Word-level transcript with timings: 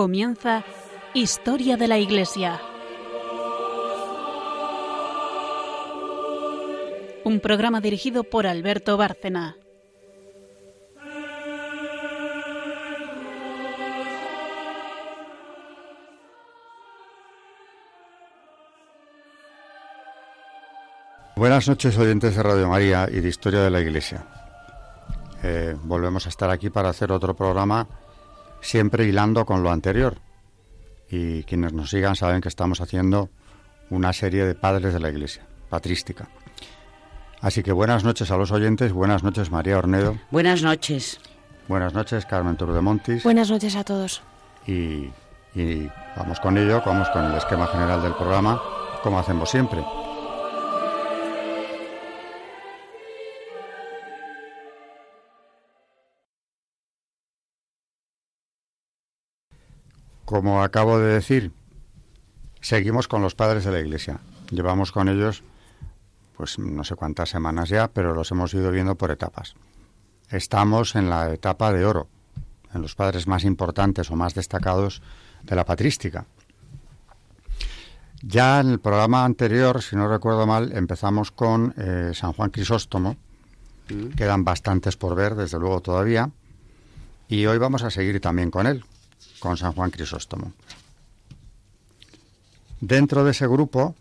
Comienza 0.00 0.64
Historia 1.12 1.76
de 1.76 1.86
la 1.86 1.98
Iglesia. 1.98 2.58
Un 7.22 7.38
programa 7.40 7.82
dirigido 7.82 8.24
por 8.24 8.46
Alberto 8.46 8.96
Bárcena. 8.96 9.58
Buenas 21.36 21.68
noches 21.68 21.98
oyentes 21.98 22.36
de 22.36 22.42
Radio 22.42 22.70
María 22.70 23.06
y 23.12 23.20
de 23.20 23.28
Historia 23.28 23.60
de 23.60 23.68
la 23.68 23.80
Iglesia. 23.80 24.24
Eh, 25.42 25.76
volvemos 25.82 26.24
a 26.24 26.30
estar 26.30 26.48
aquí 26.48 26.70
para 26.70 26.88
hacer 26.88 27.12
otro 27.12 27.36
programa 27.36 27.86
siempre 28.60 29.04
hilando 29.04 29.44
con 29.44 29.62
lo 29.62 29.70
anterior. 29.70 30.18
Y 31.10 31.42
quienes 31.44 31.72
nos 31.72 31.90
sigan 31.90 32.16
saben 32.16 32.40
que 32.40 32.48
estamos 32.48 32.80
haciendo 32.80 33.30
una 33.90 34.12
serie 34.12 34.44
de 34.44 34.54
padres 34.54 34.94
de 34.94 35.00
la 35.00 35.08
Iglesia, 35.10 35.44
patrística. 35.68 36.28
Así 37.40 37.62
que 37.62 37.72
buenas 37.72 38.04
noches 38.04 38.30
a 38.30 38.36
los 38.36 38.52
oyentes, 38.52 38.92
buenas 38.92 39.22
noches 39.22 39.50
María 39.50 39.78
Ornedo. 39.78 40.18
Buenas 40.30 40.62
noches. 40.62 41.20
Buenas 41.68 41.94
noches 41.94 42.26
Carmen 42.26 42.56
Montis. 42.82 43.24
Buenas 43.24 43.50
noches 43.50 43.76
a 43.76 43.84
todos. 43.84 44.22
Y, 44.66 45.10
y 45.54 45.90
vamos 46.16 46.38
con 46.40 46.58
ello, 46.58 46.82
vamos 46.84 47.08
con 47.10 47.24
el 47.24 47.34
esquema 47.36 47.66
general 47.66 48.02
del 48.02 48.14
programa, 48.14 48.60
como 49.02 49.18
hacemos 49.18 49.50
siempre. 49.50 49.82
Como 60.30 60.62
acabo 60.62 61.00
de 61.00 61.12
decir, 61.12 61.50
seguimos 62.60 63.08
con 63.08 63.20
los 63.20 63.34
padres 63.34 63.64
de 63.64 63.72
la 63.72 63.80
Iglesia. 63.80 64.20
Llevamos 64.52 64.92
con 64.92 65.08
ellos, 65.08 65.42
pues 66.36 66.56
no 66.56 66.84
sé 66.84 66.94
cuántas 66.94 67.30
semanas 67.30 67.68
ya, 67.68 67.88
pero 67.88 68.14
los 68.14 68.30
hemos 68.30 68.54
ido 68.54 68.70
viendo 68.70 68.94
por 68.94 69.10
etapas. 69.10 69.56
Estamos 70.28 70.94
en 70.94 71.10
la 71.10 71.32
etapa 71.32 71.72
de 71.72 71.84
oro, 71.84 72.06
en 72.72 72.80
los 72.80 72.94
padres 72.94 73.26
más 73.26 73.42
importantes 73.42 74.08
o 74.12 74.14
más 74.14 74.34
destacados 74.34 75.02
de 75.42 75.56
la 75.56 75.64
patrística. 75.64 76.26
Ya 78.22 78.60
en 78.60 78.70
el 78.70 78.78
programa 78.78 79.24
anterior, 79.24 79.82
si 79.82 79.96
no 79.96 80.06
recuerdo 80.06 80.46
mal, 80.46 80.70
empezamos 80.76 81.32
con 81.32 81.74
eh, 81.76 82.12
San 82.14 82.34
Juan 82.34 82.50
Crisóstomo. 82.50 83.16
Mm. 83.88 84.10
Quedan 84.10 84.44
bastantes 84.44 84.96
por 84.96 85.16
ver, 85.16 85.34
desde 85.34 85.58
luego 85.58 85.80
todavía. 85.80 86.30
Y 87.26 87.46
hoy 87.46 87.58
vamos 87.58 87.82
a 87.82 87.90
seguir 87.90 88.20
también 88.20 88.52
con 88.52 88.68
él, 88.68 88.84
con 89.40 89.56
San 89.56 89.72
Juan 89.72 89.90
Crisóstomo. 89.90 90.52
Dentro 92.80 93.24
de 93.24 93.32
ese 93.32 93.46
grupo 93.46 93.94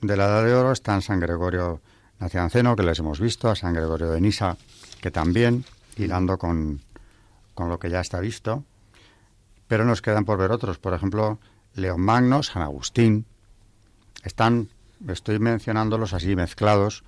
de 0.00 0.16
la 0.16 0.26
Edad 0.26 0.44
de 0.44 0.54
Oro 0.54 0.72
están 0.72 1.02
San 1.02 1.20
Gregorio 1.20 1.80
Nacianceno, 2.20 2.76
que 2.76 2.84
les 2.84 2.98
hemos 3.00 3.18
visto, 3.18 3.50
a 3.50 3.56
San 3.56 3.74
Gregorio 3.74 4.10
de 4.10 4.20
Nisa, 4.20 4.56
que 5.00 5.10
también, 5.10 5.64
hilando 5.96 6.38
con, 6.38 6.80
con 7.54 7.68
lo 7.68 7.78
que 7.78 7.90
ya 7.90 8.00
está 8.00 8.20
visto, 8.20 8.64
pero 9.66 9.84
nos 9.84 10.02
quedan 10.02 10.24
por 10.24 10.38
ver 10.38 10.52
otros, 10.52 10.78
por 10.78 10.94
ejemplo, 10.94 11.38
León 11.74 12.02
Magno, 12.02 12.42
San 12.42 12.62
Agustín. 12.62 13.26
Están, 14.22 14.68
estoy 15.08 15.40
mencionándolos 15.40 16.12
así 16.12 16.36
mezclados, 16.36 17.02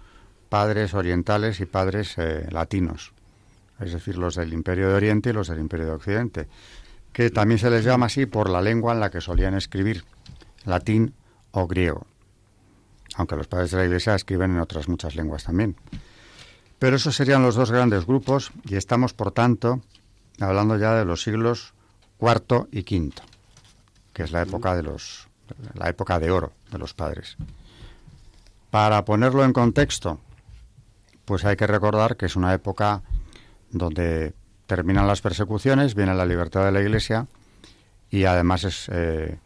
padres 0.49 0.95
orientales 0.95 1.61
y 1.61 1.67
padres 1.67 2.15
eh, 2.17 2.49
latinos, 2.51 3.13
es 3.79 3.93
decir, 3.93 4.19
los 4.19 4.35
del 4.35 4.53
Imperio 4.53 4.89
de 4.89 4.95
Oriente 4.95 5.31
y 5.31 5.33
los 5.33 5.49
del 5.49 5.61
Imperio 5.61 5.87
de 5.87 5.93
Occidente 5.93 6.49
que 7.15 7.31
también 7.31 7.61
se 7.61 7.71
les 7.71 7.85
llama 7.85 8.07
así 8.07 8.27
por 8.27 8.51
la 8.51 8.61
lengua 8.61 8.93
en 8.93 9.01
la 9.01 9.11
que 9.11 9.21
solían 9.21 9.55
escribir, 9.55 10.05
latín 10.65 11.15
o 11.53 11.69
griego, 11.69 12.07
aunque 13.15 13.37
los 13.37 13.47
padres 13.47 13.71
de 13.71 13.79
la 13.79 13.85
Iglesia 13.85 14.17
escriben 14.17 14.51
en 14.51 14.59
otras 14.59 14.89
muchas 14.89 15.15
lenguas 15.15 15.45
también. 15.45 15.77
Pero 16.81 16.97
esos 16.97 17.15
serían 17.15 17.43
los 17.43 17.55
dos 17.55 17.71
grandes 17.71 18.05
grupos 18.05 18.51
y 18.65 18.75
estamos, 18.75 19.15
por 19.15 19.31
tanto, 19.31 19.81
hablando 20.41 20.77
ya 20.77 20.95
de 20.95 21.05
los 21.05 21.23
siglos 21.23 21.73
IV 22.21 22.67
y 22.73 22.81
V, 22.81 23.13
que 24.13 24.25
es 24.25 24.33
la 24.33 24.43
época 24.43 24.75
de 24.75 24.83
los 24.83 25.29
la 25.75 25.89
época 25.89 26.19
de 26.19 26.31
oro 26.33 26.53
de 26.73 26.79
los 26.79 26.95
padres. 26.95 27.37
Para 28.71 29.05
ponerlo 29.05 29.45
en 29.45 29.53
contexto, 29.53 30.19
pues 31.27 31.45
hay 31.45 31.55
que 31.55 31.69
recordar 31.69 32.17
que 32.17 32.27
es 32.27 32.35
una 32.35 32.53
época 32.55 33.03
donde 33.71 34.35
terminan 34.75 35.07
las 35.07 35.21
persecuciones, 35.21 35.95
viene 35.95 36.15
la 36.15 36.27
libertad 36.27 36.65
de 36.65 36.73
la 36.73 36.81
Iglesia 36.81 37.29
y 38.11 38.25
además 38.25 38.65
es 38.65 38.91
eh, 38.93 39.39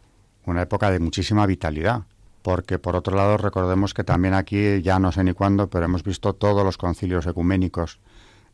una 0.47 0.63
época 0.63 0.89
de 0.89 0.97
muchísima 0.99 1.45
vitalidad, 1.45 2.01
porque 2.41 2.79
por 2.79 2.95
otro 2.95 3.15
lado 3.15 3.37
recordemos 3.37 3.93
que 3.93 4.03
también 4.03 4.33
aquí, 4.33 4.81
ya 4.81 4.97
no 4.97 5.11
sé 5.11 5.23
ni 5.23 5.33
cuándo, 5.33 5.69
pero 5.69 5.85
hemos 5.85 6.03
visto 6.03 6.33
todos 6.33 6.63
los 6.63 6.77
concilios 6.77 7.27
ecuménicos 7.27 7.99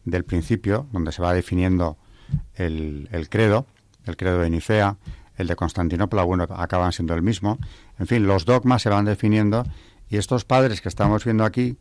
del 0.04 0.26
principio, 0.26 0.86
donde 0.92 1.14
se 1.14 1.22
va 1.22 1.34
definiendo 1.34 1.98
el, 2.56 3.08
el 3.14 3.30
credo, 3.30 3.68
el 4.06 4.18
credo 4.18 4.40
de 4.40 4.50
Nicea, 4.50 4.98
el 5.38 5.48
de 5.48 5.56
Constantinopla, 5.56 6.24
bueno, 6.24 6.46
acaban 6.58 6.92
siendo 6.92 7.14
el 7.14 7.22
mismo. 7.22 7.58
En 8.00 8.08
fin, 8.08 8.28
los 8.28 8.44
dogmas 8.44 8.82
se 8.82 8.90
van 8.90 9.06
definiendo 9.06 9.64
y 10.10 10.18
estos 10.18 10.44
padres 10.44 10.82
que 10.82 10.90
estamos 10.90 11.24
viendo 11.24 11.46
aquí 11.46 11.78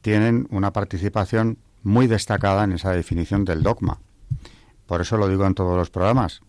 tienen 0.00 0.48
una 0.50 0.72
participación 0.72 1.58
muy 1.82 2.06
destacada 2.06 2.64
en 2.64 2.72
esa 2.72 2.92
definición 2.92 3.44
del 3.44 3.62
dogma. 3.62 4.00
Por 4.88 5.02
eso 5.02 5.18
lo 5.18 5.28
digo 5.28 5.46
en 5.46 5.54
todos 5.54 5.76
los 5.76 5.90
programas. 5.90 6.40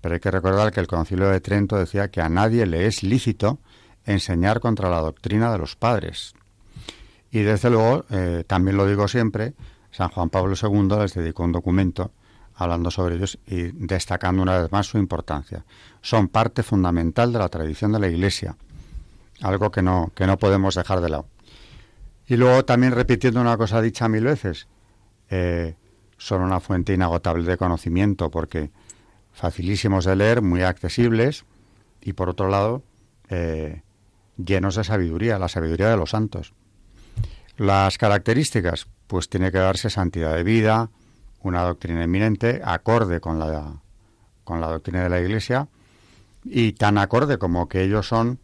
Pero 0.00 0.14
hay 0.14 0.20
que 0.20 0.30
recordar 0.30 0.72
que 0.72 0.78
el 0.78 0.86
Concilio 0.86 1.28
de 1.28 1.40
Trento 1.40 1.76
decía 1.76 2.08
que 2.08 2.20
a 2.22 2.28
nadie 2.28 2.64
le 2.64 2.86
es 2.86 3.02
lícito 3.02 3.58
enseñar 4.06 4.60
contra 4.60 4.88
la 4.88 5.00
doctrina 5.00 5.50
de 5.50 5.58
los 5.58 5.74
padres. 5.74 6.34
Y 7.32 7.40
desde 7.40 7.68
luego, 7.68 8.04
eh, 8.10 8.44
también 8.46 8.76
lo 8.76 8.86
digo 8.86 9.08
siempre, 9.08 9.54
San 9.90 10.08
Juan 10.08 10.30
Pablo 10.30 10.54
II 10.54 11.00
les 11.00 11.14
dedicó 11.14 11.42
un 11.42 11.50
documento 11.50 12.12
hablando 12.54 12.92
sobre 12.92 13.16
ellos 13.16 13.38
y 13.44 13.72
destacando 13.72 14.40
una 14.40 14.60
vez 14.60 14.70
más 14.70 14.86
su 14.86 14.96
importancia. 14.96 15.64
Son 16.00 16.28
parte 16.28 16.62
fundamental 16.62 17.32
de 17.32 17.40
la 17.40 17.48
tradición 17.48 17.90
de 17.90 17.98
la 17.98 18.08
Iglesia, 18.08 18.56
algo 19.42 19.72
que 19.72 19.82
no, 19.82 20.12
que 20.14 20.28
no 20.28 20.38
podemos 20.38 20.76
dejar 20.76 21.00
de 21.00 21.08
lado. 21.08 21.26
Y 22.28 22.36
luego 22.36 22.64
también 22.64 22.92
repitiendo 22.92 23.40
una 23.40 23.56
cosa 23.56 23.82
dicha 23.82 24.08
mil 24.08 24.24
veces, 24.24 24.68
eh, 25.28 25.74
son 26.20 26.42
una 26.42 26.60
fuente 26.60 26.92
inagotable 26.92 27.44
de 27.44 27.56
conocimiento 27.56 28.30
porque 28.30 28.70
facilísimos 29.32 30.04
de 30.04 30.16
leer, 30.16 30.42
muy 30.42 30.62
accesibles 30.62 31.46
y 32.02 32.12
por 32.12 32.28
otro 32.28 32.48
lado 32.48 32.82
eh, 33.30 33.82
llenos 34.36 34.74
de 34.74 34.84
sabiduría, 34.84 35.38
la 35.38 35.48
sabiduría 35.48 35.88
de 35.88 35.96
los 35.96 36.10
santos. 36.10 36.52
Las 37.56 37.96
características, 37.96 38.86
pues 39.06 39.30
tiene 39.30 39.50
que 39.50 39.58
darse 39.58 39.88
santidad 39.88 40.34
de 40.34 40.42
vida, 40.44 40.90
una 41.42 41.62
doctrina 41.62 42.04
eminente, 42.04 42.60
acorde 42.62 43.20
con 43.20 43.38
la, 43.38 43.80
con 44.44 44.60
la 44.60 44.68
doctrina 44.68 45.02
de 45.02 45.08
la 45.08 45.20
Iglesia 45.20 45.68
y 46.44 46.72
tan 46.72 46.98
acorde 46.98 47.38
como 47.38 47.66
que 47.66 47.82
ellos 47.82 48.06
son 48.06 48.38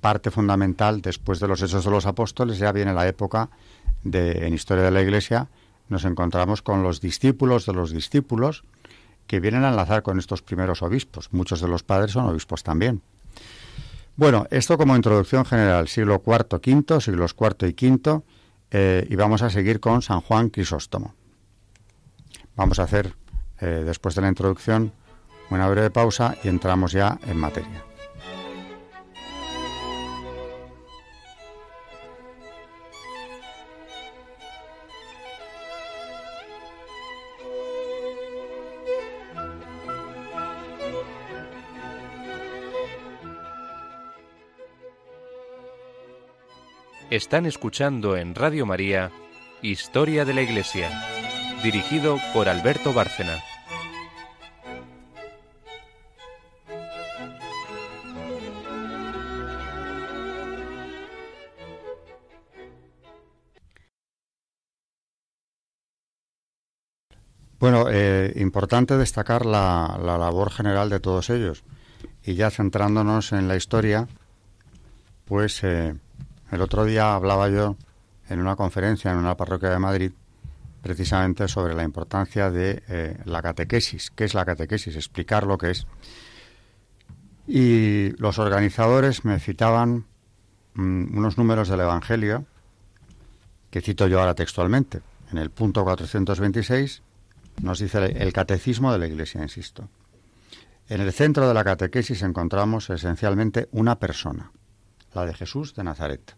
parte 0.00 0.30
fundamental 0.30 1.02
después 1.02 1.40
de 1.40 1.48
los 1.48 1.60
hechos 1.60 1.84
de 1.84 1.90
los 1.90 2.06
apóstoles, 2.06 2.56
ya 2.56 2.72
viene 2.72 2.94
la 2.94 3.06
época 3.06 3.50
de, 4.02 4.46
en 4.46 4.54
historia 4.54 4.84
de 4.84 4.90
la 4.90 5.02
Iglesia 5.02 5.48
nos 5.92 6.04
encontramos 6.04 6.62
con 6.62 6.82
los 6.82 7.00
discípulos 7.00 7.66
de 7.66 7.74
los 7.74 7.92
discípulos 7.92 8.64
que 9.26 9.38
vienen 9.38 9.64
a 9.64 9.68
enlazar 9.68 10.02
con 10.02 10.18
estos 10.18 10.42
primeros 10.42 10.82
obispos. 10.82 11.32
Muchos 11.32 11.60
de 11.60 11.68
los 11.68 11.84
padres 11.84 12.12
son 12.12 12.26
obispos 12.26 12.64
también. 12.64 13.02
Bueno, 14.16 14.46
esto 14.50 14.76
como 14.76 14.96
introducción 14.96 15.44
general, 15.44 15.88
siglo 15.88 16.22
IV, 16.26 16.58
V, 16.58 17.00
siglos 17.00 17.36
IV 17.38 17.68
y 17.68 17.86
V, 17.88 18.22
eh, 18.70 19.06
y 19.08 19.16
vamos 19.16 19.42
a 19.42 19.50
seguir 19.50 19.80
con 19.80 20.02
San 20.02 20.20
Juan 20.20 20.50
Crisóstomo. 20.50 21.14
Vamos 22.56 22.78
a 22.78 22.82
hacer, 22.82 23.14
eh, 23.60 23.82
después 23.86 24.14
de 24.14 24.22
la 24.22 24.28
introducción, 24.28 24.92
una 25.50 25.68
breve 25.68 25.90
pausa 25.90 26.36
y 26.42 26.48
entramos 26.48 26.92
ya 26.92 27.18
en 27.26 27.36
materia. 27.38 27.91
Están 47.12 47.44
escuchando 47.44 48.16
en 48.16 48.34
Radio 48.34 48.64
María 48.64 49.10
Historia 49.60 50.24
de 50.24 50.32
la 50.32 50.40
Iglesia, 50.40 50.88
dirigido 51.62 52.16
por 52.32 52.48
Alberto 52.48 52.94
Bárcena. 52.94 53.36
Bueno, 67.58 67.88
eh, 67.90 68.32
importante 68.36 68.96
destacar 68.96 69.44
la, 69.44 69.98
labor 70.00 70.50
general 70.50 70.88
de 70.88 70.98
todos 70.98 71.28
ellos. 71.28 71.62
Y 72.24 72.36
ya 72.36 72.50
centrándonos 72.50 73.32
en 73.32 73.48
la 73.48 73.56
historia, 73.56 74.08
pues 75.26 75.62
eh, 75.62 75.94
el 76.52 76.60
otro 76.60 76.84
día 76.84 77.14
hablaba 77.14 77.48
yo 77.48 77.76
en 78.28 78.40
una 78.40 78.56
conferencia 78.56 79.10
en 79.10 79.18
una 79.18 79.36
parroquia 79.36 79.70
de 79.70 79.78
Madrid 79.78 80.12
precisamente 80.82 81.48
sobre 81.48 81.74
la 81.74 81.84
importancia 81.84 82.50
de 82.50 82.82
eh, 82.88 83.16
la 83.24 83.40
catequesis. 83.40 84.10
¿Qué 84.10 84.24
es 84.24 84.34
la 84.34 84.44
catequesis? 84.44 84.96
Explicar 84.96 85.46
lo 85.46 85.56
que 85.56 85.70
es. 85.70 85.86
Y 87.46 88.10
los 88.18 88.38
organizadores 88.38 89.24
me 89.24 89.38
citaban 89.38 90.06
mm, 90.74 91.16
unos 91.16 91.38
números 91.38 91.68
del 91.68 91.80
Evangelio, 91.80 92.44
que 93.70 93.80
cito 93.80 94.06
yo 94.08 94.20
ahora 94.20 94.34
textualmente. 94.34 95.00
En 95.30 95.38
el 95.38 95.50
punto 95.50 95.84
426 95.84 97.02
nos 97.62 97.78
dice 97.78 98.04
el 98.04 98.32
catecismo 98.32 98.92
de 98.92 98.98
la 98.98 99.06
Iglesia, 99.06 99.40
insisto. 99.40 99.88
En 100.88 101.00
el 101.00 101.12
centro 101.12 101.48
de 101.48 101.54
la 101.54 101.64
catequesis 101.64 102.22
encontramos 102.22 102.90
esencialmente 102.90 103.68
una 103.70 103.98
persona, 103.98 104.50
la 105.14 105.24
de 105.24 105.32
Jesús 105.32 105.74
de 105.74 105.84
Nazaret, 105.84 106.36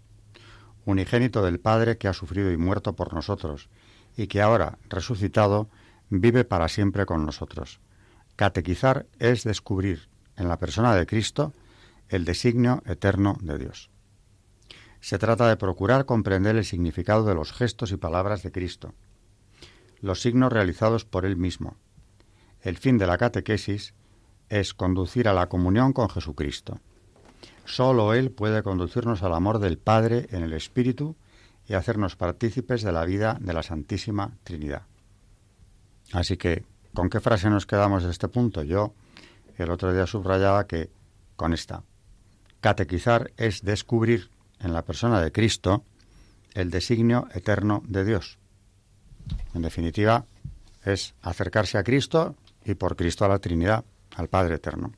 unigénito 0.85 1.43
del 1.43 1.61
Padre 1.61 1.99
que 1.99 2.09
ha 2.09 2.13
sufrido 2.13 2.53
y 2.53 2.57
muerto 2.57 2.95
por 2.95 3.15
nosotros, 3.15 3.69
y 4.17 4.27
que 4.27 4.43
ahora, 4.43 4.79
resucitado, 4.89 5.69
vive 6.11 6.45
para 6.45 6.69
siempre 6.69 7.07
con 7.07 7.25
nosotros. 7.25 7.81
Catequizar 8.37 9.07
es 9.19 9.45
descubrir 9.45 10.09
en 10.37 10.49
la 10.49 10.59
persona 10.59 10.95
de 10.95 11.07
Cristo 11.07 11.53
el 12.09 12.25
designio 12.25 12.83
eterno 12.87 13.39
de 13.41 13.59
Dios. 13.59 13.91
Se 15.01 15.19
trata 15.19 15.49
de 15.49 15.57
procurar 15.57 16.07
comprender 16.07 16.57
el 16.57 16.65
significado 16.65 17.25
de 17.25 17.35
los 17.35 17.53
gestos 17.53 17.93
y 17.93 17.97
palabras 17.97 18.43
de 18.43 18.53
Cristo, 18.53 18.95
los 20.01 20.21
signos 20.21 20.53
realizados 20.53 21.05
por 21.05 21.25
Él 21.25 21.37
mismo. 21.37 21.77
El 22.61 22.79
fin 22.79 22.99
de 22.99 23.07
la 23.07 23.19
catequesis 23.19 23.95
es 24.49 24.75
conducir 24.75 25.29
a 25.29 25.35
la 25.35 25.49
comunión 25.49 25.93
con 25.93 26.09
Jesucristo. 26.09 26.81
Solo 27.65 28.15
Él 28.15 28.31
puede 28.31 28.63
conducirnos 28.63 29.23
al 29.23 29.35
amor 29.35 29.59
del 29.59 29.79
Padre 29.79 30.27
en 30.31 30.43
el 30.43 30.53
Espíritu 30.53 31.17
y 31.67 31.75
hacernos 31.75 32.17
partícipes 32.17 32.83
de 32.83 32.93
la 32.93 33.05
vida 33.05 33.39
de 33.41 33.53
la 33.53 33.63
Santísima 33.63 34.37
Trinidad. 34.45 34.83
Así 36.13 36.37
que, 36.37 36.65
¿con 36.93 37.09
qué 37.09 37.21
frase 37.21 37.49
nos 37.49 37.67
quedamos 37.67 38.05
de 38.05 38.11
este 38.11 38.29
punto? 38.29 38.63
Yo 38.63 38.93
el 39.57 39.71
otro 39.71 39.93
día 39.93 40.07
subrayaba 40.07 40.67
que 40.67 40.91
con 41.37 41.53
esta, 41.53 41.83
catequizar 42.61 43.33
es 43.37 43.63
descubrir 43.63 44.31
en 44.61 44.73
la 44.73 44.83
persona 44.83 45.21
de 45.21 45.33
Cristo 45.33 45.85
el 46.55 46.71
designio 46.71 47.29
eterno 47.35 47.83
de 47.87 48.05
Dios. 48.05 48.39
En 49.55 49.63
definitiva, 49.63 50.27
es 50.85 51.15
acercarse 51.23 51.79
a 51.79 51.85
Cristo 51.85 52.37
y 52.65 52.75
por 52.75 52.97
Cristo 52.97 53.25
a 53.25 53.29
la 53.29 53.39
Trinidad, 53.39 53.85
al 54.17 54.29
Padre 54.29 54.57
Eterno. 54.57 54.93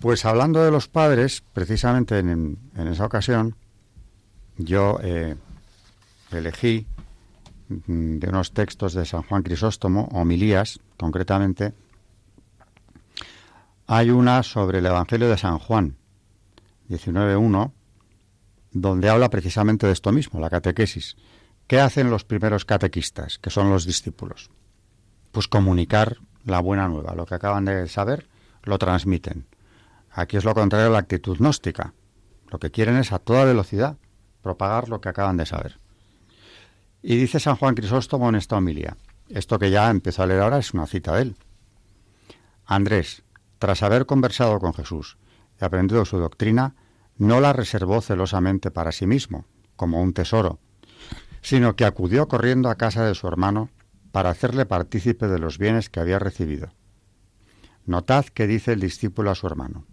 Pues 0.00 0.24
hablando 0.24 0.62
de 0.62 0.70
los 0.70 0.86
padres, 0.86 1.42
precisamente 1.52 2.20
en, 2.20 2.56
esa 2.76 3.04
ocasión, 3.04 3.56
yo 4.56 4.98
eh, 5.02 5.34
elegí 6.30 6.86
mm, 7.68 8.18
de 8.18 8.28
unos 8.28 8.52
textos 8.52 8.94
de 8.94 9.04
San 9.04 9.22
Juan 9.22 9.42
Crisóstomo, 9.42 10.08
homilías 10.12 10.78
concretamente, 10.96 11.74
hay 13.88 14.10
una 14.10 14.44
sobre 14.44 14.78
el 14.78 14.86
Evangelio 14.86 15.28
de 15.28 15.38
San 15.38 15.58
Juan, 15.58 15.96
19.1, 16.90 17.72
donde 18.70 19.08
habla 19.08 19.30
precisamente 19.30 19.88
de 19.88 19.94
esto 19.94 20.12
mismo, 20.12 20.38
la 20.38 20.50
catequesis. 20.50 21.16
¿Qué 21.66 21.80
hacen 21.80 22.08
los 22.08 22.24
primeros 22.24 22.64
catequistas, 22.64 23.38
que 23.38 23.50
son 23.50 23.68
los 23.68 23.84
discípulos? 23.84 24.50
Pues 25.32 25.48
comunicar 25.48 26.18
la 26.44 26.60
buena 26.60 26.86
nueva, 26.86 27.14
lo 27.16 27.26
que 27.26 27.34
acaban 27.34 27.64
de 27.64 27.88
saber, 27.88 28.28
lo 28.62 28.78
transmiten. 28.78 29.46
Aquí 30.10 30.36
es 30.36 30.44
lo 30.44 30.54
contrario 30.54 30.88
a 30.88 30.90
la 30.90 30.98
actitud 30.98 31.38
gnóstica. 31.38 31.94
Lo 32.50 32.58
que 32.58 32.70
quieren 32.70 32.96
es 32.96 33.12
a 33.12 33.18
toda 33.18 33.44
velocidad 33.44 33.96
propagar 34.42 34.88
lo 34.88 35.00
que 35.00 35.08
acaban 35.08 35.36
de 35.36 35.46
saber. 35.46 35.78
Y 37.02 37.16
dice 37.16 37.40
San 37.40 37.56
Juan 37.56 37.74
Crisóstomo 37.74 38.28
en 38.28 38.34
esta 38.34 38.56
homilía, 38.56 38.96
esto 39.28 39.58
que 39.58 39.70
ya 39.70 39.90
empezó 39.90 40.22
a 40.22 40.26
leer 40.26 40.40
ahora 40.40 40.58
es 40.58 40.72
una 40.74 40.86
cita 40.86 41.14
de 41.16 41.22
él. 41.22 41.36
Andrés, 42.64 43.22
tras 43.58 43.82
haber 43.82 44.06
conversado 44.06 44.58
con 44.58 44.74
Jesús 44.74 45.18
y 45.60 45.64
aprendido 45.64 46.04
su 46.04 46.18
doctrina, 46.18 46.74
no 47.16 47.40
la 47.40 47.52
reservó 47.52 48.00
celosamente 48.00 48.70
para 48.70 48.92
sí 48.92 49.06
mismo, 49.06 49.44
como 49.76 50.00
un 50.00 50.12
tesoro, 50.12 50.58
sino 51.42 51.76
que 51.76 51.84
acudió 51.84 52.28
corriendo 52.28 52.70
a 52.70 52.76
casa 52.76 53.04
de 53.04 53.14
su 53.14 53.26
hermano 53.26 53.70
para 54.12 54.30
hacerle 54.30 54.66
partícipe 54.66 55.28
de 55.28 55.38
los 55.38 55.58
bienes 55.58 55.90
que 55.90 56.00
había 56.00 56.18
recibido. 56.18 56.70
Notad 57.86 58.26
que 58.26 58.46
dice 58.46 58.72
el 58.72 58.80
discípulo 58.80 59.30
a 59.30 59.34
su 59.34 59.46
hermano. 59.46 59.84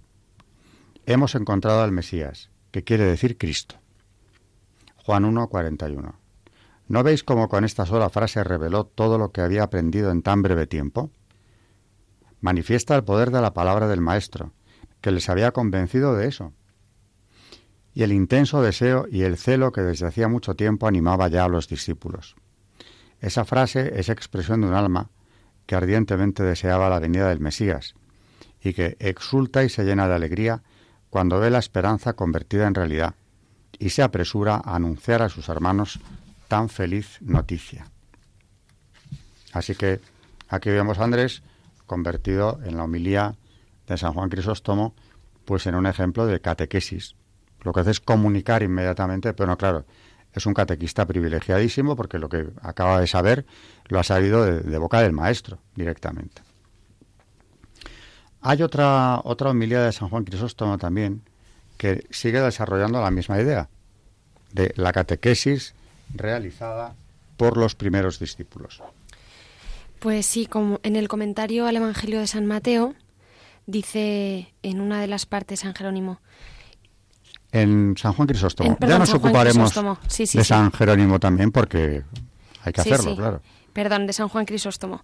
Hemos 1.08 1.36
encontrado 1.36 1.82
al 1.84 1.92
Mesías, 1.92 2.50
que 2.72 2.84
quiere 2.84 3.06
decir 3.06 3.38
Cristo. 3.38 3.76
Juan 4.98 5.26
1, 5.26 5.48
41. 5.50 6.16
¿No 6.88 7.04
veis 7.04 7.24
cómo 7.24 7.48
con 7.48 7.64
esta 7.64 7.86
sola 7.86 8.10
frase 8.10 8.44
reveló 8.44 8.86
todo 8.86 9.18
lo 9.18 9.32
que 9.32 9.42
había 9.42 9.64
aprendido 9.64 10.12
en 10.12 10.22
tan 10.24 10.42
breve 10.42 10.68
tiempo? 10.68 11.12
Manifiesta 12.42 12.96
el 12.96 13.04
poder 13.04 13.32
de 13.32 13.42
la 13.42 13.54
palabra 13.54 13.88
del 13.88 14.02
Maestro, 14.02 14.54
que 15.02 15.12
les 15.12 15.30
había 15.30 15.52
convencido 15.52 16.16
de 16.16 16.28
eso 16.28 16.54
y 17.96 18.04
el 18.04 18.12
intenso 18.12 18.62
deseo 18.62 19.08
y 19.10 19.22
el 19.24 19.38
celo 19.38 19.72
que 19.72 19.82
desde 19.82 20.06
hacía 20.06 20.28
mucho 20.28 20.56
tiempo 20.56 20.86
animaba 20.86 21.30
ya 21.30 21.46
a 21.46 21.50
los 21.50 21.70
discípulos. 21.70 22.36
Esa 23.22 23.46
frase 23.46 24.00
es 24.00 24.10
expresión 24.10 24.62
de 24.62 24.68
un 24.68 24.74
alma 24.74 25.10
que 25.66 25.76
ardientemente 25.76 26.44
deseaba 26.44 26.90
la 26.90 27.00
venida 27.00 27.30
del 27.30 27.40
Mesías 27.40 27.96
y 28.62 28.74
que 28.74 28.98
exulta 29.00 29.64
y 29.64 29.70
se 29.70 29.86
llena 29.86 30.10
de 30.10 30.16
alegría 30.16 30.62
cuando 31.16 31.40
ve 31.40 31.50
la 31.50 31.60
esperanza 31.60 32.12
convertida 32.12 32.68
en 32.68 32.76
realidad 32.76 33.16
y 33.80 33.92
se 33.92 34.04
apresura 34.04 34.56
a 34.56 34.76
anunciar 34.76 35.22
a 35.22 35.30
sus 35.30 35.48
hermanos 35.48 36.02
tan 36.50 36.68
feliz 36.68 37.20
noticia. 37.22 37.86
Así 39.54 39.76
que 39.76 40.02
aquí 40.50 40.72
vemos 40.72 41.00
a 41.00 41.06
Andrés 41.06 41.42
convertido 41.86 42.60
en 42.66 42.76
la 42.76 42.84
homilía 42.84 43.38
de 43.88 43.98
San 43.98 44.12
Juan 44.12 44.28
Crisóstomo, 44.28 44.94
pues 45.46 45.66
en 45.68 45.76
un 45.76 45.86
ejemplo 45.86 46.26
de 46.26 46.42
catequesis, 46.42 47.16
lo 47.62 47.72
que 47.72 47.80
hace 47.80 47.92
es 47.92 48.02
comunicar 48.02 48.62
inmediatamente, 48.62 49.34
pero 49.34 49.48
no, 49.48 49.58
claro, 49.58 49.86
es 50.34 50.46
un 50.46 50.54
catequista 50.54 51.06
privilegiadísimo 51.06 51.96
porque 51.96 52.20
lo 52.20 52.28
que 52.28 52.50
acaba 52.62 53.00
de 53.00 53.08
saber 53.08 53.46
lo 53.86 54.00
ha 54.02 54.04
sabido 54.04 54.44
de, 54.44 54.78
boca 54.78 55.00
del 55.00 55.14
maestro 55.14 55.60
directamente. 55.76 56.42
Hay 58.48 58.62
otra, 58.62 59.22
otra 59.24 59.50
homilía 59.50 59.82
de 59.82 59.92
San 59.92 60.08
Juan 60.08 60.24
Crisóstomo 60.24 60.78
también 60.78 61.24
que 61.78 62.06
sigue 62.12 62.40
desarrollando 62.40 63.02
la 63.02 63.10
misma 63.10 63.42
idea 63.42 63.70
de 64.52 64.72
la 64.76 64.94
catequesis 64.94 65.74
realizada 66.14 66.94
por 67.38 67.58
los 67.58 67.74
primeros 67.74 68.20
discípulos. 68.20 68.84
Pues 69.98 70.28
sí, 70.28 70.46
como 70.46 70.80
en 70.84 70.96
el 70.96 71.08
comentario 71.08 71.66
al 71.66 71.76
Evangelio 71.76 72.20
de 72.20 72.28
San 72.28 72.46
Mateo 72.46 72.94
dice 73.66 74.54
en 74.62 74.80
una 74.80 75.02
de 75.02 75.08
las 75.08 75.26
partes 75.26 75.62
San 75.62 75.74
Jerónimo, 75.74 76.20
en 77.52 77.96
San 77.98 78.14
Juan 78.14 78.28
Crisóstomo. 78.28 78.78
ya 78.80 79.00
nos 79.00 79.14
ocuparemos 79.14 79.74
de 80.18 80.44
San 80.44 80.72
Jerónimo 80.72 81.20
también 81.20 81.52
porque 81.52 82.04
hay 82.62 82.74
que 82.74 82.82
hacerlo, 82.82 83.16
claro. 83.16 83.42
Perdón, 83.74 84.06
de 84.06 84.14
San 84.14 84.30
Juan 84.30 84.46
Crisóstomo. 84.46 85.04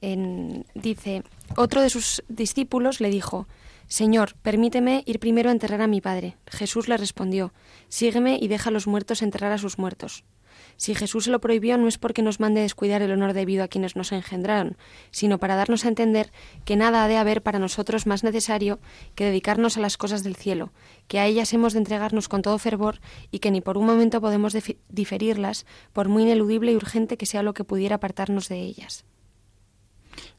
Dice, 0.00 1.22
otro 1.56 1.80
de 1.80 1.90
sus 1.90 2.22
discípulos 2.28 3.00
le 3.00 3.10
dijo, 3.10 3.46
Señor, 3.88 4.34
permíteme 4.42 5.04
ir 5.06 5.20
primero 5.20 5.48
a 5.48 5.52
enterrar 5.52 5.80
a 5.80 5.86
mi 5.86 6.00
padre. 6.00 6.36
Jesús 6.48 6.88
le 6.88 6.96
respondió, 6.96 7.52
Sígueme 7.88 8.38
y 8.40 8.48
deja 8.48 8.70
a 8.70 8.72
los 8.72 8.86
muertos 8.86 9.22
enterrar 9.22 9.52
a 9.52 9.58
sus 9.58 9.78
muertos. 9.78 10.24
Si 10.76 10.94
Jesús 10.94 11.24
se 11.24 11.30
lo 11.30 11.40
prohibió 11.40 11.78
no 11.78 11.88
es 11.88 11.96
porque 11.96 12.22
nos 12.22 12.40
mande 12.40 12.60
descuidar 12.60 13.00
el 13.00 13.12
honor 13.12 13.32
debido 13.32 13.64
a 13.64 13.68
quienes 13.68 13.96
nos 13.96 14.12
engendraron, 14.12 14.76
sino 15.10 15.38
para 15.38 15.56
darnos 15.56 15.84
a 15.84 15.88
entender 15.88 16.32
que 16.64 16.76
nada 16.76 17.04
ha 17.04 17.08
de 17.08 17.16
haber 17.16 17.42
para 17.42 17.58
nosotros 17.58 18.06
más 18.06 18.24
necesario 18.24 18.78
que 19.14 19.24
dedicarnos 19.24 19.76
a 19.76 19.80
las 19.80 19.96
cosas 19.96 20.22
del 20.22 20.36
cielo, 20.36 20.72
que 21.08 21.18
a 21.18 21.26
ellas 21.26 21.52
hemos 21.52 21.72
de 21.72 21.78
entregarnos 21.78 22.28
con 22.28 22.42
todo 22.42 22.58
fervor 22.58 23.00
y 23.30 23.38
que 23.38 23.50
ni 23.50 23.60
por 23.60 23.78
un 23.78 23.86
momento 23.86 24.20
podemos 24.20 24.56
diferirlas, 24.88 25.64
por 25.92 26.08
muy 26.08 26.24
ineludible 26.24 26.72
y 26.72 26.76
urgente 26.76 27.16
que 27.16 27.26
sea 27.26 27.42
lo 27.42 27.54
que 27.54 27.64
pudiera 27.64 27.96
apartarnos 27.96 28.48
de 28.48 28.60
ellas. 28.60 29.04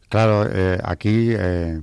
Claro, 0.10 0.48
eh, 0.50 0.80
aquí 0.84 1.32
eh, 1.32 1.82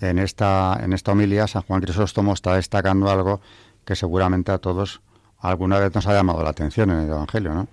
en 0.00 0.18
esta 0.18 0.78
en 0.82 0.92
esta 0.92 1.12
homilía 1.12 1.46
San 1.46 1.62
Juan 1.62 1.80
Crisóstomo 1.80 2.32
está 2.32 2.54
destacando 2.54 3.10
algo 3.10 3.40
que 3.84 3.96
seguramente 3.96 4.52
a 4.52 4.58
todos 4.58 5.00
alguna 5.38 5.78
vez 5.78 5.94
nos 5.94 6.06
ha 6.06 6.12
llamado 6.12 6.42
la 6.42 6.50
atención 6.50 6.90
en 6.90 6.98
el 7.00 7.08
Evangelio, 7.08 7.54
¿no? 7.54 7.68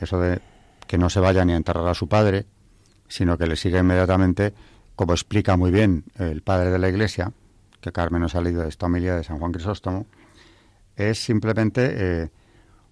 Eso 0.00 0.20
de 0.20 0.40
que 0.86 0.98
no 0.98 1.10
se 1.10 1.20
vaya 1.20 1.44
ni 1.44 1.52
a 1.52 1.56
enterrar 1.56 1.86
a 1.88 1.94
su 1.94 2.08
padre, 2.08 2.46
sino 3.08 3.38
que 3.38 3.46
le 3.46 3.56
siga 3.56 3.80
inmediatamente, 3.80 4.54
como 4.96 5.12
explica 5.12 5.56
muy 5.56 5.70
bien 5.70 6.04
el 6.18 6.42
padre 6.42 6.70
de 6.70 6.78
la 6.78 6.88
Iglesia, 6.88 7.32
que 7.80 7.92
Carmen 7.92 8.24
ha 8.24 8.40
leído 8.40 8.62
de 8.62 8.68
esta 8.68 8.86
homilía 8.86 9.16
de 9.16 9.24
San 9.24 9.38
Juan 9.38 9.52
Crisóstomo, 9.52 10.06
es 10.96 11.22
simplemente 11.22 12.22
eh, 12.22 12.30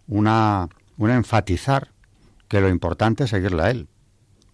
una, 0.09 0.69
enfatizar 0.99 1.93
que 2.49 2.61
lo 2.61 2.69
importante 2.69 3.25
es 3.25 3.31
seguirle 3.31 3.63
a 3.63 3.71
él, 3.71 3.89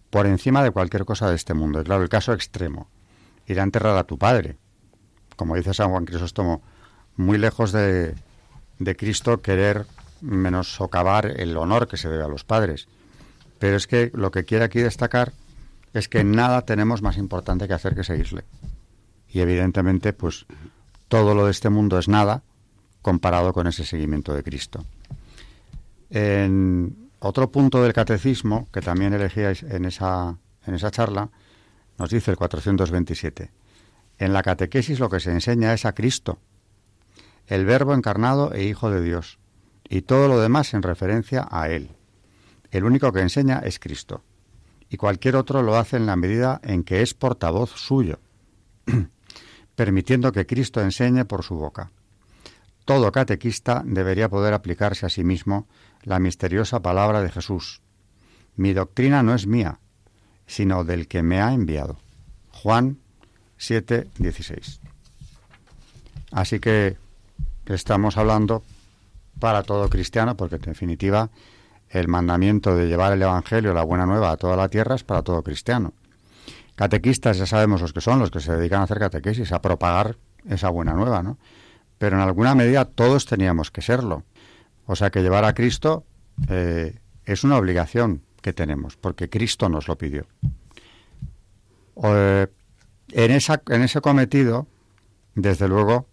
por 0.09 0.25
encima 0.25 0.63
de 0.63 0.71
cualquier 0.71 1.05
cosa 1.05 1.29
de 1.29 1.35
este 1.35 1.53
mundo. 1.53 1.81
Y 1.81 1.83
claro, 1.83 2.03
el 2.03 2.09
caso 2.09 2.33
extremo, 2.33 2.87
ir 3.47 3.59
a 3.59 3.63
enterrar 3.63 3.97
a 3.97 4.03
tu 4.03 4.17
padre, 4.17 4.57
como 5.35 5.55
dice 5.55 5.73
San 5.73 5.91
Juan 5.91 6.05
Crisóstomo, 6.05 6.61
muy 7.15 7.37
lejos 7.37 7.71
de, 7.71 8.15
de 8.79 8.95
Cristo 8.95 9.41
querer 9.41 9.85
menos 10.21 10.73
socavar 10.73 11.27
el 11.39 11.55
honor 11.57 11.87
que 11.87 11.97
se 11.97 12.09
debe 12.09 12.23
a 12.23 12.27
los 12.27 12.43
padres. 12.43 12.87
Pero 13.59 13.75
es 13.77 13.87
que 13.87 14.11
lo 14.13 14.31
que 14.31 14.45
quiere 14.45 14.65
aquí 14.65 14.79
destacar 14.79 15.33
es 15.93 16.07
que 16.07 16.23
nada 16.23 16.61
tenemos 16.63 17.01
más 17.01 17.17
importante 17.17 17.67
que 17.67 17.73
hacer 17.73 17.95
que 17.95 18.03
seguirle. 18.03 18.43
Y 19.27 19.41
evidentemente, 19.41 20.13
pues 20.13 20.45
todo 21.07 21.35
lo 21.35 21.45
de 21.45 21.51
este 21.51 21.69
mundo 21.69 21.99
es 21.99 22.07
nada 22.07 22.43
comparado 23.01 23.53
con 23.53 23.67
ese 23.67 23.85
seguimiento 23.85 24.33
de 24.33 24.43
Cristo. 24.43 24.85
En 26.09 27.08
otro 27.19 27.51
punto 27.51 27.83
del 27.83 27.93
catecismo, 27.93 28.69
que 28.71 28.81
también 28.81 29.13
elegíais 29.13 29.63
en 29.63 29.85
esa, 29.85 30.37
en 30.65 30.73
esa 30.73 30.91
charla, 30.91 31.29
nos 31.97 32.09
dice 32.09 32.31
el 32.31 32.37
427. 32.37 33.51
En 34.17 34.33
la 34.33 34.41
catequesis 34.41 34.99
lo 34.99 35.09
que 35.09 35.19
se 35.19 35.31
enseña 35.31 35.73
es 35.73 35.85
a 35.85 35.93
Cristo, 35.93 36.39
el 37.47 37.65
Verbo 37.65 37.93
encarnado 37.93 38.53
e 38.53 38.63
Hijo 38.63 38.91
de 38.91 39.01
Dios, 39.01 39.39
y 39.87 40.03
todo 40.03 40.27
lo 40.27 40.39
demás 40.39 40.73
en 40.73 40.83
referencia 40.83 41.47
a 41.49 41.69
Él. 41.69 41.91
El 42.71 42.83
único 42.83 43.11
que 43.11 43.21
enseña 43.21 43.59
es 43.59 43.79
Cristo, 43.79 44.23
y 44.89 44.97
cualquier 44.97 45.35
otro 45.35 45.61
lo 45.61 45.75
hace 45.75 45.97
en 45.97 46.05
la 46.05 46.15
medida 46.15 46.61
en 46.63 46.83
que 46.83 47.01
es 47.01 47.13
portavoz 47.13 47.71
suyo, 47.71 48.19
permitiendo 49.75 50.31
que 50.31 50.45
Cristo 50.45 50.81
enseñe 50.81 51.25
por 51.25 51.43
su 51.43 51.55
boca. 51.55 51.91
Todo 52.85 53.11
catequista 53.11 53.83
debería 53.85 54.29
poder 54.29 54.53
aplicarse 54.53 55.05
a 55.05 55.09
sí 55.09 55.23
mismo 55.23 55.67
la 56.03 56.19
misteriosa 56.19 56.81
palabra 56.81 57.21
de 57.21 57.29
Jesús. 57.29 57.81
Mi 58.55 58.73
doctrina 58.73 59.23
no 59.23 59.33
es 59.33 59.47
mía, 59.47 59.79
sino 60.47 60.83
del 60.83 61.07
que 61.07 61.23
me 61.23 61.41
ha 61.41 61.53
enviado. 61.53 61.99
Juan 62.51 62.97
7, 63.57 64.07
16. 64.17 64.79
Así 66.31 66.59
que 66.59 66.97
estamos 67.65 68.17
hablando 68.17 68.63
para 69.39 69.63
todo 69.63 69.89
cristiano, 69.89 70.35
porque 70.35 70.55
en 70.55 70.61
definitiva 70.61 71.29
el 71.89 72.07
mandamiento 72.07 72.75
de 72.75 72.87
llevar 72.87 73.13
el 73.13 73.21
Evangelio, 73.21 73.73
la 73.73 73.83
buena 73.83 74.05
nueva 74.05 74.31
a 74.31 74.37
toda 74.37 74.55
la 74.55 74.69
tierra 74.69 74.95
es 74.95 75.03
para 75.03 75.23
todo 75.23 75.43
cristiano. 75.43 75.93
Catequistas 76.75 77.37
ya 77.37 77.45
sabemos 77.45 77.81
los 77.81 77.93
que 77.93 78.01
son, 78.01 78.19
los 78.19 78.31
que 78.31 78.39
se 78.39 78.55
dedican 78.55 78.81
a 78.81 78.83
hacer 78.83 78.99
catequesis, 78.99 79.51
a 79.51 79.61
propagar 79.61 80.17
esa 80.47 80.69
buena 80.69 80.93
nueva, 80.93 81.23
¿no? 81.23 81.37
Pero 81.97 82.15
en 82.15 82.21
alguna 82.21 82.55
medida 82.55 82.85
todos 82.85 83.25
teníamos 83.25 83.71
que 83.71 83.81
serlo. 83.81 84.23
O 84.91 84.95
sea 84.95 85.11
que 85.11 85.21
llevar 85.21 85.45
a 85.45 85.53
Cristo 85.53 86.03
eh, 86.49 86.97
es 87.23 87.43
una 87.43 87.57
obligación 87.57 88.23
que 88.41 88.53
tenemos, 88.53 88.97
porque 88.97 89.29
Cristo 89.29 89.69
nos 89.69 89.87
lo 89.87 89.99
pidió. 89.99 90.25
Eh, 92.03 92.47
en, 93.11 93.31
ese 93.31 94.01
cometido, 94.01 94.65
desde 95.35 95.67
luego, 95.67 96.07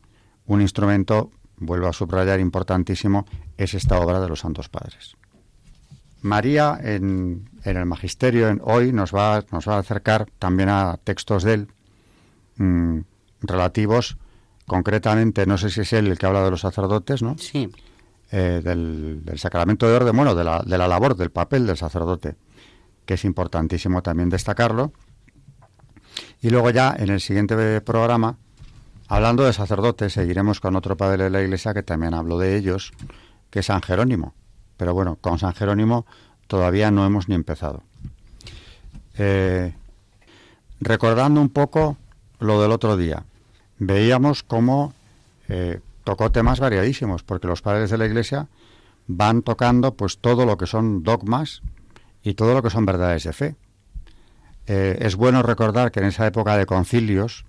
un 0.44 0.60
instrumento, 0.60 1.30
vuelvo 1.56 1.86
a 1.86 1.94
subrayar, 1.94 2.38
importantísimo, 2.38 3.24
es 3.56 3.72
esta 3.72 3.98
obra 3.98 4.20
de 4.20 4.28
los 4.28 4.40
Santos 4.40 4.68
Padres. 4.68 5.16
María, 6.20 6.78
en, 6.82 7.48
el 7.64 7.86
Magisterio, 7.86 8.58
hoy 8.62 8.92
nos 8.92 9.14
va, 9.14 9.42
nos 9.52 9.66
va 9.66 9.76
a 9.76 9.78
acercar 9.78 10.26
también 10.38 10.68
a 10.68 10.98
textos 11.02 11.44
de 11.44 11.54
él 11.54 11.68
mm, 12.58 12.98
relativos, 13.40 14.18
concretamente, 14.66 15.46
no 15.46 15.56
sé 15.56 15.70
si 15.70 15.80
es 15.80 15.94
él 15.94 16.08
el 16.08 16.18
que 16.18 16.26
habla 16.26 16.44
de 16.44 16.50
los 16.50 16.60
sacerdotes, 16.60 17.22
¿no? 17.22 17.38
Sí. 17.38 17.70
Eh, 18.32 18.60
del, 18.62 19.22
sacramento 19.38 19.88
de 19.88 19.94
orden, 19.94 20.16
bueno, 20.16 20.34
de 20.34 20.42
la, 20.42 20.88
labor, 20.88 21.16
del 21.16 21.30
papel 21.30 21.64
del 21.64 21.76
sacerdote, 21.76 22.34
que 23.04 23.14
es 23.14 23.24
importantísimo 23.24 24.02
también 24.02 24.30
destacarlo. 24.30 24.92
Y 26.40 26.50
luego 26.50 26.70
ya 26.70 26.94
en 26.98 27.10
el 27.10 27.20
siguiente 27.20 27.80
programa, 27.82 28.36
hablando 29.06 29.44
de 29.44 29.52
sacerdotes, 29.52 30.14
seguiremos 30.14 30.60
con 30.60 30.74
otro 30.74 30.96
padre 30.96 31.24
de 31.24 31.30
la 31.30 31.40
Iglesia 31.40 31.72
que 31.72 31.84
también 31.84 32.14
habló 32.14 32.38
de 32.38 32.56
ellos, 32.56 32.92
que 33.50 33.60
es 33.60 33.66
San 33.66 33.80
Jerónimo. 33.80 34.34
Pero 34.76 34.92
bueno, 34.92 35.18
con 35.20 35.38
San 35.38 35.54
Jerónimo 35.54 36.04
todavía 36.48 36.90
no 36.90 37.06
hemos 37.06 37.28
ni 37.28 37.36
empezado. 37.36 37.84
Eh, 39.18 39.72
recordando 40.80 41.40
un 41.40 41.48
poco 41.48 41.96
lo 42.40 42.60
del 42.60 42.72
otro 42.72 42.96
día, 42.96 43.24
veíamos 43.78 44.42
cómo 44.42 44.92
eh, 45.48 45.80
tocó 46.06 46.30
temas 46.30 46.60
variadísimos, 46.60 47.24
porque 47.24 47.48
los 47.48 47.62
padres 47.62 47.90
de 47.90 47.98
la 47.98 48.06
Iglesia 48.06 48.46
van 49.08 49.42
tocando 49.42 49.96
pues 49.96 50.18
todo 50.18 50.46
lo 50.46 50.56
que 50.56 50.68
son 50.68 51.02
dogmas 51.02 51.62
y 52.22 52.34
todo 52.34 52.54
lo 52.54 52.62
que 52.62 52.70
son 52.70 52.86
verdades 52.86 53.24
de 53.24 53.32
fe. 53.32 53.56
Eh, 54.68 54.98
es 55.00 55.16
bueno 55.16 55.42
recordar 55.42 55.90
que 55.90 55.98
en 55.98 56.06
esa 56.06 56.24
época 56.24 56.56
de 56.56 56.64
concilios, 56.64 57.44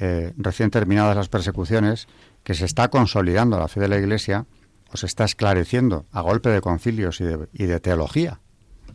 eh, 0.00 0.32
recién 0.38 0.70
terminadas 0.70 1.14
las 1.14 1.28
persecuciones, 1.28 2.08
que 2.44 2.54
se 2.54 2.64
está 2.64 2.88
consolidando 2.88 3.58
la 3.58 3.68
fe 3.68 3.80
de 3.80 3.88
la 3.88 3.98
Iglesia 3.98 4.46
o 4.90 4.96
se 4.96 5.04
está 5.04 5.24
esclareciendo 5.24 6.06
a 6.12 6.22
golpe 6.22 6.48
de 6.48 6.62
concilios 6.62 7.20
y 7.20 7.24
de, 7.66 7.80
teología 7.80 8.40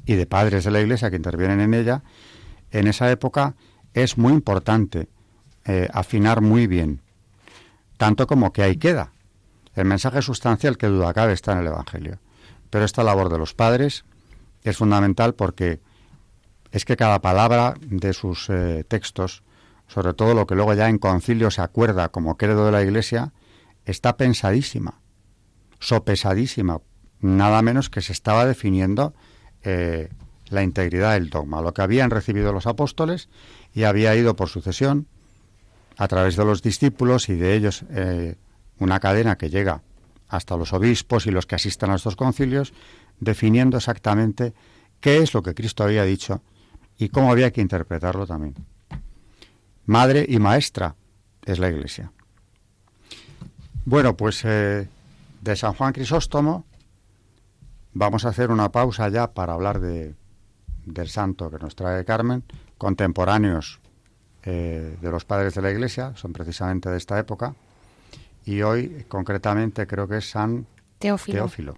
y 0.08 0.16
de 0.16 0.26
padres 0.26 0.64
de 0.64 0.72
la 0.72 0.82
Iglesia 0.82 1.12
que 1.12 1.18
intervienen 1.18 1.60
en 1.60 1.76
ella, 1.76 2.02
en 2.72 2.88
esa 2.88 3.12
época 3.12 3.56
es 3.94 4.18
muy 4.18 4.34
importante 4.34 5.08
eh, 5.66 5.88
afinar 5.94 6.42
muy 6.42 6.66
bien 6.66 7.02
tanto 7.98 8.28
como 8.28 8.54
que 8.54 8.64
ahí 8.64 8.78
queda. 8.78 9.12
El 9.76 9.86
mensaje 9.86 10.22
sustancial 10.22 10.78
que 10.78 10.88
duda 10.88 11.14
cabe 11.14 11.34
está 11.34 11.52
en 11.52 11.60
el 11.60 11.68
Evangelio. 11.68 12.20
Pero 12.70 12.86
esta 12.86 13.04
labor 13.04 13.30
de 13.30 13.38
los 13.38 13.54
padres 13.54 14.06
es 14.64 14.78
fundamental 14.78 15.36
porque 15.36 15.80
es 16.72 16.86
que 16.86 16.98
cada 16.98 17.22
palabra 17.22 17.76
de 17.82 18.14
sus 18.14 18.50
eh, 18.50 18.84
textos, 18.88 19.44
sobre 19.88 20.14
todo 20.14 20.34
lo 20.34 20.48
que 20.48 20.56
luego 20.56 20.74
ya 20.74 20.90
en 20.90 20.98
concilio 20.98 21.52
se 21.52 21.62
acuerda 21.62 22.10
como 22.10 22.38
credo 22.38 22.66
de 22.66 22.72
la 22.72 22.82
Iglesia, 22.82 23.34
está 23.86 24.18
pensadísima, 24.18 25.00
sopesadísima, 25.80 26.82
nada 27.20 27.62
menos 27.62 27.90
que 27.90 28.02
se 28.02 28.12
estaba 28.12 28.46
definiendo 28.46 29.14
eh, 29.64 30.10
la 30.50 30.64
integridad 30.64 31.14
del 31.14 31.30
dogma, 31.30 31.62
lo 31.62 31.74
que 31.74 31.82
habían 31.82 32.10
recibido 32.10 32.52
los 32.52 32.68
apóstoles 32.68 33.30
y 33.74 33.84
había 33.84 34.16
ido 34.16 34.36
por 34.36 34.50
sucesión 34.50 35.08
a 35.98 36.08
través 36.08 36.36
de 36.36 36.46
los 36.46 36.62
discípulos 36.62 37.30
y 37.30 37.36
de 37.36 37.56
ellos 37.56 37.84
eh, 37.90 38.36
una 38.80 39.00
cadena 39.00 39.38
que 39.38 39.50
llega 39.50 39.82
hasta 40.28 40.56
los 40.56 40.74
obispos 40.74 41.26
y 41.26 41.32
los 41.32 41.46
que 41.46 41.56
asistan 41.56 41.90
a 41.90 41.96
estos 41.96 42.16
concilios, 42.16 42.74
definiendo 43.20 43.78
exactamente 43.78 44.54
qué 45.00 45.18
es 45.18 45.34
lo 45.34 45.42
que 45.42 45.56
Cristo 45.56 45.84
había 45.84 46.04
dicho 46.04 46.42
y 46.98 47.10
cómo 47.10 47.32
había 47.32 47.52
que 47.52 47.62
interpretarlo 47.62 48.28
también. 48.28 48.56
Madre 49.86 50.26
y 50.28 50.38
maestra 50.38 50.96
es 51.46 51.60
la 51.60 51.70
Iglesia. 51.70 52.12
Bueno, 53.86 54.18
pues 54.18 54.44
eh, 54.44 54.90
de 55.42 55.56
San 55.56 55.74
Juan 55.74 55.94
Crisóstomo 55.94 56.66
vamos 57.94 58.26
a 58.26 58.30
hacer 58.30 58.52
una 58.52 58.70
pausa 58.70 59.08
ya 59.10 59.34
para 59.34 59.54
hablar 59.54 59.80
de, 59.80 60.14
del 60.86 61.08
santo 61.08 61.50
que 61.50 61.58
nos 61.58 61.76
trae 61.76 62.04
Carmen, 62.04 62.44
contemporáneos 62.78 63.80
eh, 64.50 64.96
de 65.02 65.12
los 65.12 65.26
padres 65.26 65.56
de 65.56 65.62
la 65.62 65.70
Iglesia, 65.70 66.14
son 66.16 66.32
precisamente 66.32 66.90
de 66.90 66.96
esta 66.96 67.20
época, 67.20 67.54
y 68.46 68.62
hoy 68.62 69.06
concretamente 69.10 69.86
creo 69.86 70.08
que 70.08 70.18
es 70.18 70.30
San 70.30 70.66
Teófilo. 71.00 71.78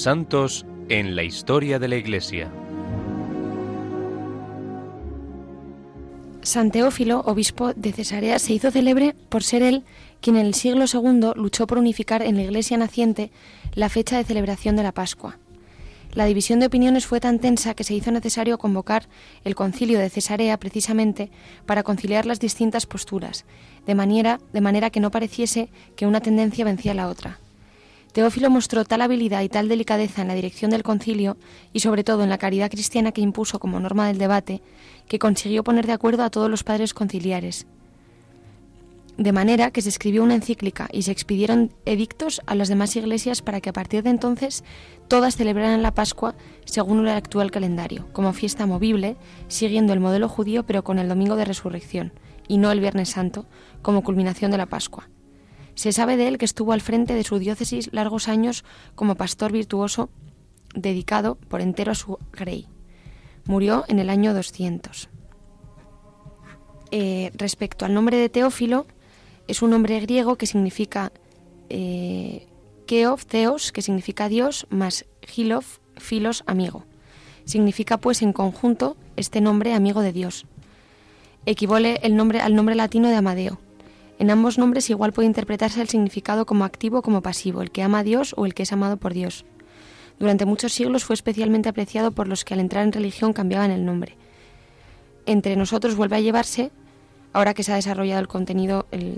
Santos 0.00 0.64
en 0.88 1.14
la 1.14 1.24
historia 1.24 1.78
de 1.78 1.86
la 1.86 1.96
Iglesia. 1.96 2.50
San 6.40 6.70
Teófilo, 6.70 7.20
obispo 7.26 7.74
de 7.74 7.92
Cesarea, 7.92 8.38
se 8.38 8.54
hizo 8.54 8.70
célebre 8.70 9.14
por 9.28 9.42
ser 9.42 9.62
él 9.62 9.84
quien 10.22 10.36
en 10.36 10.46
el 10.46 10.54
siglo 10.54 10.86
II 10.90 11.32
luchó 11.36 11.66
por 11.66 11.76
unificar 11.76 12.22
en 12.22 12.36
la 12.36 12.44
Iglesia 12.44 12.78
naciente 12.78 13.30
la 13.74 13.90
fecha 13.90 14.16
de 14.16 14.24
celebración 14.24 14.74
de 14.74 14.84
la 14.84 14.92
Pascua. 14.92 15.38
La 16.14 16.24
división 16.24 16.60
de 16.60 16.66
opiniones 16.66 17.04
fue 17.04 17.20
tan 17.20 17.38
tensa 17.38 17.74
que 17.74 17.84
se 17.84 17.92
hizo 17.92 18.10
necesario 18.10 18.56
convocar 18.56 19.06
el 19.44 19.54
concilio 19.54 19.98
de 19.98 20.08
Cesarea 20.08 20.58
precisamente 20.58 21.30
para 21.66 21.82
conciliar 21.82 22.24
las 22.24 22.40
distintas 22.40 22.86
posturas, 22.86 23.44
de 23.84 23.94
manera, 23.94 24.40
de 24.54 24.62
manera 24.62 24.88
que 24.88 25.00
no 25.00 25.10
pareciese 25.10 25.68
que 25.94 26.06
una 26.06 26.22
tendencia 26.22 26.64
vencía 26.64 26.92
a 26.92 26.94
la 26.94 27.08
otra. 27.08 27.38
Teófilo 28.12 28.50
mostró 28.50 28.84
tal 28.84 29.02
habilidad 29.02 29.42
y 29.42 29.48
tal 29.48 29.68
delicadeza 29.68 30.22
en 30.22 30.28
la 30.28 30.34
dirección 30.34 30.70
del 30.70 30.82
concilio 30.82 31.36
y 31.72 31.80
sobre 31.80 32.02
todo 32.02 32.24
en 32.24 32.30
la 32.30 32.38
caridad 32.38 32.70
cristiana 32.70 33.12
que 33.12 33.20
impuso 33.20 33.58
como 33.58 33.78
norma 33.78 34.08
del 34.08 34.18
debate, 34.18 34.62
que 35.06 35.18
consiguió 35.18 35.62
poner 35.62 35.86
de 35.86 35.92
acuerdo 35.92 36.24
a 36.24 36.30
todos 36.30 36.50
los 36.50 36.64
padres 36.64 36.92
conciliares. 36.92 37.66
De 39.16 39.32
manera 39.32 39.70
que 39.70 39.82
se 39.82 39.90
escribió 39.90 40.22
una 40.22 40.34
encíclica 40.34 40.88
y 40.92 41.02
se 41.02 41.12
expidieron 41.12 41.72
edictos 41.84 42.40
a 42.46 42.54
las 42.54 42.68
demás 42.68 42.96
iglesias 42.96 43.42
para 43.42 43.60
que 43.60 43.68
a 43.68 43.72
partir 43.74 44.02
de 44.02 44.10
entonces 44.10 44.64
todas 45.08 45.36
celebraran 45.36 45.82
la 45.82 45.94
Pascua 45.94 46.34
según 46.64 47.00
el 47.00 47.08
actual 47.08 47.50
calendario, 47.50 48.08
como 48.12 48.32
fiesta 48.32 48.66
movible, 48.66 49.16
siguiendo 49.48 49.92
el 49.92 50.00
modelo 50.00 50.28
judío 50.28 50.64
pero 50.64 50.82
con 50.84 50.98
el 50.98 51.08
domingo 51.08 51.36
de 51.36 51.44
resurrección, 51.44 52.12
y 52.48 52.56
no 52.56 52.72
el 52.72 52.80
Viernes 52.80 53.10
Santo, 53.10 53.46
como 53.82 54.02
culminación 54.02 54.50
de 54.50 54.56
la 54.56 54.66
Pascua. 54.66 55.08
Se 55.74 55.92
sabe 55.92 56.16
de 56.16 56.28
él 56.28 56.38
que 56.38 56.44
estuvo 56.44 56.72
al 56.72 56.80
frente 56.80 57.14
de 57.14 57.24
su 57.24 57.38
diócesis 57.38 57.90
largos 57.92 58.28
años 58.28 58.64
como 58.94 59.14
pastor 59.14 59.52
virtuoso 59.52 60.10
dedicado 60.74 61.36
por 61.36 61.60
entero 61.60 61.92
a 61.92 61.94
su 61.94 62.18
grey. 62.32 62.66
Murió 63.44 63.84
en 63.88 63.98
el 63.98 64.10
año 64.10 64.34
200. 64.34 65.08
Eh, 66.92 67.30
respecto 67.34 67.84
al 67.84 67.94
nombre 67.94 68.16
de 68.16 68.28
Teófilo, 68.28 68.86
es 69.46 69.62
un 69.62 69.70
nombre 69.70 70.00
griego 70.00 70.36
que 70.36 70.46
significa 70.46 71.12
eh, 71.68 72.46
Keov, 72.86 73.24
Theos, 73.24 73.72
que 73.72 73.82
significa 73.82 74.28
Dios, 74.28 74.66
más 74.70 75.06
Gilov, 75.22 75.64
Filos, 75.96 76.42
amigo. 76.46 76.84
Significa 77.44 77.98
pues 77.98 78.22
en 78.22 78.32
conjunto 78.32 78.96
este 79.16 79.40
nombre 79.40 79.74
amigo 79.74 80.00
de 80.02 80.12
Dios. 80.12 80.46
Equivale 81.46 82.00
el 82.02 82.16
nombre 82.16 82.40
al 82.40 82.54
nombre 82.54 82.74
latino 82.74 83.08
de 83.08 83.16
Amadeo, 83.16 83.60
en 84.20 84.30
ambos 84.30 84.58
nombres 84.58 84.90
igual 84.90 85.14
puede 85.14 85.28
interpretarse 85.28 85.80
el 85.80 85.88
significado 85.88 86.44
como 86.44 86.66
activo 86.66 86.98
o 86.98 87.02
como 87.02 87.22
pasivo, 87.22 87.62
el 87.62 87.70
que 87.70 87.82
ama 87.82 88.00
a 88.00 88.02
Dios 88.02 88.34
o 88.36 88.44
el 88.44 88.52
que 88.52 88.64
es 88.64 88.72
amado 88.72 88.98
por 88.98 89.14
Dios. 89.14 89.46
Durante 90.18 90.44
muchos 90.44 90.74
siglos 90.74 91.04
fue 91.04 91.14
especialmente 91.14 91.70
apreciado 91.70 92.10
por 92.10 92.28
los 92.28 92.44
que 92.44 92.52
al 92.52 92.60
entrar 92.60 92.84
en 92.84 92.92
religión 92.92 93.32
cambiaban 93.32 93.70
el 93.70 93.86
nombre. 93.86 94.18
Entre 95.24 95.56
nosotros 95.56 95.96
vuelve 95.96 96.16
a 96.16 96.20
llevarse, 96.20 96.70
ahora 97.32 97.54
que 97.54 97.62
se 97.62 97.72
ha 97.72 97.76
desarrollado 97.76 98.20
el 98.20 98.28
contenido, 98.28 98.86
el, 98.90 99.16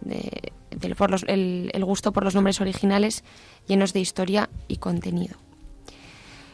el 0.71 1.85
gusto 1.85 2.13
por 2.13 2.23
los 2.23 2.37
nombres 2.37 2.61
originales 2.61 3.25
llenos 3.67 3.93
de 3.93 3.99
historia 3.99 4.51
y 4.69 4.77
contenido. 4.77 5.37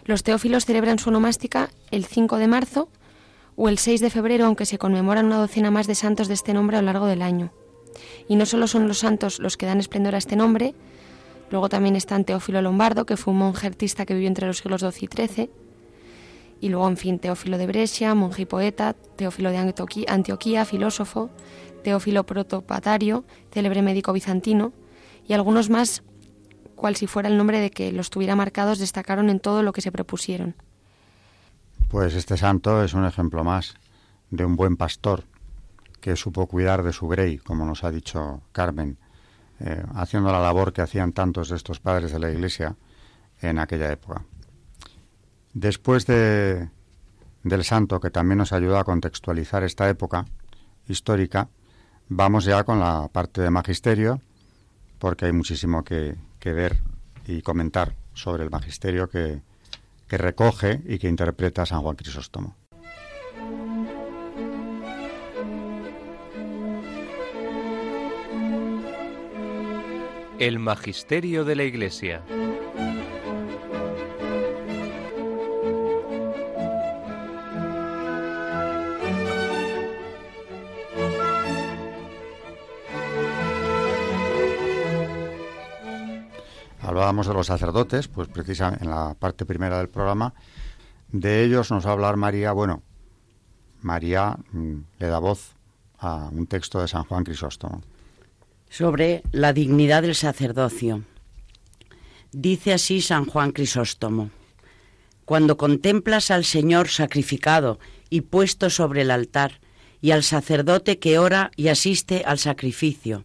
Los 0.06 0.22
teófilos 0.22 0.64
celebran 0.64 0.98
su 0.98 1.11
onomástica 1.11 1.68
el 1.90 2.06
5 2.06 2.38
de 2.38 2.48
marzo 2.48 2.88
o 3.56 3.68
el 3.68 3.76
6 3.76 4.00
de 4.00 4.08
febrero, 4.08 4.46
aunque 4.46 4.64
se 4.64 4.78
conmemoran 4.78 5.26
una 5.26 5.37
docena 5.37 5.70
más 5.70 5.87
de 5.87 5.94
santos 5.94 6.28
de 6.28 6.34
este 6.34 6.54
nombre 6.54 6.78
a 6.78 6.80
lo 6.80 6.87
largo 6.87 7.04
del 7.04 7.20
año. 7.20 7.52
Y 8.28 8.36
no 8.36 8.46
solo 8.46 8.66
son 8.66 8.86
los 8.86 8.98
santos 8.98 9.38
los 9.38 9.56
que 9.56 9.66
dan 9.66 9.80
esplendor 9.80 10.14
a 10.14 10.18
este 10.18 10.36
nombre, 10.36 10.74
luego 11.50 11.68
también 11.68 11.96
están 11.96 12.24
Teófilo 12.24 12.60
Lombardo, 12.62 13.06
que 13.06 13.16
fue 13.16 13.32
un 13.32 13.38
monje 13.38 13.66
artista 13.66 14.04
que 14.04 14.14
vivió 14.14 14.28
entre 14.28 14.46
los 14.46 14.58
siglos 14.58 14.82
XII 14.82 15.08
y 15.10 15.26
XIII, 15.26 15.50
y 16.60 16.68
luego, 16.68 16.88
en 16.88 16.96
fin, 16.96 17.18
Teófilo 17.18 17.56
de 17.56 17.66
Brescia, 17.66 18.14
monje 18.14 18.42
y 18.42 18.46
poeta, 18.46 18.94
Teófilo 19.16 19.50
de 19.50 19.58
Antioquía, 20.08 20.64
filósofo, 20.64 21.30
Teófilo 21.84 22.24
Protopatario, 22.24 23.24
célebre 23.52 23.80
médico 23.80 24.12
bizantino, 24.12 24.72
y 25.26 25.34
algunos 25.34 25.70
más, 25.70 26.02
cual 26.74 26.96
si 26.96 27.06
fuera 27.06 27.28
el 27.28 27.36
nombre 27.36 27.60
de 27.60 27.70
que 27.70 27.92
los 27.92 28.10
tuviera 28.10 28.34
marcados, 28.34 28.78
destacaron 28.78 29.30
en 29.30 29.40
todo 29.40 29.62
lo 29.62 29.72
que 29.72 29.80
se 29.80 29.92
propusieron. 29.92 30.56
Pues 31.88 32.14
este 32.14 32.36
santo 32.36 32.82
es 32.82 32.92
un 32.92 33.04
ejemplo 33.04 33.44
más 33.44 33.74
de 34.30 34.44
un 34.44 34.56
buen 34.56 34.76
pastor 34.76 35.24
que 36.00 36.16
supo 36.16 36.46
cuidar 36.46 36.82
de 36.82 36.92
su 36.92 37.08
grey, 37.08 37.38
como 37.38 37.64
nos 37.64 37.84
ha 37.84 37.90
dicho 37.90 38.42
Carmen, 38.52 38.98
eh, 39.61 39.82
haciendo 39.94 40.30
la 40.30 40.40
labor 40.40 40.72
que 40.72 40.82
hacían 40.82 41.12
tantos 41.12 41.48
de 41.48 41.56
estos 41.56 41.80
padres 41.80 42.12
de 42.12 42.18
la 42.18 42.30
Iglesia 42.30 42.76
en 43.40 43.58
aquella 43.58 43.90
época. 43.90 44.24
Después 45.52 46.06
de, 46.06 46.68
del 47.42 47.64
santo, 47.64 48.00
que 48.00 48.11
también 48.11 48.38
nos 48.38 48.52
ayudó 48.52 48.78
a 48.78 48.84
contextualizar 48.84 49.64
esta 49.64 49.88
época 49.88 50.26
histórica, 50.87 51.48
vamos 52.08 52.44
ya 52.44 52.64
con 52.64 52.78
la 52.78 53.08
parte 53.12 53.40
de 53.40 53.50
magisterio, 53.50 54.20
porque 54.98 55.26
hay 55.26 55.32
muchísimo 55.32 55.84
que, 55.84 56.16
que 56.38 56.52
ver 56.52 56.80
y 57.26 57.42
comentar 57.42 57.94
sobre 58.14 58.44
el 58.44 58.50
magisterio 58.50 59.08
que, 59.08 59.42
que 60.06 60.18
recoge 60.18 60.82
y 60.87 60.98
que 60.98 61.08
interpreta 61.08 61.66
San 61.66 61.82
Juan 61.82 61.96
Crisóstomo. 61.96 62.56
El 70.38 70.61
Magisterio 70.61 71.44
de 71.44 71.57
la 71.57 71.64
Iglesia. 71.64 72.22
Hablábamos 86.81 87.27
de 87.27 87.35
los 87.35 87.48
sacerdotes, 87.48 88.07
pues 88.07 88.29
precisamente 88.29 88.85
en 88.85 88.90
la 88.90 89.14
parte 89.18 89.44
primera 89.44 89.79
del 89.79 89.88
programa, 89.88 90.35
de 91.11 91.42
ellos 91.42 91.72
nos 91.72 91.85
va 91.85 91.90
a 91.90 91.92
hablar 91.94 92.16
María, 92.16 92.53
bueno, 92.53 92.83
María 93.83 94.37
mm, 94.53 94.77
le 95.01 95.07
da 95.09 95.18
voz 95.18 95.57
a 95.98 96.29
un 96.31 96.46
texto 96.46 96.81
de 96.81 96.87
San 96.87 97.03
Juan 97.05 97.24
Crisóstomo 97.24 97.83
sobre 98.68 99.22
la 99.33 99.52
dignidad 99.52 100.02
del 100.02 100.14
sacerdocio. 100.14 101.04
Dice 102.33 102.72
así 102.72 103.00
San 103.00 103.24
Juan 103.24 103.52
Crisóstomo, 103.52 104.31
Cuando 105.24 105.57
contemplas 105.57 106.31
al 106.31 106.44
Señor 106.44 106.88
sacrificado 106.88 107.78
y 108.11 108.22
puesto 108.22 108.70
sobre 108.70 109.02
el 109.02 109.11
altar, 109.11 109.61
y 110.00 110.12
al 110.12 110.22
sacerdote 110.22 110.98
que 110.98 111.18
ora 111.18 111.50
y 111.57 111.68
asiste 111.68 112.22
al 112.24 112.38
sacrificio, 112.38 113.24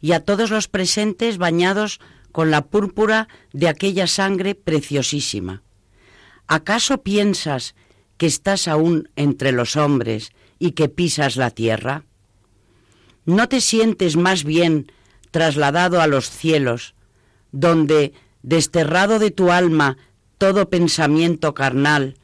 y 0.00 0.12
a 0.12 0.24
todos 0.24 0.50
los 0.50 0.68
presentes 0.68 1.38
bañados 1.38 2.00
con 2.32 2.50
la 2.50 2.66
púrpura 2.66 3.28
de 3.52 3.68
aquella 3.68 4.06
sangre 4.06 4.54
preciosísima. 4.54 5.62
¿Acaso 6.46 7.02
piensas 7.02 7.74
que 8.16 8.26
estás 8.26 8.68
aún 8.68 9.08
entre 9.16 9.52
los 9.52 9.76
hombres 9.76 10.32
y 10.58 10.72
que 10.72 10.88
pisas 10.88 11.36
la 11.36 11.50
tierra? 11.50 12.04
¿No 13.24 13.48
te 13.48 13.60
sientes 13.60 14.16
más 14.16 14.44
bien 14.44 14.92
trasladado 15.30 16.00
a 16.00 16.06
los 16.06 16.30
cielos, 16.30 16.94
donde, 17.52 18.12
desterrado 18.42 19.18
de 19.18 19.30
tu 19.30 19.50
alma 19.50 19.96
todo 20.38 20.70
pensamiento 20.70 21.54
carnal, 21.54 22.16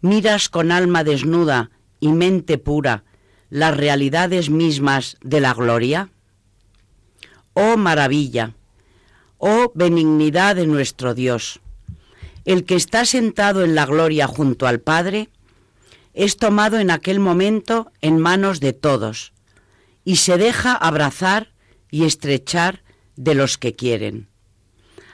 miras 0.00 0.48
con 0.48 0.70
alma 0.70 1.04
desnuda 1.04 1.70
y 2.00 2.08
mente 2.08 2.58
pura 2.58 3.04
las 3.50 3.76
realidades 3.76 4.50
mismas 4.50 5.16
de 5.22 5.40
la 5.40 5.54
gloria? 5.54 6.10
Oh 7.54 7.76
maravilla, 7.76 8.54
oh 9.38 9.72
benignidad 9.74 10.56
de 10.56 10.66
nuestro 10.66 11.14
Dios, 11.14 11.60
el 12.44 12.64
que 12.64 12.76
está 12.76 13.04
sentado 13.04 13.64
en 13.64 13.74
la 13.74 13.86
gloria 13.86 14.26
junto 14.26 14.66
al 14.66 14.80
Padre, 14.80 15.28
es 16.14 16.36
tomado 16.36 16.78
en 16.78 16.90
aquel 16.90 17.20
momento 17.20 17.90
en 18.00 18.18
manos 18.18 18.60
de 18.60 18.72
todos, 18.72 19.32
y 20.08 20.16
se 20.16 20.38
deja 20.38 20.72
abrazar 20.72 21.52
y 21.90 22.06
estrechar 22.06 22.82
de 23.16 23.34
los 23.34 23.58
que 23.58 23.74
quieren. 23.74 24.30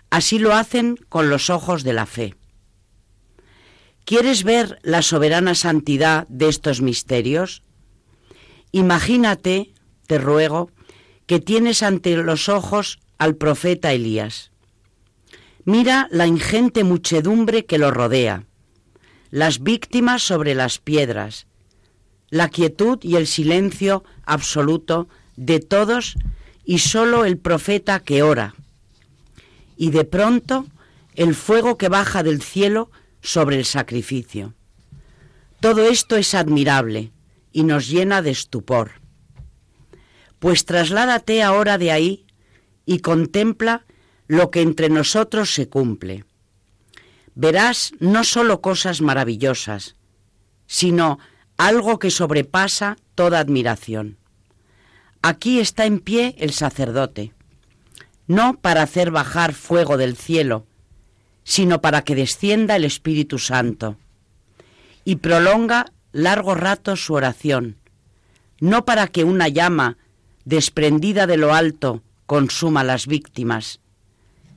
Así 0.08 0.38
lo 0.38 0.54
hacen 0.54 0.94
con 1.08 1.30
los 1.30 1.50
ojos 1.50 1.82
de 1.82 1.92
la 1.92 2.06
fe. 2.06 2.36
¿Quieres 4.04 4.44
ver 4.44 4.78
la 4.84 5.02
soberana 5.02 5.56
santidad 5.56 6.28
de 6.28 6.48
estos 6.48 6.80
misterios? 6.80 7.64
Imagínate, 8.70 9.74
te 10.06 10.18
ruego, 10.18 10.70
que 11.26 11.40
tienes 11.40 11.82
ante 11.82 12.14
los 12.14 12.48
ojos 12.48 13.00
al 13.18 13.34
profeta 13.34 13.92
Elías. 13.92 14.52
Mira 15.64 16.06
la 16.12 16.28
ingente 16.28 16.84
muchedumbre 16.84 17.66
que 17.66 17.78
lo 17.78 17.90
rodea, 17.90 18.44
las 19.30 19.60
víctimas 19.60 20.22
sobre 20.22 20.54
las 20.54 20.78
piedras, 20.78 21.48
la 22.34 22.48
quietud 22.48 22.98
y 23.02 23.14
el 23.14 23.28
silencio 23.28 24.02
absoluto 24.24 25.06
de 25.36 25.60
todos 25.60 26.16
y 26.64 26.80
sólo 26.80 27.24
el 27.24 27.38
profeta 27.38 28.00
que 28.00 28.24
ora. 28.24 28.56
Y 29.76 29.90
de 29.90 30.04
pronto 30.04 30.66
el 31.14 31.36
fuego 31.36 31.78
que 31.78 31.88
baja 31.88 32.24
del 32.24 32.42
cielo 32.42 32.90
sobre 33.22 33.56
el 33.56 33.64
sacrificio. 33.64 34.52
Todo 35.60 35.86
esto 35.86 36.16
es 36.16 36.34
admirable 36.34 37.12
y 37.52 37.62
nos 37.62 37.88
llena 37.88 38.20
de 38.20 38.30
estupor. 38.30 39.00
Pues 40.40 40.64
trasládate 40.64 41.40
ahora 41.40 41.78
de 41.78 41.92
ahí 41.92 42.26
y 42.84 42.98
contempla 42.98 43.86
lo 44.26 44.50
que 44.50 44.60
entre 44.60 44.88
nosotros 44.88 45.54
se 45.54 45.68
cumple. 45.68 46.24
Verás 47.36 47.92
no 48.00 48.24
solo 48.24 48.60
cosas 48.60 49.02
maravillosas, 49.02 49.94
sino 50.66 51.20
algo 51.56 51.98
que 51.98 52.10
sobrepasa 52.10 52.96
toda 53.14 53.38
admiración. 53.38 54.16
Aquí 55.22 55.60
está 55.60 55.86
en 55.86 56.00
pie 56.00 56.34
el 56.38 56.52
sacerdote, 56.52 57.32
no 58.26 58.58
para 58.60 58.82
hacer 58.82 59.10
bajar 59.10 59.54
fuego 59.54 59.96
del 59.96 60.16
cielo, 60.16 60.66
sino 61.44 61.80
para 61.80 62.02
que 62.02 62.14
descienda 62.14 62.76
el 62.76 62.84
Espíritu 62.84 63.38
Santo, 63.38 63.96
y 65.04 65.16
prolonga 65.16 65.92
largo 66.12 66.54
rato 66.54 66.96
su 66.96 67.14
oración, 67.14 67.76
no 68.60 68.84
para 68.84 69.08
que 69.08 69.24
una 69.24 69.48
llama 69.48 69.96
desprendida 70.44 71.26
de 71.26 71.36
lo 71.36 71.54
alto 71.54 72.02
consuma 72.26 72.84
las 72.84 73.06
víctimas, 73.06 73.80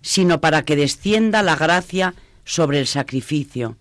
sino 0.02 0.40
para 0.40 0.64
que 0.64 0.76
descienda 0.76 1.44
la 1.44 1.56
gracia 1.56 2.14
sobre 2.46 2.80
el 2.80 2.88
sacrificio 2.88 3.78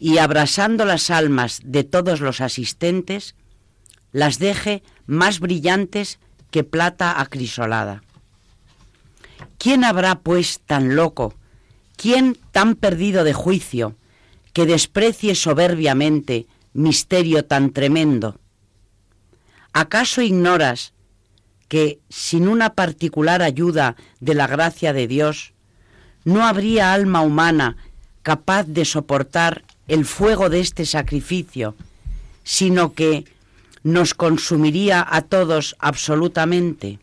y 0.00 0.16
abrasando 0.18 0.86
las 0.86 1.10
almas 1.10 1.60
de 1.62 1.84
todos 1.84 2.20
los 2.20 2.40
asistentes, 2.40 3.36
las 4.12 4.38
deje 4.38 4.82
más 5.06 5.38
brillantes 5.38 6.18
que 6.50 6.64
plata 6.64 7.20
acrisolada. 7.20 8.02
¿Quién 9.58 9.84
habrá, 9.84 10.20
pues, 10.20 10.60
tan 10.64 10.96
loco, 10.96 11.34
quién 11.96 12.36
tan 12.50 12.76
perdido 12.76 13.24
de 13.24 13.34
juicio, 13.34 13.94
que 14.54 14.64
desprecie 14.64 15.34
soberbiamente 15.34 16.46
misterio 16.72 17.44
tan 17.44 17.70
tremendo? 17.70 18.40
¿Acaso 19.74 20.22
ignoras 20.22 20.94
que 21.68 22.00
sin 22.08 22.48
una 22.48 22.74
particular 22.74 23.42
ayuda 23.42 23.96
de 24.18 24.34
la 24.34 24.46
gracia 24.46 24.92
de 24.92 25.06
Dios, 25.06 25.52
no 26.24 26.44
habría 26.44 26.92
alma 26.92 27.20
humana 27.20 27.76
capaz 28.22 28.64
de 28.64 28.84
soportar 28.84 29.64
el 29.90 30.04
fuego 30.04 30.48
de 30.48 30.60
este 30.60 30.86
sacrificio, 30.86 31.74
sino 32.44 32.92
que 32.92 33.24
nos 33.82 34.14
consumiría 34.14 35.04
a 35.08 35.22
todos 35.22 35.74
absolutamente? 35.80 37.00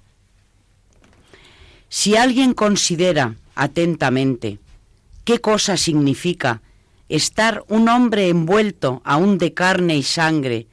Si 1.89 2.15
alguien 2.15 2.53
considera 2.53 3.35
atentamente 3.55 4.59
qué 5.25 5.41
cosa 5.41 5.75
significa 5.75 6.61
estar 7.09 7.65
un 7.67 7.89
hombre 7.89 8.29
envuelto 8.29 9.01
aún 9.03 9.37
de 9.37 9.53
carne 9.53 9.97
y 9.97 10.03
sangre 10.03 10.67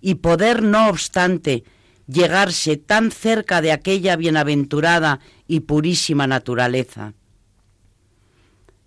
y 0.00 0.14
poder 0.14 0.62
no 0.62 0.88
obstante 0.88 1.64
llegarse 2.06 2.76
tan 2.76 3.10
cerca 3.10 3.60
de 3.60 3.72
aquella 3.72 4.14
bienaventurada 4.14 5.18
y 5.48 5.60
purísima 5.60 6.28
naturaleza. 6.28 7.14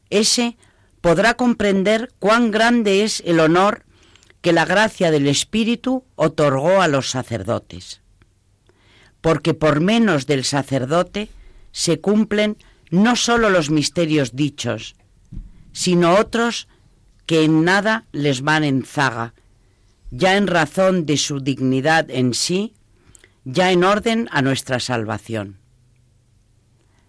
Ese 0.10 0.56
podrá 1.02 1.34
comprender 1.36 2.12
cuán 2.20 2.52
grande 2.52 3.04
es 3.04 3.22
el 3.26 3.40
honor 3.40 3.84
que 4.42 4.54
la 4.54 4.66
gracia 4.66 5.12
del 5.12 5.28
Espíritu 5.28 6.04
otorgó 6.16 6.82
a 6.82 6.88
los 6.88 7.10
sacerdotes. 7.10 8.02
Porque 9.20 9.54
por 9.54 9.82
menos 9.82 10.26
del 10.26 10.44
sacerdote 10.46 11.30
se 11.72 12.00
cumplen 12.00 12.58
no 12.90 13.16
sólo 13.16 13.50
los 13.50 13.70
misterios 13.70 14.36
dichos, 14.36 14.96
sino 15.74 16.16
otros 16.16 16.68
que 17.26 17.44
en 17.44 17.64
nada 17.64 18.06
les 18.12 18.42
van 18.42 18.64
en 18.64 18.84
zaga, 18.84 19.34
ya 20.10 20.38
en 20.38 20.48
razón 20.48 21.06
de 21.06 21.18
su 21.18 21.40
dignidad 21.40 22.10
en 22.10 22.34
sí 22.34 22.74
ya 23.44 23.72
en 23.72 23.84
orden 23.84 24.28
a 24.32 24.42
nuestra 24.42 24.80
salvación. 24.80 25.58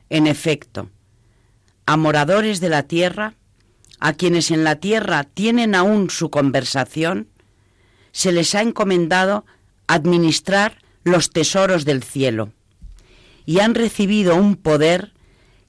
En 0.09 0.27
efecto, 0.27 0.91
a 1.87 1.97
moradores 1.97 2.61
de 2.61 2.69
la 2.69 2.85
tierra, 2.85 3.35
a 4.05 4.15
quienes 4.15 4.51
en 4.51 4.65
la 4.65 4.81
tierra 4.81 5.23
tienen 5.23 5.77
aún 5.77 6.11
su 6.11 6.29
conversación, 6.29 7.29
se 8.11 8.33
les 8.33 8.57
ha 8.57 8.61
encomendado 8.61 9.47
administrar 9.87 10.79
los 11.05 11.31
tesoros 11.31 11.85
del 11.85 12.03
cielo 12.03 12.53
y 13.47 13.61
han 13.61 13.77
recibido 13.77 14.35
un 14.35 14.57
poder 14.57 15.12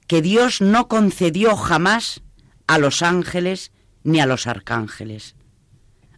que 0.08 0.20
Dios 0.20 0.60
no 0.60 0.88
concedió 0.88 1.54
jamás 1.54 2.22
a 2.66 2.78
los 2.78 3.02
ángeles 3.02 3.70
ni 4.02 4.18
a 4.18 4.26
los 4.26 4.48
arcángeles. 4.48 5.36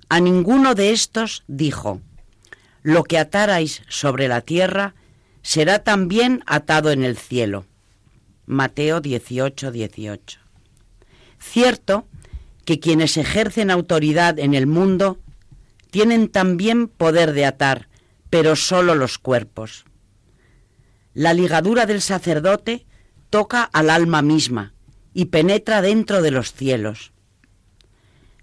A 0.08 0.18
ninguno 0.18 0.74
de 0.74 0.92
estos 0.92 1.44
dijo, 1.48 2.00
lo 2.82 3.04
que 3.04 3.18
atarais 3.18 3.82
sobre 3.90 4.26
la 4.26 4.40
tierra 4.40 4.94
será 5.42 5.80
también 5.80 6.42
atado 6.46 6.92
en 6.92 7.04
el 7.04 7.18
cielo. 7.18 7.66
Mateo 8.46 9.02
18, 9.02 9.70
18. 9.70 10.45
Cierto 11.38 12.06
que 12.64 12.80
quienes 12.80 13.16
ejercen 13.16 13.70
autoridad 13.70 14.38
en 14.38 14.54
el 14.54 14.66
mundo 14.66 15.18
tienen 15.90 16.28
también 16.28 16.88
poder 16.88 17.32
de 17.32 17.46
atar, 17.46 17.88
pero 18.30 18.56
solo 18.56 18.94
los 18.94 19.18
cuerpos. 19.18 19.84
La 21.14 21.32
ligadura 21.32 21.86
del 21.86 22.02
sacerdote 22.02 22.86
toca 23.30 23.62
al 23.62 23.90
alma 23.90 24.22
misma 24.22 24.74
y 25.14 25.26
penetra 25.26 25.80
dentro 25.80 26.22
de 26.22 26.30
los 26.30 26.52
cielos. 26.52 27.12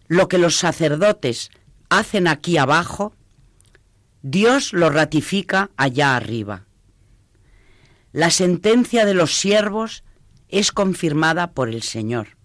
Lo 0.07 0.27
que 0.27 0.37
los 0.37 0.55
sacerdotes 0.55 1.51
hacen 1.89 2.27
aquí 2.27 2.57
abajo 2.57 3.13
Dios 4.25 4.71
lo 4.71 4.89
ratifica 4.89 5.69
allá 5.75 6.15
arriba. 6.15 6.65
La 8.13 8.29
sentencia 8.29 9.05
de 9.05 9.13
los 9.13 9.35
siervos 9.35 10.05
es 10.47 10.71
confirmada 10.71 11.51
por 11.51 11.67
el 11.67 11.83
Señor. 11.83 12.37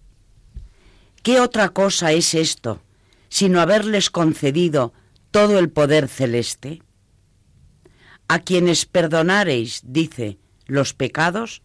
¿Qué 1.23 1.39
otra 1.39 1.69
cosa 1.69 2.11
es 2.11 2.33
esto 2.33 2.81
sino 3.29 3.61
haberles 3.61 4.09
concedido 4.09 4.93
todo 5.31 5.59
el 5.59 5.69
poder 5.69 6.07
celeste? 6.07 6.81
A 8.27 8.39
quienes 8.39 8.85
perdonareis, 8.85 9.81
dice, 9.85 10.39
los 10.65 10.93
pecados, 10.93 11.61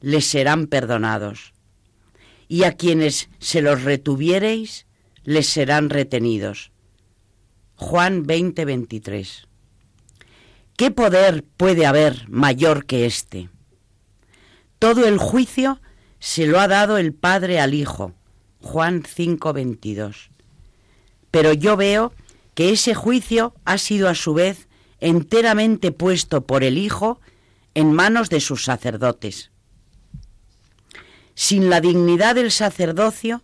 les 0.00 0.26
serán 0.26 0.66
perdonados, 0.66 1.54
y 2.48 2.64
a 2.64 2.72
quienes 2.72 3.28
se 3.38 3.62
los 3.62 3.82
retuviereis, 3.84 4.86
les 5.24 5.46
serán 5.46 5.90
retenidos. 5.90 6.72
Juan 7.76 8.24
20, 8.24 8.64
23. 8.64 9.48
¿Qué 10.76 10.90
poder 10.90 11.44
puede 11.56 11.86
haber 11.86 12.28
mayor 12.28 12.84
que 12.84 13.06
este? 13.06 13.48
Todo 14.78 15.06
el 15.06 15.18
juicio 15.18 15.80
se 16.18 16.46
lo 16.46 16.60
ha 16.60 16.68
dado 16.68 16.98
el 16.98 17.14
Padre 17.14 17.60
al 17.60 17.74
Hijo. 17.74 18.14
Juan 18.64 19.02
5, 19.06 19.52
22. 19.52 20.30
Pero 21.30 21.52
yo 21.52 21.76
veo 21.76 22.12
que 22.54 22.70
ese 22.70 22.94
juicio 22.94 23.54
ha 23.64 23.76
sido 23.78 24.08
a 24.08 24.14
su 24.14 24.32
vez 24.32 24.68
enteramente 25.00 25.92
puesto 25.92 26.46
por 26.46 26.64
el 26.64 26.78
Hijo 26.78 27.20
en 27.74 27.92
manos 27.92 28.30
de 28.30 28.40
sus 28.40 28.64
sacerdotes. 28.64 29.50
Sin 31.34 31.68
la 31.68 31.80
dignidad 31.80 32.36
del 32.36 32.50
sacerdocio 32.50 33.42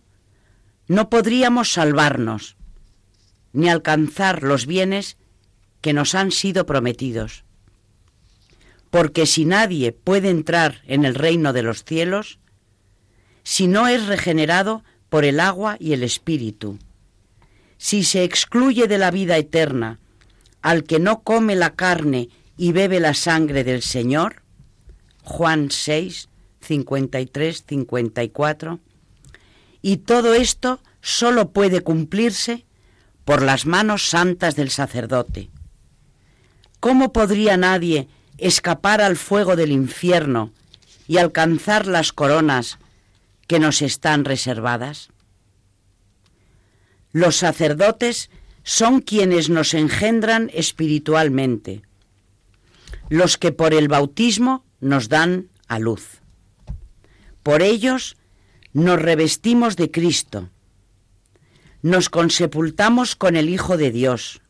no 0.87 1.09
podríamos 1.09 1.71
salvarnos, 1.71 2.57
ni 3.53 3.69
alcanzar 3.69 4.41
los 4.41 4.65
bienes 4.65 5.17
que 5.81 5.93
nos 5.93 6.15
han 6.15 6.31
sido 6.31 6.65
prometidos. 6.65 7.45
Porque 8.89 9.25
si 9.27 9.45
nadie 9.45 9.91
puede 9.91 10.29
entrar 10.29 10.81
en 10.87 11.05
el 11.05 11.15
reino 11.15 11.53
de 11.53 11.61
los 11.61 11.83
cielos, 11.83 12.39
si 13.43 13.67
no 13.67 13.87
es 13.87 14.07
regenerado 14.07 14.83
por 15.11 15.25
el 15.25 15.41
agua 15.41 15.75
y 15.77 15.91
el 15.91 16.03
espíritu, 16.03 16.79
si 17.77 18.05
se 18.05 18.23
excluye 18.23 18.87
de 18.87 18.97
la 18.97 19.11
vida 19.11 19.35
eterna 19.35 19.99
al 20.61 20.85
que 20.85 20.99
no 20.99 21.21
come 21.21 21.57
la 21.57 21.75
carne 21.75 22.29
y 22.55 22.71
bebe 22.71 23.01
la 23.01 23.13
sangre 23.13 23.65
del 23.65 23.81
Señor, 23.81 24.41
Juan 25.23 25.69
6, 25.69 26.29
53, 26.61 27.65
54. 27.67 28.79
Y 29.81 29.97
todo 29.97 30.33
esto 30.33 30.79
solo 31.01 31.49
puede 31.49 31.81
cumplirse 31.81 32.63
por 33.25 33.41
las 33.41 33.65
manos 33.65 34.07
santas 34.07 34.55
del 34.55 34.69
sacerdote. 34.69 35.49
¿Cómo 36.79 37.11
podría 37.11 37.57
nadie 37.57 38.07
escapar 38.37 39.01
al 39.01 39.17
fuego 39.17 39.57
del 39.57 39.73
infierno 39.73 40.53
y 41.05 41.17
alcanzar 41.17 41.85
las 41.85 42.13
coronas 42.13 42.79
que 43.51 43.59
nos 43.59 43.81
están 43.81 44.23
reservadas? 44.23 45.09
Los 47.11 47.35
sacerdotes 47.35 48.29
son 48.63 49.01
quienes 49.01 49.49
nos 49.49 49.73
engendran 49.73 50.49
espiritualmente, 50.53 51.81
los 53.09 53.37
que 53.37 53.51
por 53.51 53.73
el 53.73 53.89
bautismo 53.89 54.63
nos 54.79 55.09
dan 55.09 55.49
a 55.67 55.79
luz. 55.79 56.21
Por 57.43 57.61
ellos 57.61 58.15
nos 58.71 59.01
revestimos 59.01 59.75
de 59.75 59.91
Cristo, 59.91 60.49
nos 61.81 62.07
consepultamos 62.07 63.17
con 63.17 63.35
el 63.35 63.49
Hijo 63.49 63.75
de 63.75 63.91
Dios 63.91 64.41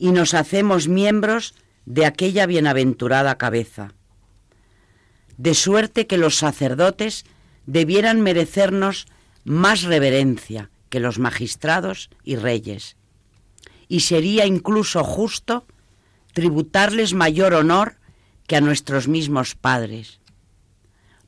y 0.00 0.10
nos 0.10 0.34
hacemos 0.34 0.88
miembros 0.88 1.54
de 1.86 2.06
aquella 2.06 2.46
bienaventurada 2.46 3.38
cabeza. 3.38 3.94
De 5.36 5.54
suerte 5.54 6.08
que 6.08 6.18
los 6.18 6.34
sacerdotes 6.34 7.24
debieran 7.66 8.20
merecernos 8.20 9.06
más 9.44 9.82
reverencia 9.82 10.70
que 10.88 11.00
los 11.00 11.18
magistrados 11.18 12.10
y 12.24 12.36
reyes, 12.36 12.96
y 13.88 14.00
sería 14.00 14.46
incluso 14.46 15.04
justo 15.04 15.66
tributarles 16.32 17.14
mayor 17.14 17.54
honor 17.54 17.96
que 18.46 18.56
a 18.56 18.60
nuestros 18.60 19.08
mismos 19.08 19.54
padres, 19.54 20.20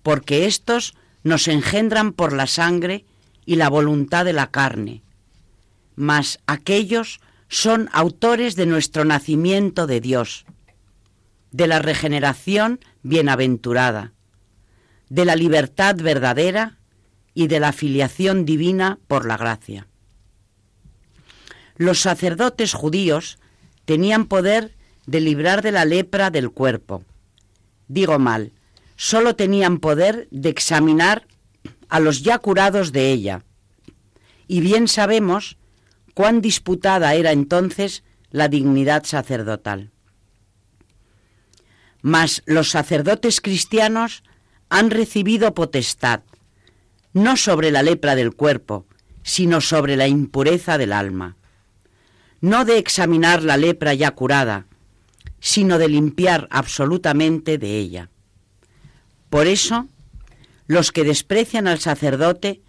porque 0.02 0.46
éstos 0.46 0.94
nos 1.22 1.48
engendran 1.48 2.12
por 2.12 2.32
la 2.32 2.46
sangre 2.46 3.04
y 3.46 3.56
la 3.56 3.68
voluntad 3.68 4.24
de 4.24 4.32
la 4.32 4.50
carne, 4.50 5.02
mas 5.94 6.40
aquellos 6.46 7.20
son 7.48 7.88
autores 7.92 8.56
de 8.56 8.66
nuestro 8.66 9.04
nacimiento 9.04 9.86
de 9.86 10.00
Dios, 10.00 10.46
de 11.50 11.66
la 11.66 11.78
regeneración 11.78 12.80
bienaventurada, 13.02 14.12
de 15.12 15.26
la 15.26 15.36
libertad 15.36 15.94
verdadera 15.96 16.78
y 17.34 17.46
de 17.48 17.60
la 17.60 17.74
filiación 17.74 18.46
divina 18.46 18.98
por 19.08 19.26
la 19.26 19.36
gracia. 19.36 19.86
Los 21.76 22.00
sacerdotes 22.00 22.72
judíos 22.72 23.38
tenían 23.84 24.24
poder 24.24 24.74
de 25.04 25.20
librar 25.20 25.60
de 25.60 25.70
la 25.70 25.84
lepra 25.84 26.30
del 26.30 26.50
cuerpo. 26.50 27.04
Digo 27.88 28.18
mal, 28.18 28.52
solo 28.96 29.36
tenían 29.36 29.80
poder 29.80 30.28
de 30.30 30.48
examinar 30.48 31.26
a 31.90 32.00
los 32.00 32.22
ya 32.22 32.38
curados 32.38 32.90
de 32.90 33.12
ella. 33.12 33.44
Y 34.48 34.60
bien 34.60 34.88
sabemos 34.88 35.58
cuán 36.14 36.40
disputada 36.40 37.12
era 37.12 37.32
entonces 37.32 38.02
la 38.30 38.48
dignidad 38.48 39.04
sacerdotal. 39.04 39.90
Mas 42.00 42.42
los 42.46 42.70
sacerdotes 42.70 43.42
cristianos 43.42 44.24
han 44.72 44.90
recibido 44.90 45.52
potestad, 45.52 46.22
no 47.12 47.36
sobre 47.36 47.70
la 47.70 47.82
lepra 47.82 48.14
del 48.14 48.34
cuerpo, 48.34 48.86
sino 49.22 49.60
sobre 49.60 49.96
la 49.96 50.08
impureza 50.08 50.78
del 50.78 50.94
alma. 50.94 51.36
No 52.40 52.64
de 52.64 52.78
examinar 52.78 53.42
la 53.42 53.58
lepra 53.58 53.92
ya 53.92 54.12
curada, 54.12 54.64
sino 55.40 55.76
de 55.76 55.90
limpiar 55.90 56.48
absolutamente 56.50 57.58
de 57.58 57.76
ella. 57.76 58.08
Por 59.28 59.46
eso, 59.46 59.88
los 60.66 60.90
que 60.90 61.04
desprecian 61.04 61.66
al 61.66 61.78
sacerdote 61.78 62.62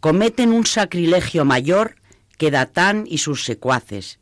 cometen 0.00 0.50
un 0.50 0.66
sacrilegio 0.66 1.44
mayor 1.44 1.94
que 2.38 2.50
Datán 2.50 3.04
y 3.06 3.18
sus 3.18 3.44
secuaces, 3.44 4.18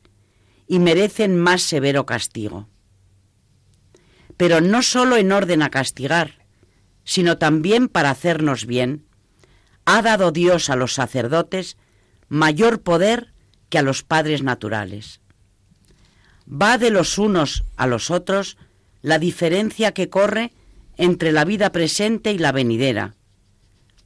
y 0.68 0.78
merecen 0.78 1.38
más 1.38 1.62
severo 1.62 2.04
castigo. 2.04 2.68
Pero 4.36 4.60
no 4.60 4.82
sólo 4.82 5.16
en 5.16 5.32
orden 5.32 5.62
a 5.62 5.70
castigar, 5.70 6.43
sino 7.04 7.38
también 7.38 7.88
para 7.88 8.10
hacernos 8.10 8.66
bien, 8.66 9.04
ha 9.84 10.02
dado 10.02 10.32
Dios 10.32 10.70
a 10.70 10.76
los 10.76 10.94
sacerdotes 10.94 11.76
mayor 12.28 12.82
poder 12.82 13.32
que 13.68 13.78
a 13.78 13.82
los 13.82 14.02
padres 14.02 14.42
naturales. 14.42 15.20
Va 16.50 16.78
de 16.78 16.90
los 16.90 17.18
unos 17.18 17.64
a 17.76 17.86
los 17.86 18.10
otros 18.10 18.56
la 19.02 19.18
diferencia 19.18 19.92
que 19.92 20.08
corre 20.08 20.52
entre 20.96 21.32
la 21.32 21.44
vida 21.44 21.72
presente 21.72 22.32
y 22.32 22.38
la 22.38 22.52
venidera, 22.52 23.14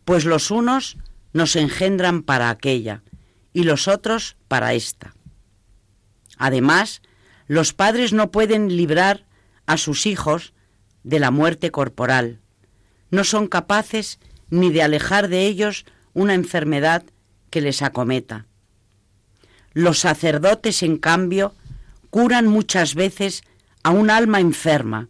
pues 0.04 0.24
los 0.24 0.50
unos 0.50 0.96
nos 1.32 1.54
engendran 1.56 2.22
para 2.22 2.50
aquella 2.50 3.02
y 3.52 3.64
los 3.64 3.88
otros 3.88 4.36
para 4.48 4.74
esta. 4.74 5.14
Además, 6.36 7.02
los 7.46 7.72
padres 7.72 8.12
no 8.12 8.30
pueden 8.30 8.76
librar 8.76 9.24
a 9.66 9.76
sus 9.76 10.06
hijos 10.06 10.52
de 11.02 11.18
la 11.18 11.30
muerte 11.30 11.70
corporal, 11.70 12.40
no 13.10 13.24
son 13.24 13.46
capaces 13.46 14.18
ni 14.50 14.70
de 14.70 14.82
alejar 14.82 15.28
de 15.28 15.46
ellos 15.46 15.84
una 16.14 16.34
enfermedad 16.34 17.04
que 17.50 17.60
les 17.60 17.82
acometa. 17.82 18.46
Los 19.72 20.00
sacerdotes, 20.00 20.82
en 20.82 20.98
cambio, 20.98 21.54
curan 22.10 22.46
muchas 22.46 22.94
veces 22.94 23.44
a 23.82 23.90
un 23.90 24.10
alma 24.10 24.40
enferma 24.40 25.08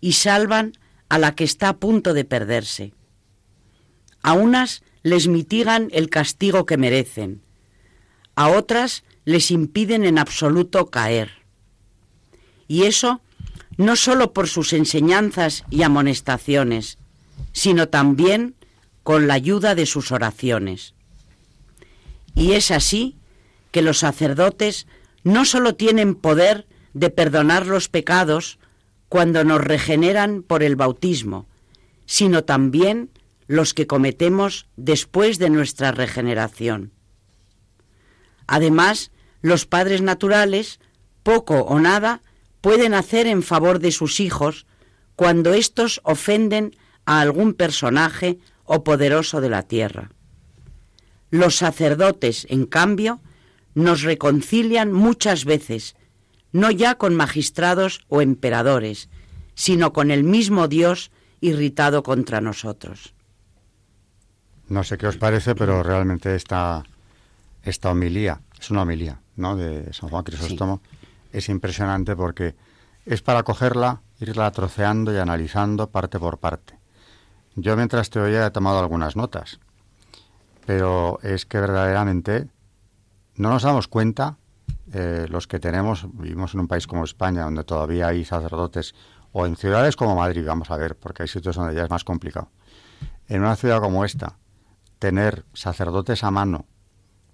y 0.00 0.12
salvan 0.12 0.72
a 1.08 1.18
la 1.18 1.34
que 1.34 1.44
está 1.44 1.70
a 1.70 1.76
punto 1.76 2.14
de 2.14 2.24
perderse. 2.24 2.92
A 4.22 4.34
unas 4.34 4.82
les 5.02 5.26
mitigan 5.28 5.88
el 5.92 6.10
castigo 6.10 6.66
que 6.66 6.76
merecen, 6.76 7.42
a 8.34 8.48
otras 8.48 9.04
les 9.24 9.50
impiden 9.50 10.04
en 10.04 10.18
absoluto 10.18 10.86
caer. 10.86 11.30
Y 12.68 12.84
eso 12.84 13.20
no 13.76 13.96
sólo 13.96 14.32
por 14.32 14.48
sus 14.48 14.72
enseñanzas 14.72 15.64
y 15.70 15.82
amonestaciones, 15.82 16.98
sino 17.58 17.88
también 17.88 18.54
con 19.02 19.26
la 19.26 19.34
ayuda 19.34 19.74
de 19.74 19.84
sus 19.84 20.12
oraciones. 20.12 20.94
Y 22.36 22.52
es 22.52 22.70
así 22.70 23.16
que 23.72 23.82
los 23.82 23.98
sacerdotes 23.98 24.86
no 25.24 25.44
sólo 25.44 25.74
tienen 25.74 26.14
poder 26.14 26.68
de 26.94 27.10
perdonar 27.10 27.66
los 27.66 27.88
pecados 27.88 28.60
cuando 29.08 29.42
nos 29.42 29.60
regeneran 29.60 30.44
por 30.44 30.62
el 30.62 30.76
bautismo, 30.76 31.48
sino 32.06 32.44
también 32.44 33.10
los 33.48 33.74
que 33.74 33.88
cometemos 33.88 34.68
después 34.76 35.40
de 35.40 35.50
nuestra 35.50 35.90
regeneración. 35.90 36.92
Además, 38.46 39.10
los 39.42 39.66
padres 39.66 40.00
naturales, 40.00 40.78
poco 41.24 41.62
o 41.62 41.80
nada, 41.80 42.22
pueden 42.60 42.94
hacer 42.94 43.26
en 43.26 43.42
favor 43.42 43.80
de 43.80 43.90
sus 43.90 44.20
hijos 44.20 44.64
cuando 45.16 45.54
éstos 45.54 46.00
ofenden 46.04 46.76
a 47.08 47.22
algún 47.22 47.54
personaje 47.54 48.38
o 48.64 48.84
poderoso 48.84 49.40
de 49.40 49.48
la 49.48 49.62
tierra. 49.62 50.10
Los 51.30 51.56
sacerdotes, 51.56 52.46
en 52.50 52.66
cambio, 52.66 53.20
nos 53.74 54.02
reconcilian 54.02 54.92
muchas 54.92 55.46
veces, 55.46 55.96
no 56.52 56.70
ya 56.70 56.96
con 56.96 57.16
magistrados 57.16 58.04
o 58.08 58.20
emperadores, 58.20 59.08
sino 59.54 59.94
con 59.94 60.10
el 60.10 60.22
mismo 60.22 60.68
Dios 60.68 61.10
irritado 61.40 62.02
contra 62.02 62.42
nosotros. 62.42 63.14
No 64.68 64.84
sé 64.84 64.98
qué 64.98 65.06
os 65.06 65.16
parece, 65.16 65.54
pero 65.54 65.82
realmente 65.82 66.34
esta, 66.34 66.84
esta 67.62 67.90
homilía, 67.90 68.42
es 68.60 68.70
una 68.70 68.82
homilía, 68.82 69.22
¿no?, 69.36 69.56
de 69.56 69.94
San 69.94 70.10
Juan 70.10 70.24
Crisóstomo, 70.24 70.82
es 71.32 71.48
impresionante 71.48 72.14
porque 72.14 72.54
es 73.06 73.22
para 73.22 73.44
cogerla, 73.44 74.02
irla 74.20 74.50
troceando 74.50 75.10
y 75.10 75.16
analizando 75.16 75.88
parte 75.88 76.18
por 76.18 76.36
parte. 76.36 76.77
Yo 77.60 77.76
mientras 77.76 78.08
te 78.08 78.20
oía 78.20 78.46
he 78.46 78.50
tomado 78.52 78.78
algunas 78.78 79.16
notas, 79.16 79.58
pero 80.64 81.18
es 81.24 81.44
que 81.44 81.58
verdaderamente 81.58 82.46
no 83.34 83.50
nos 83.50 83.64
damos 83.64 83.88
cuenta, 83.88 84.36
eh, 84.92 85.26
los 85.28 85.48
que 85.48 85.58
tenemos, 85.58 86.06
vivimos 86.12 86.54
en 86.54 86.60
un 86.60 86.68
país 86.68 86.86
como 86.86 87.02
España, 87.02 87.42
donde 87.42 87.64
todavía 87.64 88.06
hay 88.06 88.24
sacerdotes, 88.24 88.94
o 89.32 89.44
en 89.44 89.56
ciudades 89.56 89.96
como 89.96 90.14
Madrid, 90.14 90.44
vamos 90.46 90.70
a 90.70 90.76
ver, 90.76 90.94
porque 90.96 91.24
hay 91.24 91.28
sitios 91.28 91.56
donde 91.56 91.74
ya 91.74 91.82
es 91.82 91.90
más 91.90 92.04
complicado. 92.04 92.48
En 93.26 93.40
una 93.40 93.56
ciudad 93.56 93.80
como 93.80 94.04
esta, 94.04 94.38
tener 95.00 95.44
sacerdotes 95.52 96.22
a 96.22 96.30
mano, 96.30 96.64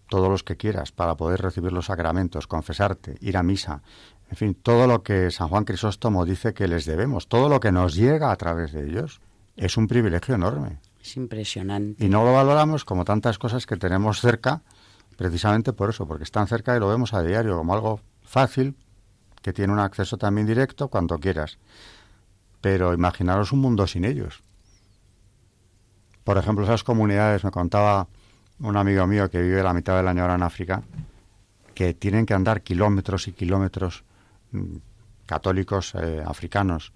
todos 0.08 0.30
los 0.30 0.42
que 0.42 0.56
quieras, 0.56 0.90
para 0.90 1.16
poder 1.16 1.42
recibir 1.42 1.72
los 1.72 1.86
sacramentos, 1.86 2.46
confesarte, 2.46 3.18
ir 3.20 3.36
a 3.36 3.42
misa, 3.42 3.82
en 4.30 4.36
fin, 4.38 4.54
todo 4.54 4.86
lo 4.86 5.02
que 5.02 5.30
San 5.30 5.48
Juan 5.48 5.66
Crisóstomo 5.66 6.24
dice 6.24 6.54
que 6.54 6.66
les 6.66 6.86
debemos, 6.86 7.28
todo 7.28 7.50
lo 7.50 7.60
que 7.60 7.72
nos 7.72 7.94
llega 7.94 8.32
a 8.32 8.36
través 8.36 8.72
de 8.72 8.88
ellos, 8.88 9.20
es 9.56 9.76
un 9.76 9.86
privilegio 9.86 10.34
enorme. 10.34 10.78
Es 11.00 11.16
impresionante. 11.16 12.04
Y 12.04 12.08
no 12.08 12.24
lo 12.24 12.32
valoramos 12.32 12.84
como 12.84 13.04
tantas 13.04 13.38
cosas 13.38 13.66
que 13.66 13.76
tenemos 13.76 14.20
cerca, 14.20 14.62
precisamente 15.16 15.72
por 15.72 15.90
eso, 15.90 16.06
porque 16.06 16.24
están 16.24 16.46
cerca 16.46 16.76
y 16.76 16.80
lo 16.80 16.88
vemos 16.88 17.14
a 17.14 17.22
diario 17.22 17.56
como 17.56 17.74
algo 17.74 18.00
fácil, 18.22 18.76
que 19.42 19.52
tiene 19.52 19.72
un 19.72 19.78
acceso 19.78 20.16
también 20.16 20.46
directo 20.46 20.88
cuando 20.88 21.18
quieras. 21.18 21.58
Pero 22.60 22.94
imaginaros 22.94 23.52
un 23.52 23.60
mundo 23.60 23.86
sin 23.86 24.04
ellos. 24.04 24.42
Por 26.24 26.38
ejemplo, 26.38 26.64
esas 26.64 26.82
comunidades, 26.82 27.44
me 27.44 27.50
contaba 27.50 28.08
un 28.60 28.76
amigo 28.76 29.06
mío 29.06 29.28
que 29.28 29.42
vive 29.42 29.62
la 29.62 29.74
mitad 29.74 29.96
del 29.96 30.08
año 30.08 30.22
ahora 30.22 30.36
en 30.36 30.42
África, 30.42 30.82
que 31.74 31.92
tienen 31.92 32.24
que 32.24 32.32
andar 32.32 32.62
kilómetros 32.62 33.28
y 33.28 33.32
kilómetros 33.32 34.04
mm, 34.52 34.76
católicos 35.26 35.94
eh, 35.94 36.22
africanos 36.24 36.92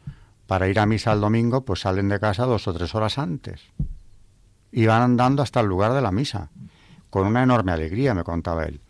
para 0.48 0.66
ir 0.66 0.80
a 0.80 0.86
misa 0.86 1.12
el 1.12 1.20
domingo, 1.20 1.62
pues 1.62 1.80
salen 1.80 2.08
de 2.08 2.18
casa 2.18 2.46
dos 2.46 2.66
o 2.66 2.72
tres 2.72 2.94
horas 2.94 3.18
antes 3.18 3.60
y 4.72 4.86
van 4.86 5.02
andando 5.02 5.42
hasta 5.42 5.60
el 5.60 5.66
lugar 5.66 5.92
de 5.92 6.00
la 6.00 6.10
misa, 6.10 6.50
con 7.10 7.26
una 7.26 7.42
enorme 7.42 7.70
alegría, 7.70 8.14
me 8.14 8.24
contaba 8.24 8.64
él, 8.64 8.80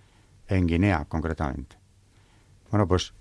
en 0.46 0.68
Guinea 0.68 1.04
concretamente. 1.06 1.76
Bueno, 2.70 2.86
pues 2.86 3.12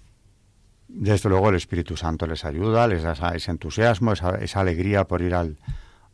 desde 0.87 1.29
luego 1.29 1.49
el 1.49 1.55
Espíritu 1.55 1.97
Santo 1.97 2.27
les 2.27 2.45
ayuda, 2.45 2.87
les 2.87 3.01
da 3.01 3.13
ese 3.35 3.49
entusiasmo, 3.49 4.13
esa, 4.13 4.35
esa 4.35 4.59
alegría 4.59 5.07
por 5.07 5.23
ir 5.23 5.33
al, 5.33 5.57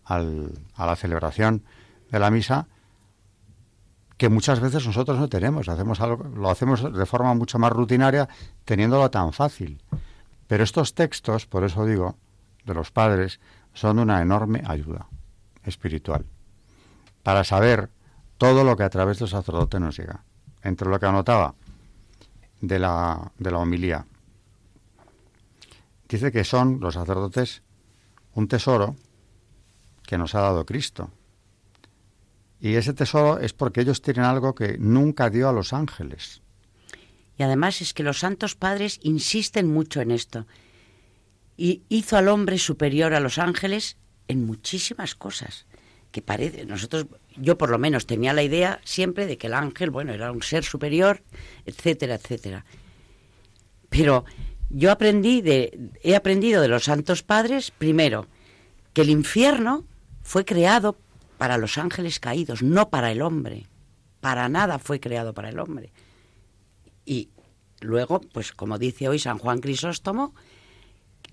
a 0.06 0.86
la 0.86 0.96
celebración 0.96 1.64
de 2.10 2.20
la 2.20 2.32
misa, 2.32 2.68
que 4.16 4.30
muchas 4.30 4.62
veces 4.62 4.86
nosotros 4.88 5.20
no 5.20 5.28
tenemos, 5.28 5.68
hacemos 5.68 6.00
algo, 6.00 6.24
lo 6.24 6.50
hacemos 6.50 6.94
de 6.94 7.06
forma 7.06 7.34
mucho 7.34 7.60
más 7.60 7.74
rutinaria, 7.74 8.30
teniéndolo 8.64 9.12
tan 9.12 9.34
fácil. 9.34 9.82
Pero 10.54 10.66
estos 10.66 10.94
textos, 10.94 11.48
por 11.48 11.64
eso 11.64 11.84
digo, 11.84 12.16
de 12.64 12.76
los 12.76 12.92
padres, 12.92 13.40
son 13.74 13.98
una 13.98 14.22
enorme 14.22 14.62
ayuda 14.68 15.08
espiritual 15.64 16.28
para 17.24 17.44
saber 17.44 17.90
todo 18.38 18.64
lo 18.64 18.78
que 18.78 18.84
a 18.84 18.90
través 18.92 19.18
del 19.18 19.30
sacerdote 19.30 19.80
nos 19.80 19.98
llega. 19.98 20.24
Entre 20.62 20.88
lo 20.88 21.00
que 21.00 21.08
anotaba 21.08 21.56
de 22.62 22.78
la, 22.78 23.32
de 23.40 23.50
la 23.50 23.58
homilía, 23.58 24.06
dice 26.08 26.32
que 26.32 26.44
son 26.44 26.80
los 26.80 26.94
sacerdotes 26.94 27.64
un 28.36 28.48
tesoro 28.48 28.96
que 30.06 30.20
nos 30.20 30.36
ha 30.36 30.42
dado 30.42 30.68
Cristo. 30.68 31.10
Y 32.60 32.76
ese 32.76 32.94
tesoro 32.94 33.40
es 33.40 33.54
porque 33.54 33.82
ellos 33.82 34.04
tienen 34.04 34.26
algo 34.26 34.54
que 34.54 34.78
nunca 34.78 35.32
dio 35.32 35.50
a 35.50 35.52
los 35.52 35.74
ángeles. 35.74 36.43
Y 37.38 37.44
además 37.44 37.82
es 37.82 37.94
que 37.94 38.04
los 38.04 38.20
santos 38.20 38.56
padres 38.56 39.00
insisten 39.02 39.68
mucho 39.68 40.02
en 40.02 40.12
esto. 40.12 40.46
Y 41.58 41.84
hizo 41.90 42.18
al 42.18 42.28
hombre 42.28 42.58
superior 42.58 43.14
a 43.14 43.20
los 43.20 43.38
ángeles 43.38 43.98
en 44.28 44.46
muchísimas 44.46 45.16
cosas. 45.16 45.66
Que 46.12 46.22
parece, 46.22 46.66
nosotros, 46.66 47.08
yo 47.36 47.58
por 47.58 47.70
lo 47.70 47.80
menos 47.80 48.06
tenía 48.06 48.34
la 48.34 48.44
idea 48.44 48.80
siempre 48.84 49.26
de 49.26 49.38
que 49.38 49.48
el 49.48 49.56
ángel, 49.56 49.90
bueno, 49.90 50.14
era 50.14 50.32
un 50.32 50.44
ser 50.44 50.64
superior, 50.64 51.24
etcétera, 51.66 52.16
etcétera. 52.16 52.66
Pero 53.90 54.26
yo 54.70 54.92
aprendí 54.92 55.42
de, 55.42 55.92
he 56.04 56.16
aprendido 56.16 56.62
de 56.62 56.68
los 56.68 56.84
santos 56.84 57.24
padres, 57.24 57.72
primero, 57.72 58.28
que 58.94 59.02
el 59.02 59.10
infierno 59.10 59.86
fue 60.22 60.46
creado 60.46 60.98
para 61.38 61.58
los 61.58 61.78
ángeles 61.78 62.20
caídos, 62.20 62.62
no 62.64 62.90
para 62.90 63.12
el 63.12 63.22
hombre. 63.22 63.68
Para 64.22 64.48
nada 64.50 64.80
fue 64.80 65.00
creado 65.00 65.34
para 65.34 65.50
el 65.50 65.60
hombre. 65.60 65.92
Y 67.06 67.30
luego, 67.82 68.22
pues 68.22 68.52
como 68.52 68.78
dice 68.78 69.10
hoy 69.10 69.20
San 69.20 69.38
Juan 69.38 69.60
Crisóstomo, 69.60 70.34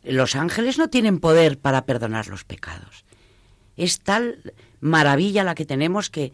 los 0.03 0.37
ángeles 0.37 0.79
no 0.79 0.89
tienen 0.89 1.21
poder 1.21 1.59
para 1.59 1.85
perdonar 1.85 2.29
los 2.29 2.45
pecados. 2.45 3.05
Es 3.77 4.01
tal 4.01 4.53
maravilla 4.81 5.45
la 5.45 5.55
que 5.55 5.67
tenemos 5.67 6.11
que 6.11 6.33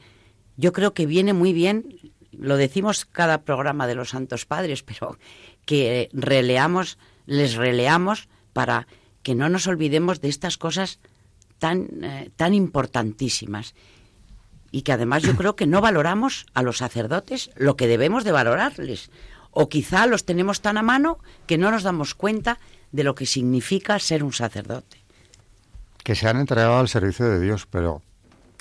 yo 0.57 0.72
creo 0.72 0.94
que 0.94 1.07
viene 1.07 1.33
muy 1.33 1.53
bien, 1.53 1.99
lo 2.33 2.57
decimos 2.57 3.05
cada 3.05 3.42
programa 3.42 3.87
de 3.87 3.94
los 3.94 4.11
Santos 4.11 4.46
Padres, 4.46 4.83
pero 4.83 5.18
que 5.64 6.09
releamos, 6.12 6.99
les 7.27 7.55
releamos 7.55 8.29
para 8.53 8.87
que 9.22 9.35
no 9.35 9.49
nos 9.49 9.66
olvidemos 9.66 10.20
de 10.20 10.29
estas 10.29 10.57
cosas 10.57 10.99
tan, 11.59 11.88
eh, 12.03 12.31
tan 12.37 12.55
importantísimas 12.55 13.75
y 14.70 14.83
que 14.83 14.92
además 14.92 15.22
yo 15.22 15.37
creo 15.37 15.57
que 15.57 15.66
no 15.66 15.81
valoramos 15.81 16.46
a 16.55 16.62
los 16.62 16.79
sacerdotes 16.79 17.50
lo 17.57 17.76
que 17.76 17.87
debemos 17.87 18.24
de 18.24 18.33
valorarles 18.33 19.11
o 19.59 19.70
quizá 19.70 20.07
los 20.07 20.26
tenemos 20.26 20.61
tan 20.61 20.76
a 20.76 20.83
mano 20.83 21.18
que 21.46 21.57
no 21.57 21.70
nos 21.70 21.83
damos 21.83 22.14
cuenta 22.14 22.59
de 22.92 23.05
lo 23.05 23.14
que 23.14 23.24
significa 23.24 23.98
ser 23.98 24.22
un 24.22 24.35
sacerdote. 24.35 24.98
Que 26.05 26.14
se 26.14 26.29
han 26.29 26.37
entregado 26.37 26.79
al 26.79 26.88
servicio 26.88 27.24
de 27.24 27.40
Dios, 27.40 27.66
pero 27.66 28.02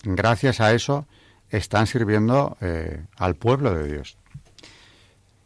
gracias 0.03 0.61
a 0.61 0.73
eso 0.73 1.05
están 1.49 1.87
sirviendo 1.87 2.55
eh, 2.61 3.03
al 3.17 3.35
pueblo 3.35 3.73
de 3.73 3.91
Dios. 3.91 4.17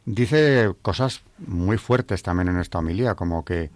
Dice 0.05 0.71
cosas 0.83 1.21
muy 1.39 1.79
fuertes 1.79 2.21
también 2.21 2.49
en 2.49 2.59
esta 2.59 2.77
homilía, 2.77 3.15
como 3.15 3.43
que 3.43 3.71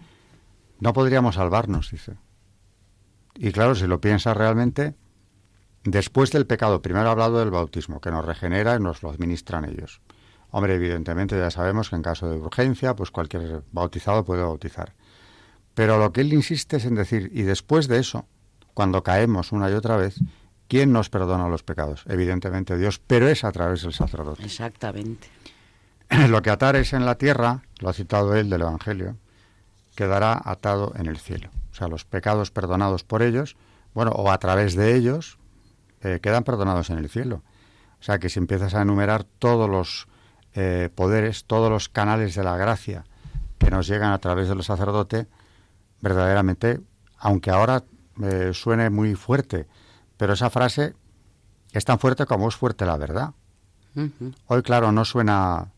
no 0.80 0.94
podríamos 0.94 1.36
salvarnos, 1.36 1.90
dice. 1.90 2.14
Y 3.34 3.52
claro, 3.52 3.74
si 3.74 3.88
lo 3.88 4.00
piensas 4.00 4.38
realmente, 4.38 4.94
después 5.84 6.32
del 6.32 6.46
pecado, 6.46 6.82
primero 6.82 7.10
ha 7.10 7.12
hablado 7.12 7.40
del 7.40 7.52
bautismo, 7.52 8.02
que 8.02 8.12
nos 8.12 8.26
regenera 8.26 8.76
y 8.76 8.80
nos 8.80 9.04
lo 9.04 9.10
administran 9.10 9.66
ellos. 9.66 10.02
Hombre, 10.52 10.76
evidentemente 10.76 11.38
ya 11.38 11.50
sabemos 11.50 11.90
que 11.90 11.96
en 11.96 12.04
caso 12.04 12.30
de 12.30 12.38
urgencia, 12.38 12.96
pues 12.96 13.12
cualquier 13.12 13.64
bautizado 13.72 14.24
puede 14.24 14.44
bautizar. 14.44 14.94
Pero 15.74 15.98
lo 15.98 16.14
que 16.14 16.22
él 16.22 16.34
insiste 16.34 16.78
es 16.78 16.86
en 16.86 16.96
decir, 16.96 17.32
y 17.34 17.42
después 17.42 17.88
de 17.88 18.00
eso, 18.00 18.28
cuando 18.74 19.04
caemos 19.04 19.52
una 19.52 19.70
y 19.70 19.74
otra 19.74 19.98
vez, 19.98 20.20
¿quién 20.68 20.92
nos 20.92 21.10
perdona 21.10 21.48
los 21.48 21.64
pecados? 21.64 22.04
Evidentemente 22.08 22.78
Dios, 22.78 23.00
pero 23.00 23.28
es 23.28 23.44
a 23.44 23.52
través 23.52 23.82
del 23.82 23.94
sacerdote. 23.94 24.44
Exactamente. 24.44 25.28
Lo 26.30 26.42
que 26.42 26.52
atares 26.52 26.94
en 26.94 27.06
la 27.06 27.16
tierra, 27.16 27.64
lo 27.80 27.90
ha 27.90 27.94
citado 27.94 28.36
él 28.36 28.50
del 28.50 28.62
Evangelio, 28.62 29.18
quedará 29.96 30.40
atado 30.44 30.94
en 30.96 31.08
el 31.08 31.18
cielo. 31.18 31.50
O 31.72 31.76
sea, 31.76 31.88
los 31.88 32.06
pecados 32.06 32.52
perdonados 32.52 33.04
por 33.04 33.24
ellos, 33.24 33.56
bueno, 33.94 34.12
o 34.12 34.32
a 34.32 34.38
través 34.38 34.76
de 34.76 34.96
ellos, 34.96 35.40
eh, 36.04 36.20
quedan 36.22 36.44
perdonados 36.44 36.90
en 36.90 36.98
el 36.98 37.10
cielo. 37.10 37.44
O 38.00 38.04
sea, 38.04 38.20
que 38.20 38.28
si 38.28 38.38
empiezas 38.38 38.74
a 38.74 38.82
enumerar 38.82 39.24
todos 39.24 39.70
los 39.70 40.08
eh, 40.54 40.90
poderes, 40.94 41.46
todos 41.46 41.70
los 41.70 41.88
canales 41.88 42.36
de 42.36 42.44
la 42.44 42.58
gracia 42.58 43.06
que 43.58 43.72
nos 43.72 43.88
llegan 43.88 44.12
a 44.12 44.20
través 44.20 44.50
del 44.50 44.62
sacerdote, 44.64 45.28
verdaderamente, 46.02 46.82
aunque 47.18 47.52
ahora 47.52 47.86
eh, 48.22 48.52
suene 48.54 48.90
muy 48.90 49.16
fuerte, 49.16 49.68
pero 50.18 50.34
esa 50.34 50.50
frase 50.50 50.94
es 51.72 51.86
tan 51.86 52.00
fuerte 52.00 52.26
como 52.26 52.50
es 52.50 52.56
fuerte 52.56 52.86
la 52.86 52.98
verdad. 52.98 53.32
Hoy, 54.48 54.64
claro, 54.64 54.92
no 54.92 55.06
suena, 55.06 55.72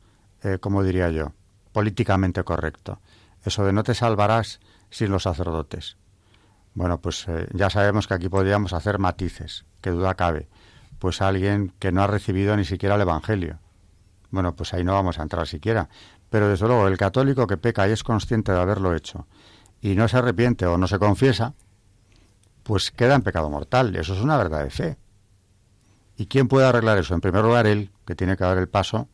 como 0.62 0.84
diría 0.84 1.10
yo, 1.10 1.34
políticamente 1.74 2.44
correcto. 2.44 3.02
Eso 3.44 3.66
de 3.66 3.74
no 3.74 3.84
te 3.84 3.94
salvarás 3.94 4.62
sin 4.90 5.12
los 5.12 5.24
sacerdotes. 5.24 5.98
Bueno, 6.76 7.00
pues 7.00 7.26
eh, 7.30 7.48
ya 7.54 7.70
sabemos 7.70 8.06
que 8.06 8.14
aquí 8.14 8.30
podríamos 8.30 8.74
hacer 8.74 9.00
matices, 9.00 9.66
que 9.82 9.90
duda 9.90 10.14
cabe. 10.16 10.50
Pues 11.00 11.22
alguien 11.22 11.74
que 11.80 11.92
no 11.92 12.04
ha 12.04 12.08
recibido 12.08 12.56
ni 12.56 12.66
siquiera 12.66 12.96
el 12.96 13.02
Evangelio. 13.02 13.60
Bueno, 14.30 14.56
pues 14.56 14.74
ahí 14.74 14.84
no 14.84 14.94
vamos 14.94 15.18
a 15.18 15.24
entrar 15.24 15.48
siquiera. 15.48 15.90
Pero 16.30 16.50
desde 16.50 16.68
luego, 16.68 16.88
el 16.88 16.98
católico 16.98 17.48
que 17.48 17.56
peca 17.56 17.88
y 17.88 17.92
es 17.92 18.04
consciente 18.04 18.52
de 18.52 18.60
haberlo 18.60 18.94
hecho 18.94 19.26
y 19.82 19.96
no 19.96 20.08
se 20.08 20.18
arrepiente 20.18 20.66
o 20.66 20.78
no 20.78 20.88
se 20.88 21.00
confiesa, 21.00 21.54
pues 22.64 22.92
queda 22.92 23.16
en 23.16 23.22
pecado 23.22 23.50
mortal. 23.50 23.96
Eso 23.96 24.14
es 24.14 24.22
una 24.22 24.38
verdad 24.38 24.64
de 24.64 24.70
fe. 24.70 24.98
¿Y 26.18 26.26
quién 26.26 26.50
puede 26.50 26.68
arreglar 26.68 26.98
eso? 26.98 27.14
En 27.14 27.22
primer 27.22 27.44
lugar, 27.44 27.68
él, 27.68 27.92
que 28.06 28.16
tiene 28.16 28.36
que 28.36 28.44
dar 28.44 28.58
el 28.58 28.68
paso 28.68 29.08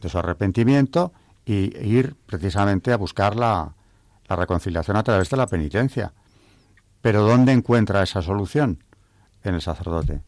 de 0.00 0.08
su 0.08 0.18
arrepentimiento 0.18 1.12
y 1.44 1.76
ir 1.78 2.14
precisamente 2.26 2.92
a 2.92 2.96
buscar 2.96 3.34
la, 3.34 3.74
la 4.28 4.36
reconciliación 4.36 4.96
a 4.96 5.02
través 5.02 5.30
de 5.30 5.36
la 5.36 5.46
penitencia. 5.46 6.12
Pero 7.06 7.22
¿dónde 7.22 7.52
encuentra 7.52 8.02
esa 8.02 8.20
solución? 8.20 8.82
En 9.44 9.54
el 9.54 9.60
sacerdote. 9.60 10.22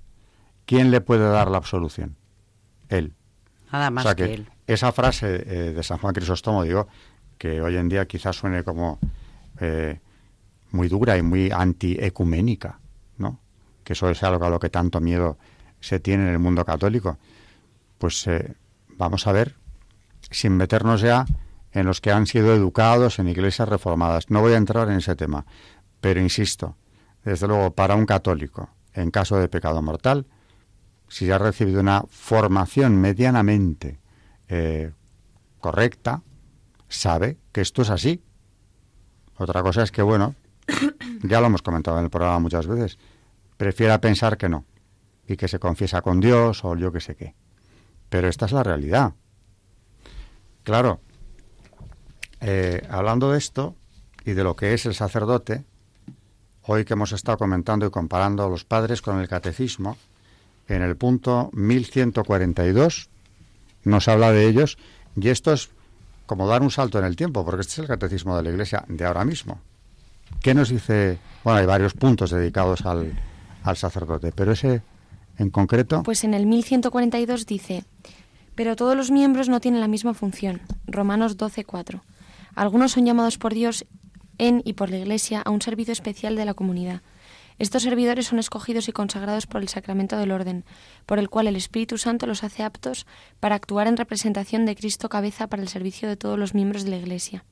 ¿Quién 0.64 0.92
le 0.92 1.00
puede 1.00 1.28
dar 1.28 1.50
la 1.50 1.56
absolución? 1.56 2.14
Él. 2.88 3.14
Nada 3.72 3.90
más 3.90 4.14
que, 4.14 4.34
él. 4.34 4.48
Esa 4.64 4.92
frase 4.92 5.42
eh, 5.44 5.72
de 5.72 5.82
San 5.82 5.98
Juan 5.98 6.14
Crisóstomo, 6.14 6.62
digo, 6.62 6.86
que 7.36 7.60
hoy 7.60 7.76
en 7.76 7.88
día 7.88 8.06
quizás 8.06 8.36
suene 8.36 8.62
como 8.62 9.00
eh, 9.58 9.98
muy 10.70 10.86
dura 10.86 11.18
y 11.18 11.22
muy 11.22 11.50
antiecuménica, 11.50 12.78
¿no? 13.16 13.40
Que 13.82 13.94
eso 13.94 14.08
es 14.08 14.22
algo 14.22 14.44
a 14.44 14.48
lo 14.48 14.60
que 14.60 14.70
tanto 14.70 15.00
miedo 15.00 15.36
se 15.80 15.98
tiene 15.98 16.28
en 16.28 16.30
el 16.30 16.38
mundo 16.38 16.64
católico. 16.64 17.18
Pues 17.98 18.24
eh, 18.28 18.54
vamos 18.90 19.26
a 19.26 19.32
ver, 19.32 19.56
sin 20.30 20.56
meternos 20.56 21.00
ya 21.00 21.26
en 21.72 21.86
los 21.86 22.00
que 22.00 22.12
han 22.12 22.26
sido 22.26 22.54
educados 22.54 23.18
en 23.18 23.26
iglesias 23.28 23.68
reformadas. 23.68 24.30
No 24.30 24.40
voy 24.40 24.52
a 24.52 24.56
entrar 24.56 24.88
en 24.88 24.98
ese 24.98 25.16
tema, 25.16 25.44
pero 26.01 26.20
insisto, 26.20 26.76
desde 27.24 27.46
luego 27.46 27.72
para 27.72 27.94
un 27.94 28.07
católico, 28.07 28.70
en 28.94 29.11
caso 29.11 29.36
de 29.36 29.49
pecado 29.49 29.82
mortal, 29.82 30.26
si 31.09 31.30
ha 31.30 31.38
recibido 31.38 31.80
una 31.80 32.05
formación 32.09 33.01
medianamente 33.01 33.99
eh, 34.49 34.92
correcta, 35.61 36.22
sabe 36.88 37.38
que 37.53 37.61
esto 37.61 37.82
es 37.82 37.90
así. 37.90 38.22
Otra 39.36 39.62
cosa 39.62 39.82
es 39.82 39.92
que, 39.92 40.03
bueno, 40.03 40.34
ya 41.22 41.40
lo 41.40 41.46
hemos 41.46 41.62
comentado 41.62 41.99
en 41.99 42.05
el 42.05 42.11
programa 42.11 42.38
muchas 42.38 42.66
veces, 42.66 42.99
prefiera 43.57 44.01
pensar 44.01 44.36
que 44.36 44.49
no 44.49 44.64
y 45.26 45.36
que 45.36 45.49
se 45.49 45.59
confiesa 45.59 46.03
con 46.03 46.20
Dios 46.20 46.64
o 46.64 46.76
yo 46.76 46.92
que 46.92 47.01
sé 47.01 47.14
qué. 47.14 47.34
Pero 48.09 48.28
esta 48.28 48.46
es 48.46 48.53
la 48.53 48.62
realidad. 48.62 49.12
Claro, 50.62 51.01
eh, 52.40 52.86
hablando 52.90 53.30
de 53.32 53.38
esto 53.38 53.76
y 54.24 54.32
de 54.32 54.44
lo 54.44 54.57
que 54.57 54.74
es 54.74 54.86
el 54.86 54.94
sacerdote, 54.94 55.64
hoy 56.68 56.84
que 56.84 56.92
hemos 56.92 57.12
estado 57.12 57.38
comentando 57.38 57.86
y 57.86 57.90
comparando 57.90 58.44
a 58.44 58.48
los 58.48 58.64
padres 58.64 59.00
con 59.00 59.18
el 59.18 59.26
catecismo, 59.26 59.96
en 60.68 60.82
el 60.82 60.96
punto 60.96 61.50
1142 61.54 63.08
nos 63.84 64.06
habla 64.06 64.32
de 64.32 64.46
ellos 64.46 64.76
y 65.16 65.28
esto 65.30 65.52
es 65.52 65.70
como 66.26 66.46
dar 66.46 66.62
un 66.62 66.70
salto 66.70 66.98
en 66.98 67.06
el 67.06 67.16
tiempo, 67.16 67.42
porque 67.42 67.62
este 67.62 67.72
es 67.72 67.78
el 67.78 67.86
catecismo 67.86 68.36
de 68.36 68.42
la 68.42 68.50
Iglesia 68.50 68.84
de 68.86 69.04
ahora 69.06 69.24
mismo. 69.24 69.60
¿Qué 70.42 70.52
nos 70.52 70.68
dice? 70.68 71.18
Bueno, 71.42 71.58
hay 71.58 71.64
varios 71.64 71.94
puntos 71.94 72.30
dedicados 72.30 72.84
al, 72.84 73.18
al 73.62 73.76
sacerdote, 73.78 74.30
pero 74.32 74.52
ese 74.52 74.82
en 75.38 75.48
concreto. 75.48 76.02
Pues 76.02 76.22
en 76.24 76.34
el 76.34 76.44
1142 76.44 77.46
dice, 77.46 77.84
pero 78.54 78.76
todos 78.76 78.94
los 78.94 79.10
miembros 79.10 79.48
no 79.48 79.60
tienen 79.60 79.80
la 79.80 79.88
misma 79.88 80.12
función. 80.12 80.60
Romanos 80.86 81.38
12:4. 81.38 82.02
Algunos 82.54 82.92
son 82.92 83.06
llamados 83.06 83.38
por 83.38 83.54
Dios 83.54 83.86
en 84.39 84.62
y 84.64 84.72
por 84.72 84.91
la 84.91 84.99
Iglesia 84.99 85.43
a 85.45 85.51
un 85.51 85.61
servicio 85.61 85.93
especial 85.93 86.36
de 86.36 86.45
la 86.45 86.55
comunidad. 86.55 87.03
Estos 87.59 87.82
servidores 87.82 88.26
son 88.26 88.39
escogidos 88.39 88.89
y 88.89 88.93
consagrados 88.93 89.47
por 89.49 89.61
el 89.61 89.68
sacramento 89.68 90.16
del 90.16 90.30
orden, 90.30 90.64
por 91.07 91.18
el 91.18 91.28
cual 91.28 91.49
el 91.49 91.57
Espíritu 91.57 91.99
Santo 91.99 92.26
los 92.26 92.45
hace 92.45 92.62
aptos 92.62 93.05
para 93.41 93.57
actuar 93.57 93.89
en 93.89 93.97
representación 93.97 94.64
de 94.64 94.76
Cristo 94.76 95.09
cabeza 95.09 95.49
para 95.49 95.62
el 95.62 95.68
servicio 95.68 96.09
de 96.09 96.16
todos 96.16 96.39
los 96.39 96.55
miembros 96.55 96.84
de 96.84 96.91
la 96.91 96.99
Iglesia. 96.99 97.45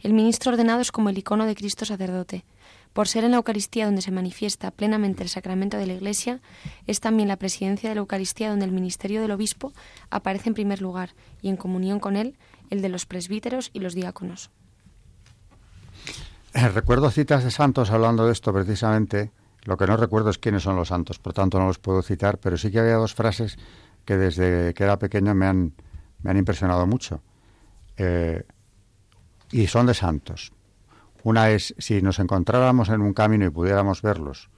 El 0.00 0.12
ministro 0.12 0.52
ordenado 0.52 0.80
es 0.80 0.92
como 0.92 1.08
el 1.08 1.18
icono 1.18 1.46
de 1.46 1.56
Cristo 1.56 1.84
sacerdote. 1.84 2.44
Por 2.92 3.08
ser 3.08 3.24
en 3.24 3.32
la 3.32 3.38
Eucaristía 3.38 3.86
donde 3.86 4.02
se 4.02 4.12
manifiesta 4.12 4.70
plenamente 4.70 5.24
el 5.24 5.28
sacramento 5.28 5.76
de 5.76 5.86
la 5.86 5.94
Iglesia, 5.94 6.40
es 6.86 7.00
también 7.00 7.28
la 7.28 7.36
presidencia 7.36 7.88
de 7.88 7.96
la 7.96 8.00
Eucaristía 8.00 8.50
donde 8.50 8.64
el 8.64 8.72
ministerio 8.72 9.20
del 9.20 9.32
obispo 9.32 9.72
aparece 10.10 10.50
en 10.50 10.54
primer 10.54 10.80
lugar 10.80 11.14
y 11.42 11.48
en 11.48 11.56
comunión 11.56 11.98
con 11.98 12.16
él 12.16 12.38
el 12.70 12.82
de 12.82 12.88
los 12.88 13.06
presbíteros 13.06 13.70
y 13.72 13.80
los 13.80 13.94
diáconos. 13.94 14.50
Eh, 16.58 16.68
recuerdo 16.70 17.08
citas 17.12 17.44
de 17.44 17.52
santos 17.52 17.92
hablando 17.92 18.26
de 18.26 18.32
esto 18.32 18.52
precisamente. 18.52 19.30
Lo 19.62 19.76
que 19.76 19.86
no 19.86 19.96
recuerdo 19.96 20.30
es 20.30 20.38
quiénes 20.38 20.64
son 20.64 20.74
los 20.74 20.88
santos, 20.88 21.20
por 21.20 21.32
tanto 21.32 21.60
no 21.60 21.68
los 21.68 21.78
puedo 21.78 22.02
citar, 22.02 22.38
pero 22.38 22.56
sí 22.56 22.72
que 22.72 22.80
había 22.80 22.96
dos 22.96 23.14
frases 23.14 23.56
que 24.04 24.16
desde 24.16 24.74
que 24.74 24.82
era 24.82 24.98
pequeño 24.98 25.36
me 25.36 25.46
han, 25.46 25.72
me 26.20 26.32
han 26.32 26.36
impresionado 26.36 26.84
mucho. 26.84 27.22
Eh, 27.96 28.42
y 29.52 29.68
son 29.68 29.86
de 29.86 29.94
santos. 29.94 30.50
Una 31.22 31.48
es, 31.50 31.76
si 31.78 32.02
nos 32.02 32.18
encontráramos 32.18 32.88
en 32.88 33.02
un 33.02 33.14
camino 33.14 33.46
y 33.46 33.50
pudiéramos 33.50 34.02
verlos 34.02 34.50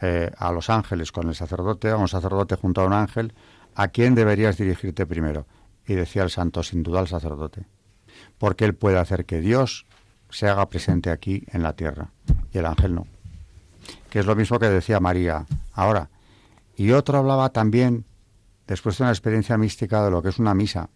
eh, 0.00 0.32
a 0.36 0.50
los 0.50 0.68
ángeles 0.68 1.12
con 1.12 1.28
el 1.28 1.36
sacerdote, 1.36 1.90
a 1.90 1.96
un 1.96 2.08
sacerdote 2.08 2.56
junto 2.56 2.80
a 2.80 2.86
un 2.86 2.92
ángel, 2.92 3.34
¿a 3.76 3.86
quién 3.86 4.16
deberías 4.16 4.56
dirigirte 4.56 5.06
primero? 5.06 5.46
Y 5.86 5.94
decía 5.94 6.24
el 6.24 6.30
santo, 6.30 6.64
sin 6.64 6.82
duda 6.82 6.98
al 6.98 7.06
sacerdote, 7.06 7.68
porque 8.36 8.64
él 8.64 8.74
puede 8.74 8.98
hacer 8.98 9.26
que 9.26 9.38
Dios 9.38 9.86
se 10.36 10.46
haga 10.50 10.68
presente 10.68 11.08
aquí 11.08 11.42
en 11.50 11.62
la 11.62 11.72
tierra 11.72 12.10
y 12.52 12.58
el 12.58 12.66
ángel 12.66 12.94
no. 12.94 13.06
Que 14.10 14.18
es 14.18 14.26
lo 14.26 14.36
mismo 14.36 14.58
que 14.58 14.68
decía 14.68 15.00
María 15.00 15.46
ahora. 15.72 16.10
Y 16.76 16.90
otro 16.90 17.16
hablaba 17.16 17.48
también, 17.48 18.04
después 18.66 18.98
de 18.98 19.04
una 19.04 19.12
experiencia 19.12 19.56
mística, 19.56 20.04
de 20.04 20.10
lo 20.10 20.20
que 20.20 20.28
es 20.28 20.38
una 20.38 20.52
misa. 20.52 20.90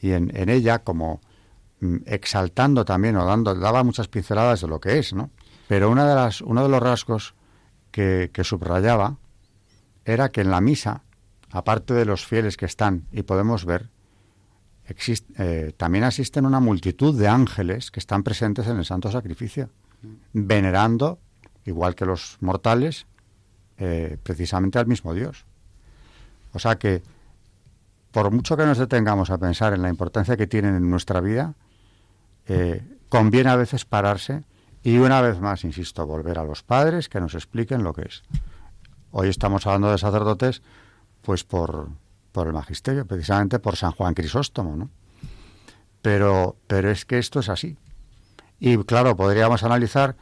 Y 0.00 0.12
en, 0.12 0.34
en 0.34 0.48
ella, 0.48 0.78
como 0.78 1.20
mm, 1.80 1.96
exaltando 2.06 2.86
también 2.86 3.16
o 3.16 3.26
dando, 3.26 3.54
daba 3.54 3.84
muchas 3.84 4.08
pinceladas 4.08 4.62
de 4.62 4.68
lo 4.68 4.80
que 4.80 4.98
es, 4.98 5.12
¿no? 5.12 5.28
Pero 5.68 5.90
una 5.90 6.08
de 6.08 6.14
las, 6.14 6.40
uno 6.40 6.62
de 6.62 6.70
los 6.70 6.80
rasgos 6.80 7.34
que, 7.90 8.30
que 8.32 8.42
subrayaba 8.42 9.18
era 10.06 10.30
que 10.30 10.40
en 10.40 10.50
la 10.50 10.62
misa, 10.62 11.02
aparte 11.50 11.92
de 11.92 12.06
los 12.06 12.24
fieles 12.24 12.56
que 12.56 12.64
están 12.64 13.06
y 13.12 13.22
podemos 13.22 13.66
ver, 13.66 13.90
eh, 15.38 15.72
también 15.76 16.04
asisten 16.04 16.46
una 16.46 16.60
multitud 16.60 17.18
de 17.18 17.28
ángeles 17.28 17.90
que 17.90 18.00
están 18.00 18.22
presentes 18.22 18.66
en 18.68 18.76
el 18.76 18.84
santo 18.84 19.10
sacrificio, 19.10 19.70
venerando, 20.32 21.18
igual 21.64 21.94
que 21.94 22.06
los 22.06 22.36
mortales, 22.40 23.06
eh, 23.78 24.16
precisamente 24.22 24.78
al 24.78 24.86
mismo 24.86 25.12
Dios. 25.12 25.44
O 26.52 26.58
sea 26.58 26.76
que, 26.76 27.02
por 28.12 28.30
mucho 28.30 28.56
que 28.56 28.64
nos 28.64 28.78
detengamos 28.78 29.30
a 29.30 29.38
pensar 29.38 29.74
en 29.74 29.82
la 29.82 29.88
importancia 29.88 30.36
que 30.36 30.46
tienen 30.46 30.76
en 30.76 30.88
nuestra 30.88 31.20
vida, 31.20 31.54
eh, 32.46 32.82
conviene 33.08 33.50
a 33.50 33.56
veces 33.56 33.84
pararse 33.84 34.44
y 34.82 34.98
una 34.98 35.20
vez 35.20 35.40
más, 35.40 35.64
insisto, 35.64 36.06
volver 36.06 36.38
a 36.38 36.44
los 36.44 36.62
padres 36.62 37.08
que 37.08 37.20
nos 37.20 37.34
expliquen 37.34 37.82
lo 37.82 37.92
que 37.92 38.02
es. 38.02 38.22
Hoy 39.10 39.28
estamos 39.28 39.66
hablando 39.66 39.90
de 39.90 39.98
sacerdotes, 39.98 40.62
pues 41.22 41.42
por, 41.42 41.88
por 42.36 42.48
el 42.48 42.52
magisterio, 42.52 43.06
precisamente 43.06 43.58
por 43.58 43.76
San 43.76 43.92
Juan 43.92 44.12
Crisóstomo, 44.12 44.76
¿no? 44.76 44.90
Pero, 46.02 46.56
pero 46.66 46.90
es 46.90 47.06
que 47.06 47.16
esto 47.16 47.40
es 47.40 47.48
así. 47.48 47.78
Y 48.60 48.76
claro, 48.84 49.16
podríamos 49.16 49.62
analizar 49.62 50.16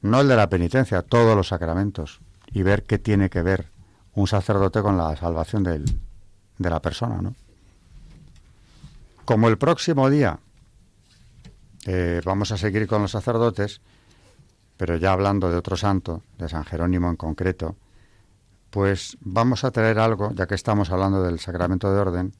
no 0.00 0.22
el 0.22 0.28
de 0.28 0.36
la 0.36 0.48
penitencia, 0.48 1.02
todos 1.02 1.36
los 1.36 1.48
sacramentos 1.48 2.20
y 2.52 2.62
ver 2.62 2.84
qué 2.84 2.98
tiene 2.98 3.28
que 3.28 3.42
ver 3.42 3.66
un 4.14 4.26
sacerdote 4.26 4.80
con 4.80 4.96
la 4.96 5.14
salvación 5.14 5.62
de 5.62 6.70
la 6.70 6.80
persona, 6.80 7.20
¿no? 7.20 7.34
Como 9.26 9.48
el 9.48 9.58
próximo 9.58 10.08
día 10.08 10.38
eh, 11.84 12.22
vamos 12.24 12.50
a 12.50 12.56
seguir 12.56 12.86
con 12.86 13.02
los 13.02 13.10
sacerdotes, 13.10 13.82
pero 14.78 14.96
ya 14.96 15.12
hablando 15.12 15.50
de 15.50 15.58
otro 15.58 15.76
santo, 15.76 16.22
de 16.38 16.48
San 16.48 16.64
Jerónimo 16.64 17.10
en 17.10 17.16
concreto, 17.16 17.76
pues 18.70 19.16
vamos 19.20 19.64
a 19.64 19.70
traer 19.70 19.98
algo, 19.98 20.32
ya 20.34 20.46
que 20.46 20.54
estamos 20.54 20.90
hablando 20.90 21.22
del 21.22 21.38
sacramento 21.38 21.92
de 21.92 22.00
orden, 22.00 22.32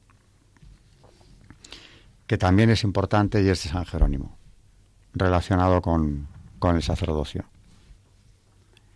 que 2.27 2.39
también 2.39 2.71
es 2.71 2.85
importante 2.85 3.43
y 3.43 3.49
es 3.49 3.63
de 3.65 3.71
San 3.71 3.87
Jerónimo, 3.87 4.37
relacionado 5.15 5.81
con, 5.81 6.29
con 6.59 6.77
el 6.77 6.83
sacerdocio. 6.83 7.45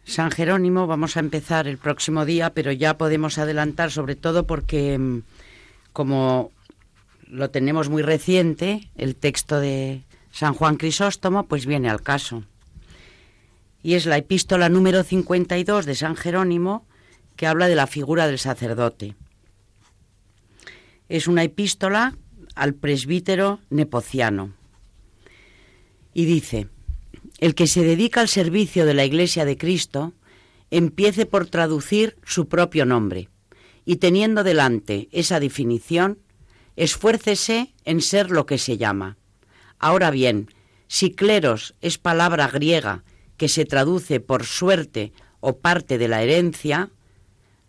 San 0.05 0.31
Jerónimo 0.31 0.87
vamos 0.87 1.17
a 1.17 1.21
empezar 1.21 1.69
el 1.69 1.79
próximo 1.79 2.25
día, 2.25 2.51
pero 2.51 2.73
ya 2.73 2.99
podemos 2.99 3.39
adelantar 3.39 3.91
sobre 3.91 4.17
todo 4.17 4.47
porque 4.47 4.99
mm, 4.99 5.23
como 5.93 6.51
lo 7.29 7.51
tenemos 7.51 7.89
muy 7.89 8.03
reciente, 8.03 8.91
el 8.97 9.15
texto 9.15 9.61
de 9.61 10.03
San 10.33 10.55
Juan 10.55 10.77
Crisóstomo, 10.77 11.47
pues 11.47 11.67
viene 11.67 11.89
al 11.89 12.03
caso. 12.03 12.45
Y 13.83 13.95
es 13.95 14.07
la 14.07 14.19
epístola 14.19 14.69
número 14.69 15.05
52 15.05 15.87
de 15.87 15.95
San 15.95 16.17
Jerónimo, 16.17 16.85
que 17.41 17.47
habla 17.47 17.69
de 17.69 17.75
la 17.75 17.87
figura 17.87 18.27
del 18.27 18.39
sacerdote. 18.39 19.15
Es 21.09 21.27
una 21.27 21.43
epístola 21.43 22.19
al 22.55 22.75
presbítero 22.75 23.61
nepociano. 23.71 24.53
Y 26.13 26.27
dice, 26.27 26.69
el 27.39 27.55
que 27.55 27.67
se 27.67 27.83
dedica 27.83 28.21
al 28.21 28.29
servicio 28.29 28.85
de 28.85 28.93
la 28.93 29.07
Iglesia 29.07 29.47
de 29.47 29.57
Cristo, 29.57 30.13
empiece 30.71 31.25
por 31.25 31.47
traducir 31.47 32.15
su 32.27 32.47
propio 32.47 32.85
nombre, 32.85 33.31
y 33.87 33.97
teniendo 33.97 34.45
delante 34.45 35.09
esa 35.11 35.41
definición, 35.41 36.19
esfuércese 36.77 37.73
en 37.87 38.03
ser 38.03 38.31
lo 38.31 38.45
que 38.45 38.59
se 38.59 38.77
llama. 38.77 39.17
Ahora 39.79 40.11
bien, 40.11 40.51
si 40.89 41.13
cleros 41.13 41.75
es 41.81 41.97
palabra 41.97 42.49
griega 42.49 43.03
que 43.39 43.49
se 43.49 43.65
traduce 43.65 44.21
por 44.21 44.45
suerte 44.45 45.15
o 45.41 45.57
parte 45.61 45.97
de 45.97 46.09
la 46.09 46.23
herencia, 46.23 46.91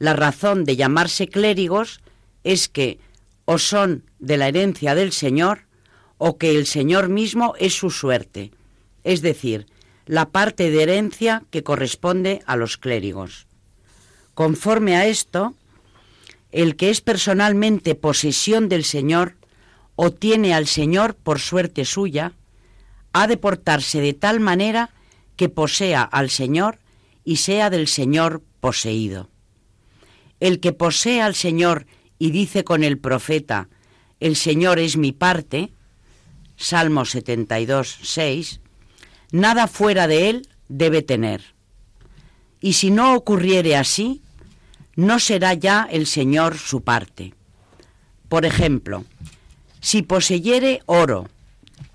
la 0.02 0.14
razón 0.14 0.64
de 0.64 0.76
llamarse 0.76 1.28
clérigos 1.28 2.02
es 2.44 2.70
que 2.70 2.98
o 3.46 3.60
son 3.60 4.04
de 4.18 4.36
la 4.36 4.48
herencia 4.48 4.96
del 4.96 5.12
Señor 5.12 5.68
o 6.18 6.40
que 6.40 6.50
el 6.58 6.66
Señor 6.66 7.08
mismo 7.08 7.54
es 7.60 7.76
su 7.76 7.92
suerte, 7.92 8.50
es 9.04 9.22
decir, 9.22 9.68
la 10.08 10.30
parte 10.30 10.72
de 10.72 10.82
herencia 10.82 11.44
que 11.52 11.62
corresponde 11.62 12.42
a 12.48 12.56
los 12.56 12.78
clérigos. 12.78 13.46
Conforme 14.34 14.96
a 14.96 15.06
esto, 15.06 15.54
el 16.52 16.78
que 16.78 16.90
es 16.90 17.02
personalmente 17.02 17.94
posesión 17.94 18.70
del 18.70 18.86
Señor 18.86 19.36
o 19.96 20.10
tiene 20.10 20.56
al 20.56 20.66
Señor 20.66 21.14
por 21.14 21.38
suerte 21.38 21.86
suya, 21.86 22.34
ha 23.14 23.28
de 23.28 23.38
portarse 23.38 24.02
de 24.02 24.14
tal 24.14 24.40
manera 24.40 24.90
que 25.36 25.48
posea 25.48 26.02
al 26.02 26.32
Señor 26.32 26.80
y 27.24 27.36
sea 27.36 27.70
del 27.70 27.88
Señor 27.88 28.42
poseído. 28.62 29.31
El 30.42 30.60
que 30.60 30.74
posee 30.74 31.22
al 31.22 31.36
Señor 31.36 31.86
y 32.20 32.32
dice 32.32 32.66
con 32.66 32.84
el 32.84 32.98
profeta, 32.98 33.70
el 34.20 34.36
Señor 34.36 34.80
es 34.80 34.98
mi 34.98 35.14
parte, 35.14 35.72
Salmo 36.58 37.06
72, 37.06 38.00
6, 38.02 38.60
nada 39.32 39.68
fuera 39.68 40.08
de 40.08 40.30
él 40.30 40.50
debe 40.68 41.04
tener. 41.04 41.54
Y 42.60 42.74
si 42.74 42.92
no 42.92 43.16
ocurriere 43.16 43.78
así, 43.78 44.22
no 44.96 45.20
será 45.20 45.54
ya 45.54 45.88
el 45.90 46.08
Señor 46.08 46.58
su 46.58 46.82
parte. 46.82 47.34
Por 48.28 48.46
ejemplo, 48.46 49.06
si 49.80 50.02
poseyere 50.02 50.82
oro, 50.88 51.30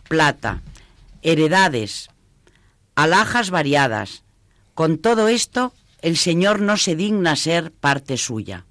plata, 0.09 0.63
heredades, 1.23 2.11
alhajas 2.95 3.51
variadas, 3.51 4.23
con 4.75 4.99
todo 4.99 5.29
esto 5.29 5.73
el 6.03 6.17
Señor 6.17 6.61
no 6.61 6.77
se 6.77 6.97
digna 6.97 7.37
ser 7.37 7.73
parte 7.73 8.17
suya. 8.17 8.67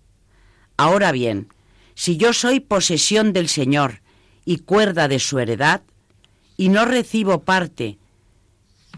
Ahora 0.78 1.12
bien, 1.12 1.48
si 1.94 2.18
yo 2.18 2.34
soy 2.34 2.60
posesión 2.60 3.34
del 3.34 3.48
Señor 3.48 4.02
y 4.44 4.58
cuerda 4.58 5.08
de 5.08 5.20
su 5.20 5.40
heredad, 5.40 5.82
y 6.58 6.70
no 6.70 6.86
recibo 6.86 7.42
parte 7.42 7.98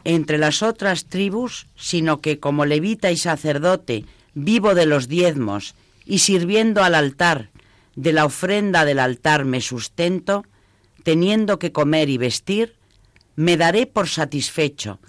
entre 0.03 0.37
las 0.37 0.63
otras 0.63 1.05
tribus, 1.05 1.67
sino 1.75 2.21
que 2.21 2.39
como 2.39 2.65
levita 2.65 3.11
y 3.11 3.17
sacerdote, 3.17 4.05
vivo 4.33 4.75
de 4.75 4.85
los 4.85 5.07
diezmos 5.07 5.75
y 6.05 6.19
sirviendo 6.19 6.83
al 6.83 6.95
altar, 6.95 7.49
de 7.95 8.13
la 8.13 8.25
ofrenda 8.25 8.85
del 8.85 8.99
altar 8.99 9.43
me 9.43 9.59
sustento, 9.59 10.45
teniendo 11.03 11.59
que 11.59 11.71
comer 11.71 12.09
y 12.09 12.17
vestir, 12.17 12.75
me 13.35 13.57
daré 13.57 13.85
por 13.85 14.07
satisfecho, 14.07 14.99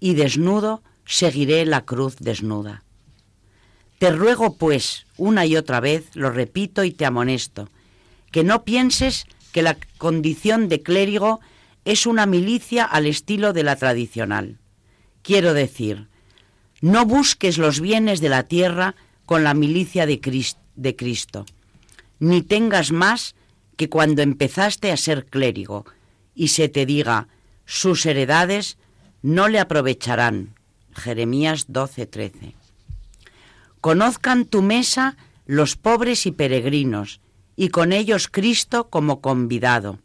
y 0.00 0.14
desnudo 0.14 0.82
seguiré 1.04 1.64
la 1.66 1.84
cruz 1.84 2.16
desnuda. 2.18 2.84
Te 3.98 4.10
ruego, 4.10 4.56
pues, 4.56 5.06
una 5.16 5.46
y 5.46 5.56
otra 5.56 5.80
vez, 5.80 6.10
lo 6.14 6.30
repito 6.30 6.84
y 6.84 6.90
te 6.90 7.06
amonesto, 7.06 7.68
que 8.30 8.42
no 8.42 8.64
pienses 8.64 9.26
que 9.52 9.62
la 9.62 9.76
condición 9.98 10.68
de 10.68 10.82
clérigo 10.82 11.40
es 11.84 12.06
una 12.06 12.26
milicia 12.26 12.84
al 12.84 13.06
estilo 13.06 13.52
de 13.52 13.62
la 13.62 13.76
tradicional. 13.76 14.58
Quiero 15.22 15.54
decir, 15.54 16.08
no 16.80 17.06
busques 17.06 17.58
los 17.58 17.80
bienes 17.80 18.20
de 18.20 18.28
la 18.28 18.42
tierra 18.42 18.96
con 19.26 19.44
la 19.44 19.54
milicia 19.54 20.06
de 20.06 20.20
Cristo, 20.96 21.46
ni 22.18 22.42
tengas 22.42 22.90
más 22.90 23.36
que 23.76 23.88
cuando 23.88 24.22
empezaste 24.22 24.90
a 24.90 24.96
ser 24.96 25.26
clérigo 25.26 25.84
y 26.34 26.48
se 26.48 26.68
te 26.68 26.86
diga, 26.86 27.28
sus 27.66 28.04
heredades 28.06 28.78
no 29.22 29.48
le 29.48 29.60
aprovecharán. 29.60 30.54
Jeremías 30.94 31.66
12:13. 31.68 32.54
Conozcan 33.80 34.44
tu 34.44 34.62
mesa 34.62 35.16
los 35.46 35.76
pobres 35.76 36.26
y 36.26 36.32
peregrinos, 36.32 37.20
y 37.56 37.68
con 37.68 37.92
ellos 37.92 38.28
Cristo 38.28 38.88
como 38.88 39.20
convidado. 39.20 39.98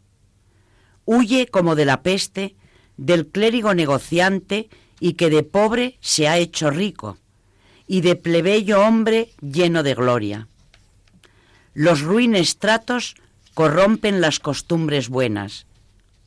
Huye 1.04 1.46
como 1.46 1.74
de 1.74 1.84
la 1.84 2.02
peste 2.02 2.56
del 2.96 3.26
clérigo 3.26 3.74
negociante 3.74 4.68
y 5.00 5.14
que 5.14 5.30
de 5.30 5.42
pobre 5.42 5.96
se 6.00 6.28
ha 6.28 6.38
hecho 6.38 6.70
rico, 6.70 7.18
y 7.86 8.00
de 8.02 8.16
plebeyo 8.16 8.82
hombre 8.82 9.30
lleno 9.40 9.82
de 9.82 9.94
gloria. 9.94 10.48
Los 11.74 12.00
ruines 12.00 12.58
tratos 12.58 13.14
corrompen 13.54 14.20
las 14.20 14.40
costumbres 14.40 15.08
buenas. 15.08 15.66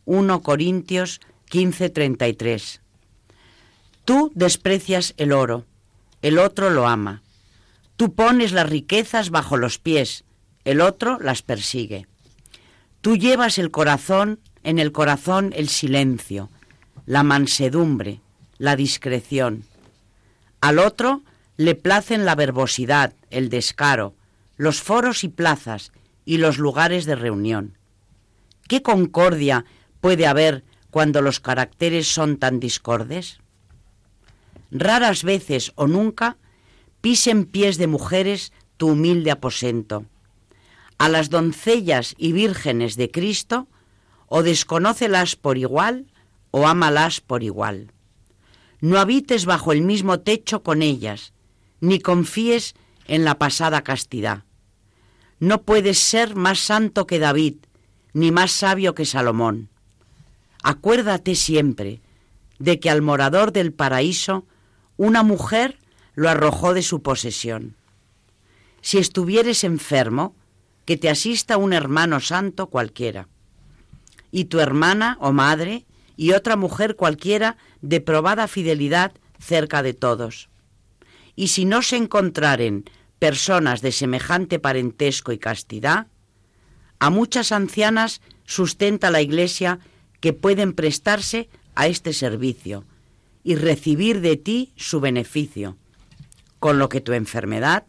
1 0.05 0.41
Corintios 0.41 1.21
15:33. 1.49 2.80
Tú 4.11 4.29
desprecias 4.35 5.13
el 5.15 5.31
oro, 5.31 5.63
el 6.21 6.37
otro 6.37 6.69
lo 6.69 6.85
ama. 6.85 7.21
Tú 7.95 8.13
pones 8.13 8.51
las 8.51 8.69
riquezas 8.69 9.29
bajo 9.29 9.55
los 9.55 9.79
pies, 9.79 10.25
el 10.65 10.81
otro 10.81 11.17
las 11.21 11.43
persigue. 11.43 12.07
Tú 12.99 13.15
llevas 13.15 13.57
el 13.57 13.71
corazón, 13.71 14.41
en 14.63 14.79
el 14.79 14.91
corazón 14.91 15.53
el 15.55 15.69
silencio, 15.69 16.49
la 17.05 17.23
mansedumbre, 17.23 18.19
la 18.57 18.75
discreción. 18.75 19.63
Al 20.59 20.79
otro 20.79 21.21
le 21.55 21.75
placen 21.75 22.25
la 22.25 22.35
verbosidad, 22.35 23.13
el 23.29 23.47
descaro, 23.47 24.13
los 24.57 24.81
foros 24.81 25.23
y 25.23 25.29
plazas 25.29 25.93
y 26.25 26.39
los 26.39 26.57
lugares 26.57 27.05
de 27.05 27.15
reunión. 27.15 27.77
¿Qué 28.67 28.81
concordia 28.81 29.63
puede 30.01 30.27
haber 30.27 30.65
cuando 30.89 31.21
los 31.21 31.39
caracteres 31.39 32.09
son 32.09 32.35
tan 32.35 32.59
discordes? 32.59 33.40
Raras 34.71 35.23
veces 35.23 35.73
o 35.75 35.87
nunca 35.87 36.37
pisen 37.01 37.45
pies 37.45 37.77
de 37.77 37.87
mujeres 37.87 38.53
tu 38.77 38.89
humilde 38.89 39.31
aposento. 39.31 40.05
A 40.97 41.09
las 41.09 41.29
doncellas 41.29 42.15
y 42.17 42.31
vírgenes 42.31 42.95
de 42.95 43.11
Cristo, 43.11 43.67
o 44.27 44.43
desconócelas 44.43 45.35
por 45.35 45.57
igual, 45.57 46.07
o 46.51 46.67
ámalas 46.67 47.21
por 47.21 47.43
igual. 47.43 47.91
No 48.79 48.99
habites 48.99 49.45
bajo 49.45 49.71
el 49.71 49.81
mismo 49.81 50.21
techo 50.21 50.63
con 50.63 50.81
ellas, 50.81 51.33
ni 51.81 51.99
confíes 51.99 52.75
en 53.07 53.25
la 53.25 53.37
pasada 53.37 53.83
castidad. 53.83 54.43
No 55.39 55.63
puedes 55.63 55.97
ser 55.97 56.35
más 56.35 56.59
santo 56.59 57.07
que 57.07 57.19
David, 57.19 57.55
ni 58.13 58.31
más 58.31 58.51
sabio 58.51 58.95
que 58.95 59.05
Salomón. 59.05 59.69
Acuérdate 60.63 61.35
siempre 61.35 62.01
de 62.59 62.79
que 62.79 62.89
al 62.89 63.01
morador 63.01 63.51
del 63.51 63.73
paraíso 63.73 64.45
una 65.01 65.23
mujer 65.23 65.79
lo 66.13 66.29
arrojó 66.29 66.75
de 66.75 66.83
su 66.83 67.01
posesión. 67.01 67.75
Si 68.81 68.99
estuvieres 68.99 69.63
enfermo, 69.63 70.35
que 70.85 70.95
te 70.95 71.09
asista 71.09 71.57
un 71.57 71.73
hermano 71.73 72.19
santo 72.19 72.67
cualquiera. 72.67 73.27
Y 74.29 74.45
tu 74.45 74.59
hermana 74.59 75.17
o 75.19 75.31
madre 75.31 75.87
y 76.17 76.33
otra 76.33 76.55
mujer 76.55 76.95
cualquiera 76.95 77.57
de 77.81 77.99
probada 77.99 78.47
fidelidad 78.47 79.11
cerca 79.39 79.81
de 79.81 79.95
todos. 79.95 80.49
Y 81.35 81.47
si 81.47 81.65
no 81.65 81.81
se 81.81 81.95
encontraren 81.95 82.85
personas 83.17 83.81
de 83.81 83.93
semejante 83.93 84.59
parentesco 84.59 85.31
y 85.31 85.39
castidad, 85.39 86.05
a 86.99 87.09
muchas 87.09 87.51
ancianas 87.51 88.21
sustenta 88.45 89.09
la 89.09 89.21
Iglesia 89.21 89.79
que 90.19 90.33
pueden 90.33 90.73
prestarse 90.73 91.49
a 91.73 91.87
este 91.87 92.13
servicio 92.13 92.85
y 93.43 93.55
recibir 93.55 94.21
de 94.21 94.37
ti 94.37 94.71
su 94.75 94.99
beneficio, 94.99 95.77
con 96.59 96.79
lo 96.79 96.89
que 96.89 97.01
tu 97.01 97.13
enfermedad 97.13 97.85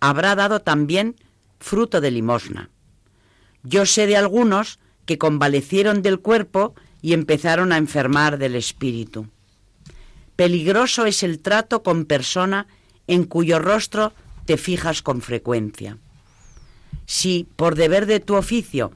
habrá 0.00 0.34
dado 0.34 0.60
también 0.60 1.16
fruto 1.60 2.00
de 2.00 2.10
limosna. 2.10 2.70
Yo 3.62 3.86
sé 3.86 4.06
de 4.06 4.16
algunos 4.16 4.78
que 5.06 5.18
convalecieron 5.18 6.02
del 6.02 6.20
cuerpo 6.20 6.74
y 7.00 7.12
empezaron 7.12 7.72
a 7.72 7.76
enfermar 7.76 8.38
del 8.38 8.54
espíritu. 8.54 9.28
Peligroso 10.36 11.06
es 11.06 11.22
el 11.22 11.40
trato 11.40 11.82
con 11.82 12.04
persona 12.04 12.66
en 13.06 13.24
cuyo 13.24 13.58
rostro 13.58 14.12
te 14.44 14.56
fijas 14.56 15.02
con 15.02 15.20
frecuencia. 15.20 15.98
Si, 17.06 17.46
por 17.56 17.74
deber 17.74 18.06
de 18.06 18.20
tu 18.20 18.34
oficio, 18.34 18.92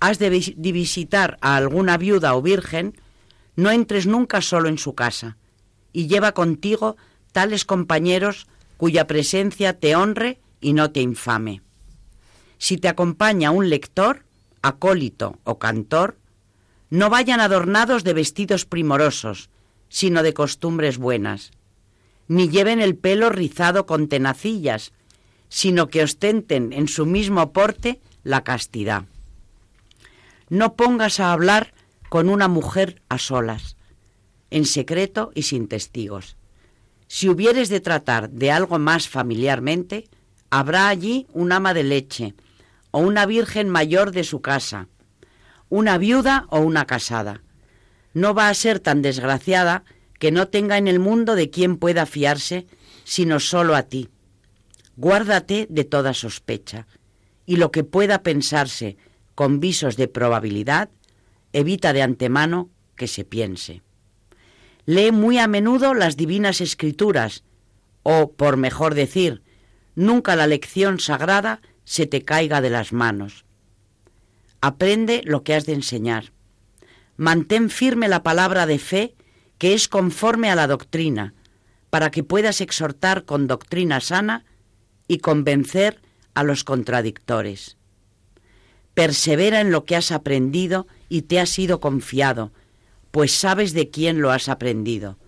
has 0.00 0.18
de 0.18 0.30
visitar 0.72 1.38
a 1.40 1.56
alguna 1.56 1.96
viuda 1.98 2.34
o 2.34 2.42
virgen, 2.42 2.94
no 3.56 3.70
entres 3.70 4.06
nunca 4.06 4.40
solo 4.40 4.68
en 4.68 4.78
su 4.78 4.94
casa, 4.94 5.36
y 5.92 6.06
lleva 6.06 6.32
contigo 6.32 6.96
tales 7.32 7.64
compañeros 7.64 8.46
cuya 8.76 9.06
presencia 9.06 9.78
te 9.78 9.94
honre 9.94 10.40
y 10.60 10.72
no 10.72 10.90
te 10.90 11.00
infame. 11.00 11.62
Si 12.58 12.76
te 12.76 12.88
acompaña 12.88 13.50
un 13.50 13.70
lector, 13.70 14.24
acólito 14.62 15.38
o 15.44 15.58
cantor, 15.58 16.16
no 16.90 17.08
vayan 17.08 17.40
adornados 17.40 18.04
de 18.04 18.14
vestidos 18.14 18.64
primorosos, 18.64 19.48
sino 19.88 20.22
de 20.22 20.34
costumbres 20.34 20.98
buenas, 20.98 21.52
ni 22.28 22.48
lleven 22.48 22.80
el 22.80 22.96
pelo 22.96 23.30
rizado 23.30 23.86
con 23.86 24.08
tenacillas, 24.08 24.92
sino 25.48 25.88
que 25.88 26.02
ostenten 26.02 26.72
en 26.72 26.88
su 26.88 27.06
mismo 27.06 27.52
porte 27.52 28.00
la 28.22 28.44
castidad. 28.44 29.04
No 30.48 30.74
pongas 30.74 31.20
a 31.20 31.32
hablar 31.32 31.72
con 32.08 32.28
una 32.28 32.48
mujer 32.48 33.02
a 33.08 33.18
solas, 33.18 33.76
en 34.50 34.64
secreto 34.64 35.30
y 35.34 35.42
sin 35.42 35.68
testigos. 35.68 36.36
Si 37.06 37.28
hubieres 37.28 37.68
de 37.68 37.80
tratar 37.80 38.30
de 38.30 38.50
algo 38.50 38.78
más 38.78 39.08
familiarmente, 39.08 40.08
habrá 40.50 40.88
allí 40.88 41.26
un 41.32 41.52
ama 41.52 41.74
de 41.74 41.84
leche 41.84 42.34
o 42.90 43.00
una 43.00 43.26
virgen 43.26 43.68
mayor 43.68 44.12
de 44.12 44.24
su 44.24 44.40
casa, 44.40 44.88
una 45.68 45.98
viuda 45.98 46.46
o 46.50 46.60
una 46.60 46.86
casada. 46.86 47.42
No 48.12 48.34
va 48.34 48.48
a 48.48 48.54
ser 48.54 48.80
tan 48.80 49.02
desgraciada 49.02 49.84
que 50.18 50.32
no 50.32 50.48
tenga 50.48 50.76
en 50.78 50.88
el 50.88 50.98
mundo 50.98 51.34
de 51.34 51.50
quien 51.50 51.76
pueda 51.76 52.06
fiarse, 52.06 52.66
sino 53.04 53.40
solo 53.40 53.74
a 53.74 53.84
ti. 53.84 54.08
Guárdate 54.96 55.66
de 55.70 55.84
toda 55.84 56.12
sospecha, 56.12 56.86
y 57.46 57.56
lo 57.56 57.70
que 57.70 57.84
pueda 57.84 58.22
pensarse 58.22 58.96
con 59.34 59.60
visos 59.60 59.96
de 59.96 60.08
probabilidad, 60.08 60.90
evita 61.52 61.92
de 61.92 62.02
antemano 62.02 62.68
que 62.96 63.08
se 63.08 63.24
piense. 63.24 63.82
Lee 64.90 65.12
muy 65.12 65.38
a 65.38 65.46
menudo 65.46 65.94
las 65.94 66.16
divinas 66.16 66.60
escrituras, 66.60 67.44
o, 68.02 68.32
por 68.32 68.56
mejor 68.56 68.96
decir, 68.96 69.40
nunca 69.94 70.34
la 70.34 70.48
lección 70.48 70.98
sagrada 70.98 71.62
se 71.84 72.06
te 72.06 72.22
caiga 72.24 72.60
de 72.60 72.70
las 72.70 72.92
manos. 72.92 73.44
Aprende 74.60 75.22
lo 75.24 75.44
que 75.44 75.54
has 75.54 75.64
de 75.64 75.74
enseñar. 75.74 76.32
Mantén 77.16 77.70
firme 77.70 78.08
la 78.08 78.24
palabra 78.24 78.66
de 78.66 78.80
fe 78.80 79.14
que 79.58 79.74
es 79.74 79.86
conforme 79.86 80.50
a 80.50 80.56
la 80.56 80.66
doctrina, 80.66 81.34
para 81.90 82.10
que 82.10 82.24
puedas 82.24 82.60
exhortar 82.60 83.24
con 83.24 83.46
doctrina 83.46 84.00
sana 84.00 84.44
y 85.06 85.18
convencer 85.18 86.02
a 86.34 86.42
los 86.42 86.64
contradictores. 86.64 87.76
Persevera 88.94 89.60
en 89.60 89.70
lo 89.70 89.84
que 89.84 89.94
has 89.94 90.10
aprendido 90.10 90.88
y 91.08 91.22
te 91.22 91.38
ha 91.38 91.46
sido 91.46 91.78
confiado, 91.78 92.50
pues 93.10 93.32
sabes 93.32 93.72
de 93.72 93.90
quién 93.90 94.20
lo 94.20 94.30
has 94.30 94.48
aprendido. 94.48 95.18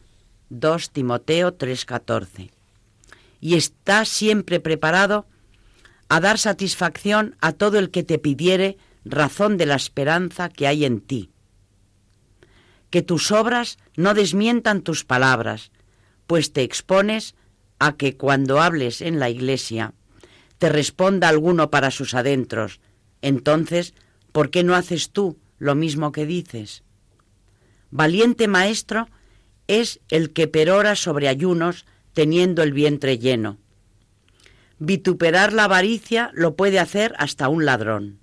2 0.50 0.90
Timoteo 0.90 1.54
3:14. 1.54 2.50
Y 3.40 3.54
está 3.54 4.04
siempre 4.04 4.60
preparado 4.60 5.26
a 6.08 6.20
dar 6.20 6.38
satisfacción 6.38 7.36
a 7.40 7.52
todo 7.52 7.78
el 7.78 7.90
que 7.90 8.02
te 8.02 8.18
pidiere 8.18 8.76
razón 9.04 9.56
de 9.56 9.66
la 9.66 9.74
esperanza 9.74 10.48
que 10.48 10.66
hay 10.66 10.84
en 10.84 11.00
ti. 11.00 11.30
que 12.92 13.00
tus 13.02 13.32
obras 13.32 13.78
no 13.96 14.12
desmientan 14.12 14.82
tus 14.82 15.06
palabras, 15.06 15.72
pues 16.26 16.52
te 16.52 16.62
expones 16.62 17.34
a 17.78 17.96
que 17.96 18.18
cuando 18.18 18.60
hables 18.60 19.00
en 19.00 19.18
la 19.18 19.30
iglesia 19.30 19.94
te 20.58 20.68
responda 20.68 21.30
alguno 21.30 21.70
para 21.70 21.90
sus 21.90 22.12
adentros. 22.12 22.80
Entonces, 23.22 23.94
¿por 24.30 24.50
qué 24.50 24.62
no 24.62 24.74
haces 24.74 25.10
tú 25.10 25.38
lo 25.58 25.74
mismo 25.74 26.12
que 26.12 26.26
dices? 26.26 26.82
Valiente 27.92 28.48
maestro 28.48 29.06
es 29.68 30.00
el 30.08 30.32
que 30.32 30.48
perora 30.48 30.96
sobre 30.96 31.28
ayunos 31.28 31.84
teniendo 32.14 32.62
el 32.62 32.72
vientre 32.72 33.18
lleno. 33.18 33.58
Vituperar 34.78 35.52
la 35.52 35.64
avaricia 35.64 36.30
lo 36.32 36.56
puede 36.56 36.78
hacer 36.78 37.14
hasta 37.18 37.48
un 37.50 37.66
ladrón. 37.66 38.18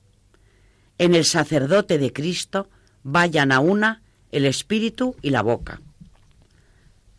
En 0.97 1.13
el 1.13 1.23
sacerdote 1.23 1.99
de 1.99 2.11
Cristo 2.11 2.67
vayan 3.03 3.51
a 3.51 3.59
una 3.59 4.01
el 4.31 4.45
espíritu 4.45 5.15
y 5.21 5.29
la 5.29 5.43
boca. 5.43 5.81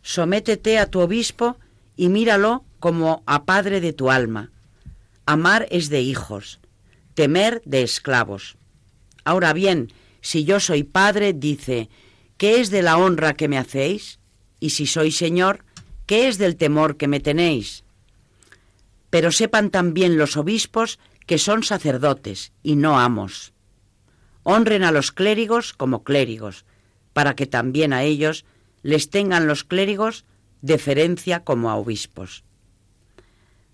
Sométete 0.01 0.77
a 0.77 0.87
tu 0.87 0.99
obispo 0.99 1.57
y 1.95 2.09
míralo 2.09 2.65
como 2.81 3.23
a 3.27 3.45
padre 3.45 3.79
de 3.79 3.93
tu 3.93 4.11
alma. 4.11 4.51
Amar 5.25 5.67
es 5.71 5.89
de 5.89 6.01
hijos, 6.01 6.59
temer 7.13 7.61
de 7.63 7.83
esclavos. 7.83 8.57
Ahora 9.23 9.53
bien, 9.53 9.93
si 10.19 10.43
yo 10.43 10.59
soy 10.59 10.83
padre, 10.83 11.31
dice, 11.31 11.89
¿qué 12.41 12.59
es 12.59 12.71
de 12.71 12.81
la 12.81 12.97
honra 12.97 13.35
que 13.35 13.47
me 13.47 13.59
hacéis? 13.59 14.17
Y 14.59 14.71
si 14.71 14.87
soy 14.87 15.11
señor, 15.11 15.63
¿qué 16.07 16.27
es 16.27 16.39
del 16.39 16.55
temor 16.55 16.97
que 16.97 17.07
me 17.07 17.19
tenéis? 17.19 17.83
Pero 19.11 19.31
sepan 19.31 19.69
también 19.69 20.17
los 20.17 20.37
obispos 20.37 20.97
que 21.27 21.37
son 21.37 21.61
sacerdotes 21.61 22.51
y 22.63 22.77
no 22.77 22.99
amos. 22.99 23.53
Honren 24.41 24.83
a 24.83 24.91
los 24.91 25.11
clérigos 25.11 25.73
como 25.73 26.03
clérigos, 26.03 26.65
para 27.13 27.35
que 27.35 27.45
también 27.45 27.93
a 27.93 28.01
ellos 28.01 28.43
les 28.81 29.11
tengan 29.11 29.45
los 29.45 29.63
clérigos 29.63 30.25
deferencia 30.63 31.43
como 31.43 31.69
a 31.69 31.75
obispos. 31.75 32.43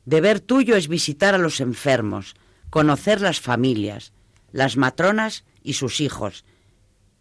Deber 0.04 0.42
tuyo 0.42 0.76
es 0.76 0.90
visitar 0.90 1.36
a 1.36 1.38
los 1.38 1.62
enfermos, 1.62 2.36
conocer 2.70 3.22
las 3.22 3.40
familias, 3.40 4.12
las 4.52 4.76
matronas 4.76 5.46
y 5.64 5.76
sus 5.76 6.02
hijos, 6.02 6.44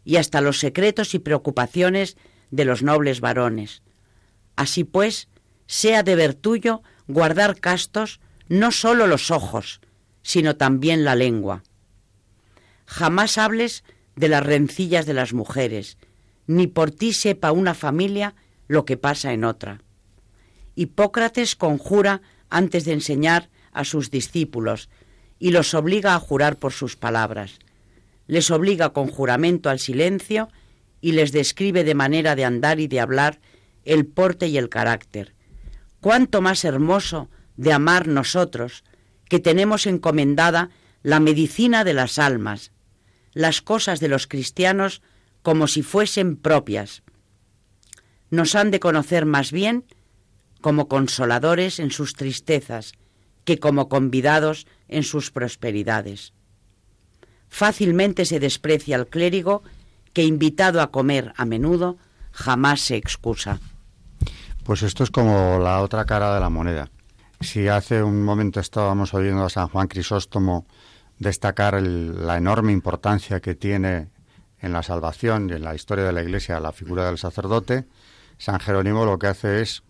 y 0.07 0.17
hasta 0.17 0.41
los 0.41 0.61
secretos 0.61 1.15
y 1.15 1.19
preocupaciones 1.19 2.17
de 2.53 2.65
los 2.65 2.85
nobles 2.85 3.21
varones. 3.21 3.83
Así 4.55 4.85
pues, 4.85 5.29
sea 5.67 6.05
deber 6.05 6.33
tuyo 6.33 6.83
guardar 7.09 7.59
castos 7.59 8.21
no 8.49 8.71
sólo 8.71 9.09
los 9.09 9.33
ojos, 9.33 9.81
sino 10.23 10.57
también 10.57 11.05
la 11.05 11.17
lengua. 11.17 11.65
Jamás 12.87 13.37
hables 13.37 13.83
de 14.15 14.29
las 14.29 14.47
rencillas 14.47 15.07
de 15.07 15.15
las 15.15 15.33
mujeres, 15.33 15.99
ni 16.47 16.69
por 16.69 16.93
ti 16.93 17.13
sepa 17.13 17.51
una 17.51 17.75
familia 17.75 18.37
lo 18.69 18.85
que 18.85 18.97
pasa 18.97 19.33
en 19.33 19.43
otra. 19.43 19.83
Hipócrates 20.77 21.57
conjura 21.57 22.23
antes 22.49 22.85
de 22.85 22.93
enseñar 22.93 23.51
a 23.73 23.85
sus 23.85 24.13
discípulos 24.13 24.89
y 25.41 25.51
los 25.51 25.75
obliga 25.75 26.15
a 26.15 26.21
jurar 26.21 26.59
por 26.59 26.73
sus 26.73 26.95
palabras. 26.95 27.59
Les 28.27 28.51
obliga 28.51 28.93
con 28.93 29.09
juramento 29.09 29.71
al 29.71 29.79
silencio 29.79 30.49
y 31.01 31.13
les 31.13 31.33
describe 31.33 31.85
de 31.85 31.95
manera 31.95 32.35
de 32.35 32.45
andar 32.45 32.81
y 32.81 32.89
de 32.89 33.01
hablar 33.01 33.41
el 33.85 34.07
porte 34.07 34.49
y 34.49 34.59
el 34.59 34.69
carácter. 34.69 35.35
Cuánto 36.01 36.41
más 36.41 36.65
hermoso 36.65 37.31
de 37.57 37.73
amar 37.73 38.09
nosotros, 38.09 38.85
que 39.29 39.39
tenemos 39.39 39.87
encomendada 39.87 40.71
la 41.03 41.21
medicina 41.21 41.85
de 41.85 41.95
las 41.95 42.19
almas, 42.19 42.73
las 43.33 43.63
cosas 43.63 44.01
de 44.01 44.09
los 44.09 44.27
cristianos 44.27 45.03
como 45.43 45.69
si 45.69 45.83
fuesen 45.83 46.37
propias. 46.37 47.03
Nos 48.31 48.55
han 48.55 48.71
de 48.71 48.81
conocer 48.81 49.25
más 49.27 49.53
bien 49.53 49.85
como 50.61 50.89
consoladores 50.89 51.79
en 51.79 51.91
sus 51.91 52.15
tristezas 52.15 52.93
que 53.45 53.59
como 53.59 53.89
convidados 53.89 54.67
en 54.89 55.05
sus 55.05 55.31
prosperidades. 55.31 56.33
Fácilmente 57.57 58.27
se 58.27 58.39
desprecia 58.39 58.97
al 58.97 59.07
clérigo 59.07 59.63
que 60.13 60.25
invitado 60.25 60.83
a 60.83 60.91
comer 60.91 61.33
a 61.39 61.47
menudo 61.47 61.97
jamás 62.31 62.83
se 62.83 62.97
excusa. 62.97 63.61
Pues 64.63 64.83
esto 64.83 65.05
es 65.05 65.11
como 65.11 65.59
la 65.59 65.81
otra 65.81 66.05
cara 66.05 66.35
de 66.35 66.41
la 66.41 66.51
moneda. 66.51 66.91
Si 67.41 67.67
hace 67.67 68.03
un 68.03 68.23
momento 68.23 68.61
estábamos 68.61 69.15
oyendo 69.15 69.43
a 69.43 69.49
San 69.49 69.69
Juan 69.69 69.89
Crisóstomo 69.89 70.67
destacar 71.19 71.81
la 71.81 72.37
enorme 72.37 72.73
importancia 72.73 73.41
que 73.41 73.55
tiene 73.55 74.11
en 74.61 74.75
la 74.75 74.83
salvación 74.83 75.49
y 75.49 75.55
en 75.55 75.65
la 75.65 75.75
historia 75.75 76.05
de 76.05 76.13
la 76.13 76.23
Iglesia 76.23 76.61
la 76.61 76.73
figura 76.73 77.07
del 77.07 77.17
sacerdote, 77.17 77.87
San 78.37 78.61
Jerónimo 78.61 79.07
lo 79.07 79.19
que 79.19 79.29
hace 79.29 79.63
es, 79.63 79.83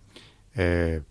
eh, 0.55 1.03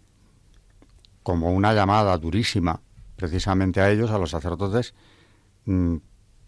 como 1.21 1.51
una 1.51 1.73
llamada 1.73 2.17
durísima 2.17 2.79
precisamente 3.17 3.81
a 3.81 3.91
ellos, 3.91 4.09
a 4.09 4.17
los 4.17 4.29
sacerdotes, 4.29 4.93
mm, 5.65 5.97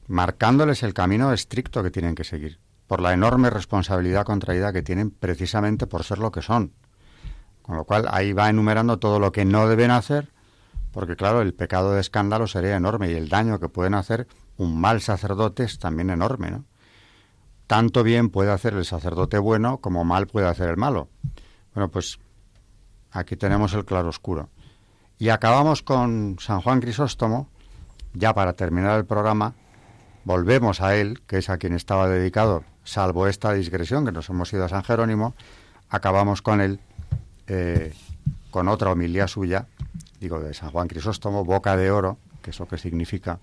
marcándoles 0.08 0.84
el 0.84 0.94
camino 0.94 1.34
estricto 1.34 1.84
que 1.84 1.92
tienen 1.92 2.16
que 2.16 2.24
seguir, 2.24 2.60
por 2.88 3.02
la 3.02 3.14
enorme 3.14 3.50
responsabilidad 3.50 4.26
contraída 4.26 4.74
que 4.74 4.84
tienen 4.84 5.12
precisamente 5.12 5.88
por 5.88 6.04
ser 6.04 6.20
lo 6.20 6.32
que 6.32 6.42
son. 6.42 6.74
Con 7.62 7.76
lo 7.76 7.84
cual 7.84 8.08
ahí 8.10 8.34
va 8.34 8.50
enumerando 8.50 8.98
todo 8.98 9.20
lo 9.20 9.32
que 9.32 9.46
no 9.46 9.68
deben 9.68 9.92
hacer, 9.92 10.32
porque 10.92 11.16
claro, 11.16 11.42
el 11.42 11.54
pecado 11.54 11.94
de 11.94 12.02
escándalo 12.02 12.48
sería 12.48 12.78
enorme 12.78 13.12
y 13.12 13.16
el 13.16 13.30
daño 13.30 13.60
que 13.60 13.70
pueden 13.70 13.94
hacer 13.94 14.28
un 14.56 14.80
mal 14.80 15.02
sacerdote 15.02 15.64
es 15.64 15.78
también 15.78 16.10
enorme, 16.10 16.50
¿no? 16.50 16.66
tanto 17.68 18.02
bien 18.02 18.30
puede 18.30 18.52
hacer 18.52 18.74
el 18.74 18.86
sacerdote 18.86 19.38
bueno 19.38 19.80
como 19.80 20.04
mal 20.06 20.28
puede 20.28 20.48
hacer 20.48 20.70
el 20.70 20.78
malo. 20.78 21.10
Bueno, 21.76 21.92
pues 21.92 22.18
aquí 23.12 23.36
tenemos 23.36 23.74
el 23.74 23.86
claroscuro. 23.86 24.50
Y 25.20 25.30
acabamos 25.30 25.84
con 25.84 26.38
San 26.40 26.62
Juan 26.62 26.80
Crisóstomo, 26.80 27.50
ya 28.14 28.34
para 28.34 28.54
terminar 28.54 28.98
el 28.98 29.06
programa, 29.06 29.54
volvemos 30.28 30.82
a 30.82 30.98
él, 30.98 31.22
que 31.26 31.38
es 31.38 31.50
a 31.50 31.58
quien 31.58 31.74
estaba 31.74 32.10
dedicado, 32.10 32.66
salvo 32.84 33.28
esta 33.28 33.54
digresión 33.54 34.04
que 34.06 34.12
nos 34.12 34.28
hemos 34.28 34.52
ido 34.52 34.66
a 34.66 34.70
San 34.70 34.84
Jerónimo, 34.84 35.34
acabamos 35.88 36.42
con 36.42 36.60
él, 36.60 36.82
eh, 37.48 37.94
con 38.52 38.68
otra 38.68 38.92
homilía 38.92 39.30
suya, 39.30 39.68
digo, 40.20 40.42
de 40.42 40.54
San 40.54 40.72
Juan 40.72 40.90
Crisóstomo, 40.90 41.46
boca 41.46 41.78
de 41.78 41.92
oro, 41.92 42.18
que 42.42 42.50
es 42.50 42.60
lo 42.60 42.68
que 42.68 42.78
significa 42.78 43.40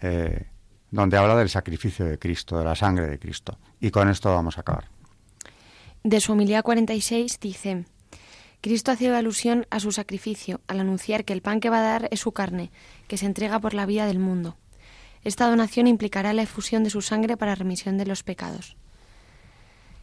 eh, 0.00 0.46
donde 0.92 1.16
habla 1.16 1.34
del 1.34 1.48
sacrificio 1.48 2.06
de 2.06 2.20
Cristo, 2.20 2.56
de 2.56 2.66
la 2.66 2.76
sangre 2.76 3.08
de 3.08 3.18
Cristo. 3.18 3.58
Y 3.80 3.90
con 3.90 4.08
esto 4.08 4.32
vamos 4.32 4.58
a 4.58 4.60
acabar. 4.60 4.84
De 6.04 6.20
su 6.20 6.34
homilía 6.34 6.62
46 6.62 7.40
dice, 7.40 7.84
Cristo 8.60 8.92
hacía 8.92 9.18
alusión 9.18 9.66
a 9.70 9.80
su 9.80 9.90
sacrificio 9.90 10.60
al 10.68 10.78
anunciar 10.78 11.24
que 11.24 11.32
el 11.32 11.42
pan 11.42 11.58
que 11.58 11.68
va 11.68 11.78
a 11.78 11.98
dar 11.98 12.08
es 12.12 12.20
su 12.20 12.30
carne, 12.30 12.70
que 13.08 13.16
se 13.16 13.26
entrega 13.26 13.58
por 13.58 13.74
la 13.74 13.86
vida 13.86 14.06
del 14.06 14.20
mundo. 14.20 14.56
Esta 15.24 15.48
donación 15.48 15.86
implicará 15.86 16.32
la 16.32 16.42
efusión 16.42 16.84
de 16.84 16.90
su 16.90 17.02
sangre 17.02 17.36
para 17.36 17.54
remisión 17.54 17.98
de 17.98 18.06
los 18.06 18.22
pecados. 18.22 18.76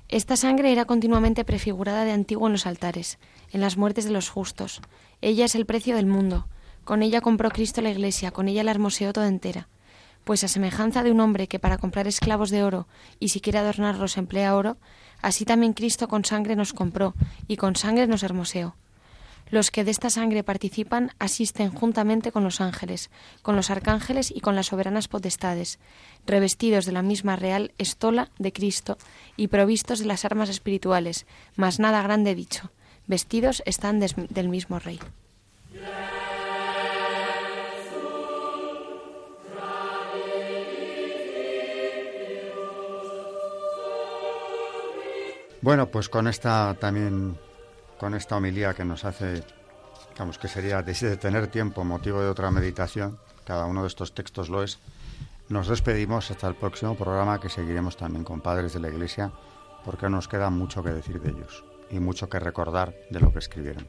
Esta 0.07 0.36
sangre 0.36 0.72
era 0.72 0.86
continuamente 0.86 1.45
prefigurada 1.45 2.03
de 2.03 2.11
antiguo 2.11 2.47
en 2.47 2.53
los 2.53 2.65
altares, 2.65 3.20
en 3.51 3.61
las 3.61 3.78
muertes 3.78 4.05
de 4.05 4.11
los 4.11 4.30
justos. 4.30 4.82
Ella 5.22 5.45
es 5.45 5.55
el 5.55 5.65
precio 5.65 5.95
del 5.95 6.07
mundo. 6.07 6.47
Con 6.84 7.03
ella 7.03 7.22
compró 7.22 7.49
Cristo 7.49 7.82
la 7.82 7.91
iglesia, 7.91 8.32
con 8.32 8.47
ella 8.47 8.63
la 8.63 8.72
hermoseó 8.72 9.13
toda 9.13 9.28
entera 9.28 9.67
pues 10.24 10.43
a 10.43 10.47
semejanza 10.47 11.01
de 11.01 11.11
un 11.11 11.20
hombre 11.22 11.47
que 11.47 11.57
para 11.57 11.80
comprar 11.80 12.07
esclavos 12.07 12.51
de 12.51 12.63
oro 12.63 12.88
y 13.20 13.30
si 13.30 13.41
quiere 13.41 13.57
adornarlos 13.57 14.15
emplea 14.15 14.55
oro, 14.55 14.78
así 15.24 15.43
también 15.43 15.74
Cristo 15.74 16.07
con 16.07 16.24
sangre 16.24 16.55
nos 16.55 16.72
compró 16.72 17.15
y 17.47 17.57
con 17.57 17.76
sangre 17.76 18.05
nos 18.05 18.22
hermoseó. 18.22 18.76
Los 19.52 19.72
que 19.72 19.84
de 19.84 19.91
esta 19.91 20.10
sangre 20.10 20.43
participan 20.43 21.12
asisten 21.18 21.72
juntamente 21.72 22.32
con 22.32 22.43
los 22.43 22.62
ángeles, 22.62 23.10
con 23.41 23.56
los 23.56 23.70
arcángeles 23.70 24.32
y 24.36 24.41
con 24.41 24.56
las 24.56 24.68
soberanas 24.68 25.08
potestades, 25.08 25.80
revestidos 26.26 26.86
de 26.86 26.91
la 26.91 27.02
misma 27.02 27.36
real 27.36 27.72
estola 27.78 28.30
de 28.38 28.54
Cristo 28.54 28.97
y 29.38 29.47
provistos 29.47 30.00
de 30.00 30.06
las 30.06 30.24
armas 30.26 30.50
espirituales, 30.50 31.26
mas 31.56 31.80
nada 31.80 32.04
grande 32.04 32.36
dicho, 32.36 32.72
vestidos 33.08 33.64
están 33.66 34.00
del 34.00 34.50
mismo 34.50 34.78
Rey. 34.78 35.00
Bueno, 45.62 45.88
pues 45.88 46.08
con 46.08 46.28
esta 46.28 46.76
también, 46.80 47.38
con 48.00 48.16
esta 48.16 48.38
homilía 48.38 48.74
que 48.74 48.86
nos 48.86 49.06
hace, 49.06 49.43
digamos 50.14 50.39
que 50.39 50.47
sería 50.47 50.82
de 50.82 51.18
tener 51.18 51.47
tiempo, 51.47 51.84
motivo 51.84 52.22
de 52.22 52.30
otra 52.30 52.50
meditación, 52.50 53.20
cada 53.45 53.66
uno 53.66 53.82
de 53.82 53.89
estos 53.89 54.16
textos 54.16 54.50
lo 54.50 54.64
es, 54.64 54.80
nos 55.50 55.68
despedimos 55.68 56.32
hasta 56.32 56.47
el 56.47 56.56
próximo 56.56 56.95
programa 56.95 57.39
que 57.39 57.50
seguiremos 57.50 57.97
también 57.97 58.24
con 58.24 58.41
padres 58.41 58.74
de 58.74 58.80
la 58.80 58.89
Iglesia, 58.89 59.32
porque 59.84 60.10
nos 60.10 60.28
queda 60.28 60.50
mucho 60.50 60.82
que 60.82 60.91
decir 60.91 61.22
de 61.22 61.32
ellos 61.32 61.64
y 61.91 62.00
mucho 62.00 62.30
que 62.30 62.39
recordar 62.39 62.95
de 63.10 63.20
lo 63.20 63.34
que 63.34 63.39
escribieron. 63.39 63.88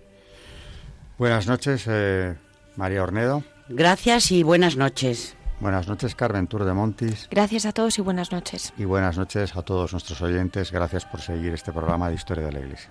Buenas 1.17 1.47
noches, 1.47 1.85
eh, 1.87 2.37
María 2.77 3.03
Ornedo. 3.03 3.45
Gracias 3.69 4.33
y 4.33 4.43
buenas 4.43 4.77
noches. 4.77 5.37
Buenas 5.61 5.87
noches, 5.87 6.15
Carmen 6.15 6.47
Tour 6.47 6.65
de 6.65 6.73
Montis. 6.73 7.29
Gracias 7.31 7.67
a 7.67 7.73
todos 7.73 7.99
y 7.99 8.03
buenas 8.03 8.33
noches. 8.33 8.73
Y 8.79 8.85
buenas 8.87 9.19
noches 9.19 9.55
a 9.55 9.63
todos 9.63 9.93
nuestros 9.93 10.23
oyentes. 10.23 10.73
Gracias 10.73 11.05
por 11.05 11.21
seguir 11.21 11.53
este 11.53 11.71
programa 11.71 12.09
de 12.09 12.15
Historia 12.15 12.47
de 12.47 12.53
la 12.53 12.61
Iglesia. 12.61 12.91